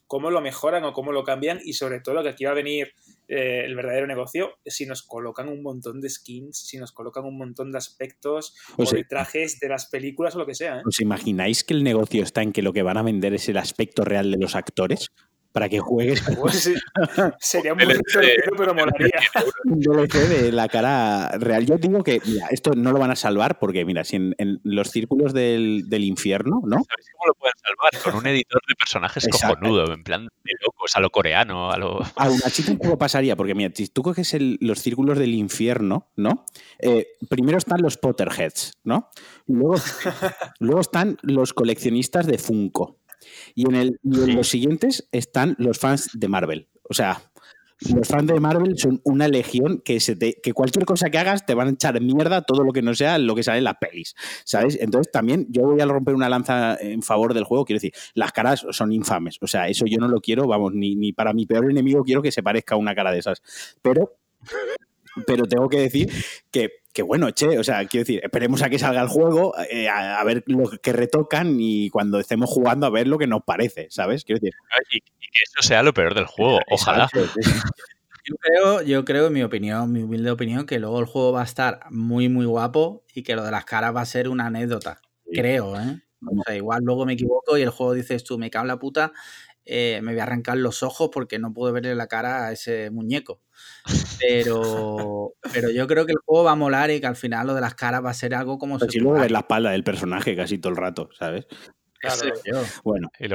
[0.08, 2.94] cómo lo mejoran o cómo lo cambian y sobre todo que aquí va a venir
[3.30, 7.38] eh, el verdadero negocio si nos colocan un montón de skins, si nos colocan un
[7.38, 10.80] montón de aspectos o, de trajes de las películas o lo que sea.
[10.80, 10.82] ¿eh?
[10.86, 13.58] ¿Os imagináis que el negocio está en que lo que van a vender es el
[13.58, 15.12] aspecto real de los actores?
[15.52, 16.24] Para que juegues.
[16.40, 16.72] Pues
[17.40, 17.86] sería muy
[18.58, 19.20] pero molaría.
[19.66, 21.66] Un DLC de la cara real.
[21.66, 24.92] Yo digo que, mira, esto no lo van a salvar porque, mira, si en, los
[24.92, 26.78] círculos del, infierno, ¿no?
[26.78, 28.04] ¿Sabéis cómo lo pueden salvar?
[28.04, 32.00] Con un editor de personajes cojonudo, en plan de locos, a lo coreano, a lo.
[32.16, 36.46] Aún así tampoco pasaría, porque, mira, si tú coges los círculos del infierno, ¿no?
[36.80, 39.10] Eh, primero están los Potterheads, ¿no?
[39.48, 39.76] Luego,
[40.60, 43.00] luego están los coleccionistas de Funko.
[43.56, 46.68] Y en, el, los siguientes están los fans de Marvel.
[46.90, 47.22] O sea,
[47.88, 51.54] los fans de Marvel son una legión que, se que cualquier cosa que hagas te
[51.54, 54.16] van a echar mierda todo lo que no sea lo que sale en las pelis,
[54.44, 54.78] ¿sabes?
[54.82, 58.34] Entonces también yo voy a romper una lanza en favor del juego, quiero decir, las
[58.34, 61.46] caras son infames, o sea, eso yo no lo quiero, vamos, ni, ni para mi
[61.46, 63.42] peor enemigo quiero que se parezca a una cara de esas,
[63.82, 64.18] pero,
[65.26, 66.12] pero tengo que decir
[66.52, 69.88] que que bueno, che, o sea, quiero decir, esperemos a que salga el juego, eh,
[69.88, 73.88] a, ver lo que retocan y cuando estemos jugando a ver lo que nos parece,
[73.92, 74.24] ¿sabes?
[74.24, 74.54] Quiero decir.
[74.92, 77.08] Y, que eso sea lo peor del juego, ojalá.
[78.26, 81.42] Yo creo, yo creo, en mi opinión, mi humilde opinión, que luego el juego va
[81.42, 84.48] a estar muy, muy guapo y que lo de las caras va a ser una
[84.48, 85.02] anécdota.
[85.32, 86.02] Creo, ¿eh?
[86.22, 88.78] O sea, igual luego me equivoco y el juego dices tú, me cago en la
[88.78, 89.14] puta,
[89.66, 92.90] eh, me voy a arrancar los ojos porque no puedo verle la cara a ese
[92.92, 93.42] muñeco.
[94.20, 97.56] Pero, pero yo creo que el juego va a molar y que al final lo
[97.56, 98.80] de las caras va a ser algo como...
[98.80, 101.48] si luego ves la espalda del personaje casi todo el rato, ¿sabes?
[102.00, 102.64] Claro.
[102.84, 103.12] Bueno.
[103.20, 103.28] Eh,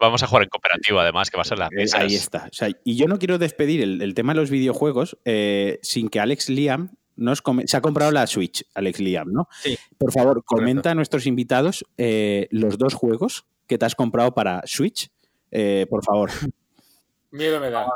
[0.00, 2.48] vamos a jugar en cooperativo, además, que va a ser la eh, Ahí está.
[2.84, 6.96] y yo no quiero despedir el, tema de los videojuegos eh, sin que Alex Liam
[7.14, 9.48] nos se ha comprado la Switch, Alex Liam, ¿no?
[9.62, 9.76] Sí.
[9.96, 15.10] Por favor, comenta a nuestros invitados los dos juegos que te has comprado para Switch,
[15.88, 16.30] por favor.
[17.30, 17.86] Miedo me da.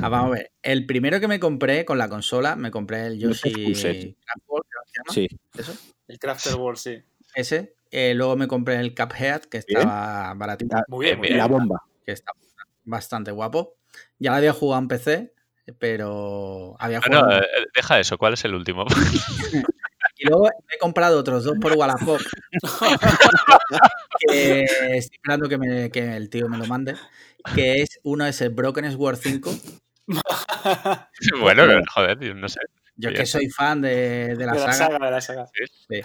[0.00, 0.52] Ah, vamos a ver.
[0.62, 4.66] El primero que me compré con la consola, me compré el Yoshi Craft World,
[5.10, 5.28] Sí.
[5.56, 5.74] ¿Eso?
[6.08, 7.02] El Crafter World, sí.
[7.34, 7.74] Ese.
[7.90, 10.76] Eh, luego me compré el Cuphead, que estaba baratito.
[10.88, 11.38] Muy bien, muy bien.
[11.38, 11.82] La bomba.
[12.04, 12.32] Que está
[12.84, 13.76] bastante guapo.
[14.18, 15.34] Ya la había jugado en PC,
[15.78, 17.26] pero había jugado.
[17.26, 18.18] No, eh, deja eso.
[18.18, 18.86] ¿Cuál es el último?
[20.16, 22.20] y luego he comprado otros dos por Wallapop.
[24.26, 26.96] que estoy esperando que, que el tío me lo mande
[27.54, 29.50] que es uno es el Broken Sword 5.
[31.40, 31.64] bueno,
[31.94, 32.60] joder, no sé.
[32.96, 34.98] Yo que soy fan de, de la, de saga.
[34.98, 35.46] de la saga.
[35.88, 36.00] Sí.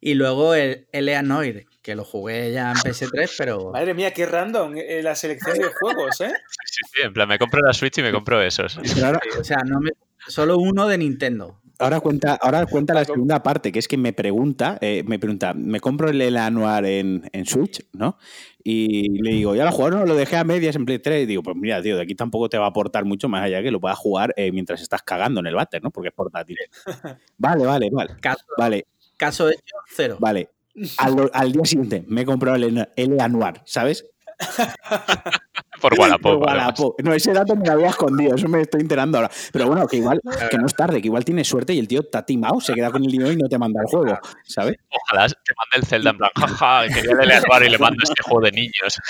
[0.00, 3.72] Y luego el Eleanor, que lo jugué ya en PS3, pero.
[3.72, 6.32] Madre mía, qué random eh, la selección de juegos, ¿eh?
[6.64, 8.76] Sí, sí, en plan, me compro la Switch y me compro esos.
[8.76, 9.92] o sea, no me...
[10.28, 11.60] solo uno de Nintendo.
[11.78, 15.54] Ahora cuenta, ahora cuenta la segunda parte, que es que me pregunta, eh, me pregunta,
[15.54, 18.18] me compro el Eleanor en, en Switch, ¿no?
[18.62, 21.22] Y le digo, ya lo juego, no, lo dejé a medias en Play 3.
[21.22, 23.62] Y digo, pues mira, tío, de aquí tampoco te va a aportar mucho más allá
[23.62, 25.90] que lo puedas jugar eh, mientras estás cagando en el váter, ¿no?
[25.90, 26.56] Porque es portátil.
[27.38, 28.16] vale, vale, vale.
[28.20, 28.86] Caso, vale.
[29.16, 30.16] Caso hecho, cero.
[30.18, 30.50] Vale.
[30.98, 34.04] Al, al día siguiente me he comprado el Eleanor, ¿sabes?
[35.80, 37.00] Por Wallapop.
[37.02, 39.30] No, ese dato me lo había escondido, eso me estoy enterando ahora.
[39.52, 42.00] Pero bueno, que igual, que no es tarde, que igual tienes suerte y el tío
[42.00, 44.76] está timado, se queda con el dinero y no te manda el juego, ¿sabes?
[44.90, 48.40] Ojalá te mande el Zelda en plan, jaja, quería delegar y le mando este juego
[48.40, 49.00] de niños.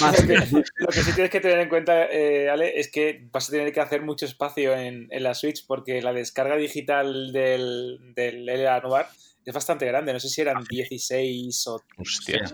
[0.76, 3.72] Lo que sí tienes que tener en cuenta, eh, Ale, es que vas a tener
[3.72, 9.06] que hacer mucho espacio en, la Switch porque la descarga digital del, del Noir
[9.44, 10.12] es bastante grande.
[10.12, 11.82] No sé si eran 16 o.
[11.98, 12.50] Hostia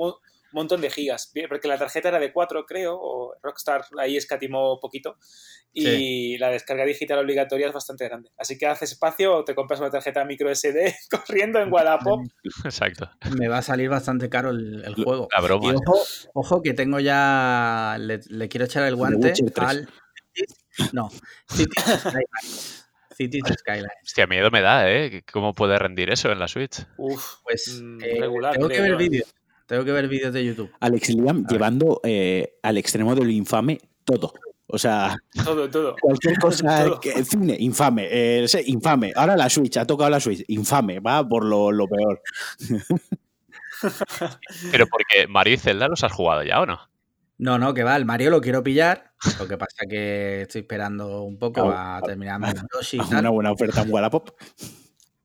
[0.53, 5.17] montón de gigas, porque la tarjeta era de 4, creo, o Rockstar ahí escatimó poquito,
[5.73, 8.31] y la descarga digital obligatoria es bastante grande.
[8.37, 12.21] Así que haces espacio o te compras una tarjeta micro SD corriendo en Wallapop.
[12.65, 13.11] Exacto.
[13.39, 15.29] Me va a salir bastante caro el, juego.
[15.33, 15.75] La broma.
[16.35, 19.89] ojo, que tengo ya, le, quiero echar el guante al...
[20.93, 21.09] No,
[23.19, 23.91] Cities Skyline.
[24.03, 25.23] Hostia, miedo me da, ¿eh?
[25.31, 26.87] ¿Cómo puede rendir eso en la Switch?
[26.97, 29.35] Uf, pues mm, eh, regular, tengo que ver vídeos.
[29.69, 30.71] Tengo que ver vídeos de YouTube.
[30.81, 34.33] Alex Liam llevando eh, al extremo de lo infame todo.
[34.67, 35.15] O sea,
[35.45, 35.95] todo, todo.
[36.01, 39.13] Cualquier cosa, Que, cine, infame, eh, infame.
[39.15, 42.23] Ahora la Switch, ha tocado la Switch, infame, va por lo, lo peor.
[44.73, 46.81] Pero porque Mario y Zelda los has jugado ya o no?
[47.37, 49.13] No, no, que va, el Mario lo quiero pillar.
[49.39, 52.41] Lo que pasa que estoy esperando un poco a terminar
[53.11, 54.31] Una buena oferta en Wallapop.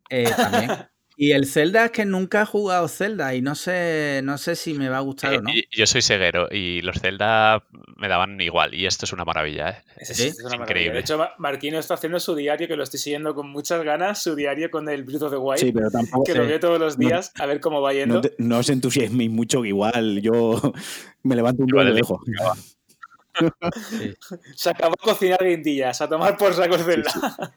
[0.09, 0.69] Eh, también.
[1.15, 4.73] Y el Zelda es que nunca he jugado Zelda y no sé, no sé si
[4.73, 5.51] me va a gustar o no.
[5.71, 7.63] Yo soy ceguero y los Zelda
[7.97, 9.69] me daban igual y esto es una maravilla.
[9.69, 9.83] ¿eh?
[9.97, 10.19] Es,
[10.53, 10.93] increíble.
[10.93, 14.35] De hecho, Marquino está haciendo su diario, que lo estoy siguiendo con muchas ganas, su
[14.35, 15.59] diario con el of the Wild.
[15.59, 18.21] Sí, pero tampoco, que lo veo todos los días a ver cómo va yendo.
[18.39, 20.73] No, os entusiasméis mucho, que igual yo
[21.23, 21.93] me levanto un poco de
[24.55, 27.11] Se acabó de cocinar guindillas, a tomar por saco Zelda.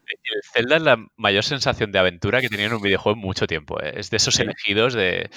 [0.07, 3.23] El Zelda es la mayor sensación de aventura que he tenido en un videojuego en
[3.23, 3.81] mucho tiempo.
[3.83, 3.93] ¿eh?
[3.97, 5.31] Es de esos elegidos de,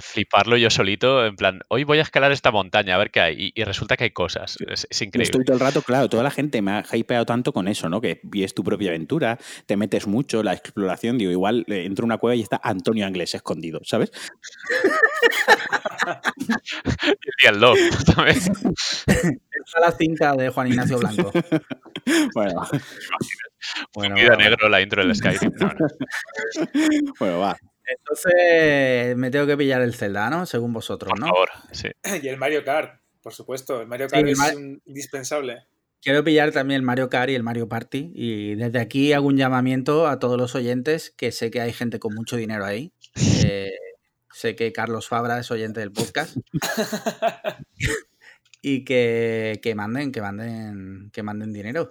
[0.00, 3.52] fliparlo yo solito, en plan, hoy voy a escalar esta montaña a ver qué hay.
[3.54, 4.56] Y, resulta que hay cosas.
[4.66, 5.24] Es, increíble.
[5.24, 8.00] Estoy todo el rato, claro, toda la gente me ha hypeado tanto con eso, ¿no?
[8.00, 11.18] Que es tu propia aventura, te metes mucho, la exploración.
[11.18, 14.10] Digo, igual eh, entro a una cueva y está Antonio Anglés escondido, ¿sabes?
[17.42, 17.78] y el Love,
[18.14, 18.50] ¿sabes?
[19.80, 21.30] la cinta de Juan Ignacio Blanco.
[22.34, 22.62] bueno.
[23.94, 25.52] bueno, negro la intro del Skyrim.
[27.18, 27.56] bueno, va.
[27.86, 30.46] Entonces me tengo que pillar el Zelda, ¿no?
[30.46, 31.26] Según vosotros, Por ¿no?
[31.26, 31.88] Favor, sí.
[32.22, 33.80] Y el Mario Kart, por supuesto.
[33.80, 34.38] El Mario Kart es
[34.86, 35.66] indispensable.
[36.02, 38.12] Quiero pillar también el Mario Kart y el Mario Party.
[38.14, 41.98] Y desde aquí hago un llamamiento a todos los oyentes, que sé que hay gente
[41.98, 42.92] con mucho dinero ahí.
[43.48, 43.72] Eh,
[44.30, 46.36] sé que Carlos Fabra es oyente del podcast.
[48.68, 51.88] Y que, que, manden, que manden, que manden dinero.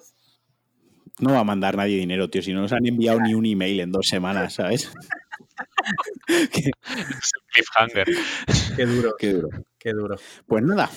[1.21, 3.79] No va a mandar nadie dinero, tío, si no nos han enviado ni un email
[3.79, 4.91] en dos semanas, ¿sabes?
[6.27, 6.71] qué,
[7.53, 8.07] cliffhanger.
[8.75, 9.15] Qué duro.
[9.17, 9.49] Qué duro.
[9.77, 10.17] Qué duro.
[10.45, 10.89] Pues nada.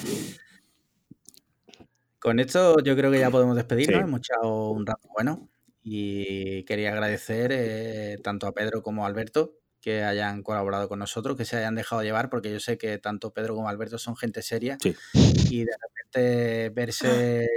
[2.19, 4.01] Con esto yo creo que ya podemos despedirnos.
[4.01, 5.49] Hemos echado un rato bueno.
[5.85, 9.55] Y quería agradecer eh, tanto a Pedro como a Alberto
[9.89, 13.33] que hayan colaborado con nosotros, que se hayan dejado llevar, porque yo sé que tanto
[13.33, 14.77] Pedro como Alberto son gente seria
[15.15, 17.49] y de repente verse,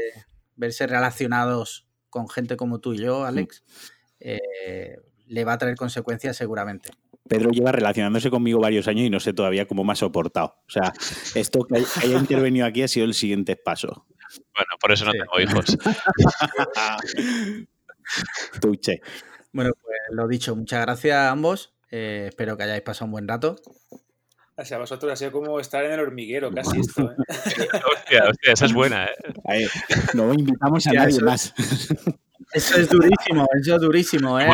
[0.56, 3.66] verse relacionados con gente como tú y yo, Alex,
[4.22, 4.96] eh,
[5.28, 6.92] le va a traer consecuencias seguramente.
[7.28, 10.56] Pedro lleva relacionándose conmigo varios años y no sé todavía cómo me ha soportado.
[10.68, 10.94] O sea,
[11.36, 14.06] esto que haya intervenido aquí ha sido el siguiente paso.
[14.56, 15.78] Bueno, por eso no tengo hijos.
[18.62, 19.02] Tuche.
[19.52, 21.74] Bueno, pues lo dicho, muchas gracias a ambos.
[21.92, 23.56] Eh, espero que hayáis pasado un buen rato.
[24.58, 27.12] Hacia vosotros ha sido como estar en el hormiguero, casi esto.
[27.12, 27.16] ¿eh?
[27.94, 29.06] hostia, hostia, esa es buena.
[29.06, 29.68] ¿eh?
[30.14, 31.54] no invitamos a nadie más.
[32.54, 34.46] Eso es durísimo, eso es durísimo, ¿eh?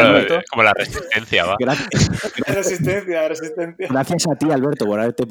[0.52, 1.56] como la resistencia, va.
[1.58, 1.90] Gracias.
[2.46, 3.88] resistencia, resistencia.
[3.90, 5.26] Gracias a ti, Alberto, por haberte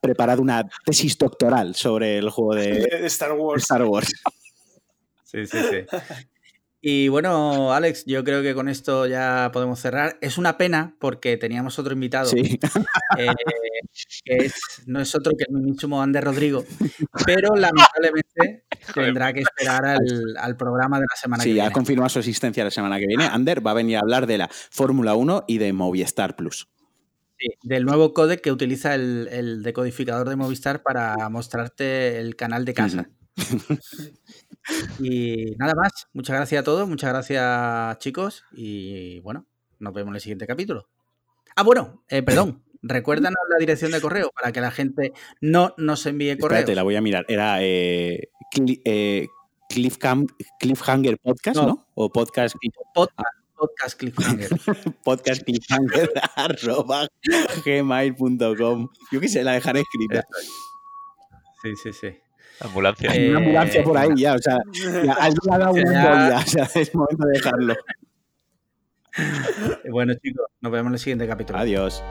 [0.00, 3.62] preparado una tesis doctoral sobre el juego de, Star Wars.
[3.62, 4.12] Star Wars.
[5.24, 5.96] Sí, sí, sí.
[6.84, 10.18] Y bueno, Alex, yo creo que con esto ya podemos cerrar.
[10.20, 12.58] Es una pena porque teníamos otro invitado, sí.
[13.18, 13.28] eh,
[14.24, 14.50] que
[14.86, 16.64] no es otro que el mismo Ander Rodrigo,
[17.24, 21.64] pero lamentablemente tendrá que esperar al, programa de la semana que viene.
[21.64, 23.26] Sí, ha confirmado su existencia la semana que viene.
[23.26, 26.68] Ander va a venir a hablar de la Fórmula 1 y de Movistar Plus.
[27.62, 33.08] del nuevo codec que utiliza el, decodificador de Movistar para mostrarte el canal de casa.
[34.98, 39.46] Y nada más, muchas gracias a todos, muchas gracias chicos y bueno,
[39.78, 40.88] nos vemos en el siguiente capítulo.
[41.56, 46.06] Ah, bueno, eh, perdón, recuérdanos la dirección de correo para que la gente no nos
[46.06, 46.58] envíe correo.
[46.58, 47.24] Espérate, la voy a mirar.
[47.28, 48.30] Era eh,
[48.84, 49.28] eh
[49.68, 51.86] Cliffhanger Podcast, ¿no?
[51.94, 52.56] O podcast.
[53.56, 54.50] Podcast, Cliffhanger.
[55.04, 57.08] podcast Cliffhanger arroba
[57.64, 58.88] gmail.com.
[59.10, 60.24] Yo qué sé, la dejaré escrita.
[61.62, 62.08] Sí, sí, sí.
[62.60, 63.10] Ambulancia.
[63.10, 64.58] Hay una ambulancia por ahí ya, o sea,
[65.04, 67.74] ya, alguien ha dado una o sea, es momento de dejarlo.
[69.90, 71.58] Bueno, chicos, nos vemos en el siguiente capítulo.
[71.58, 72.02] Adiós.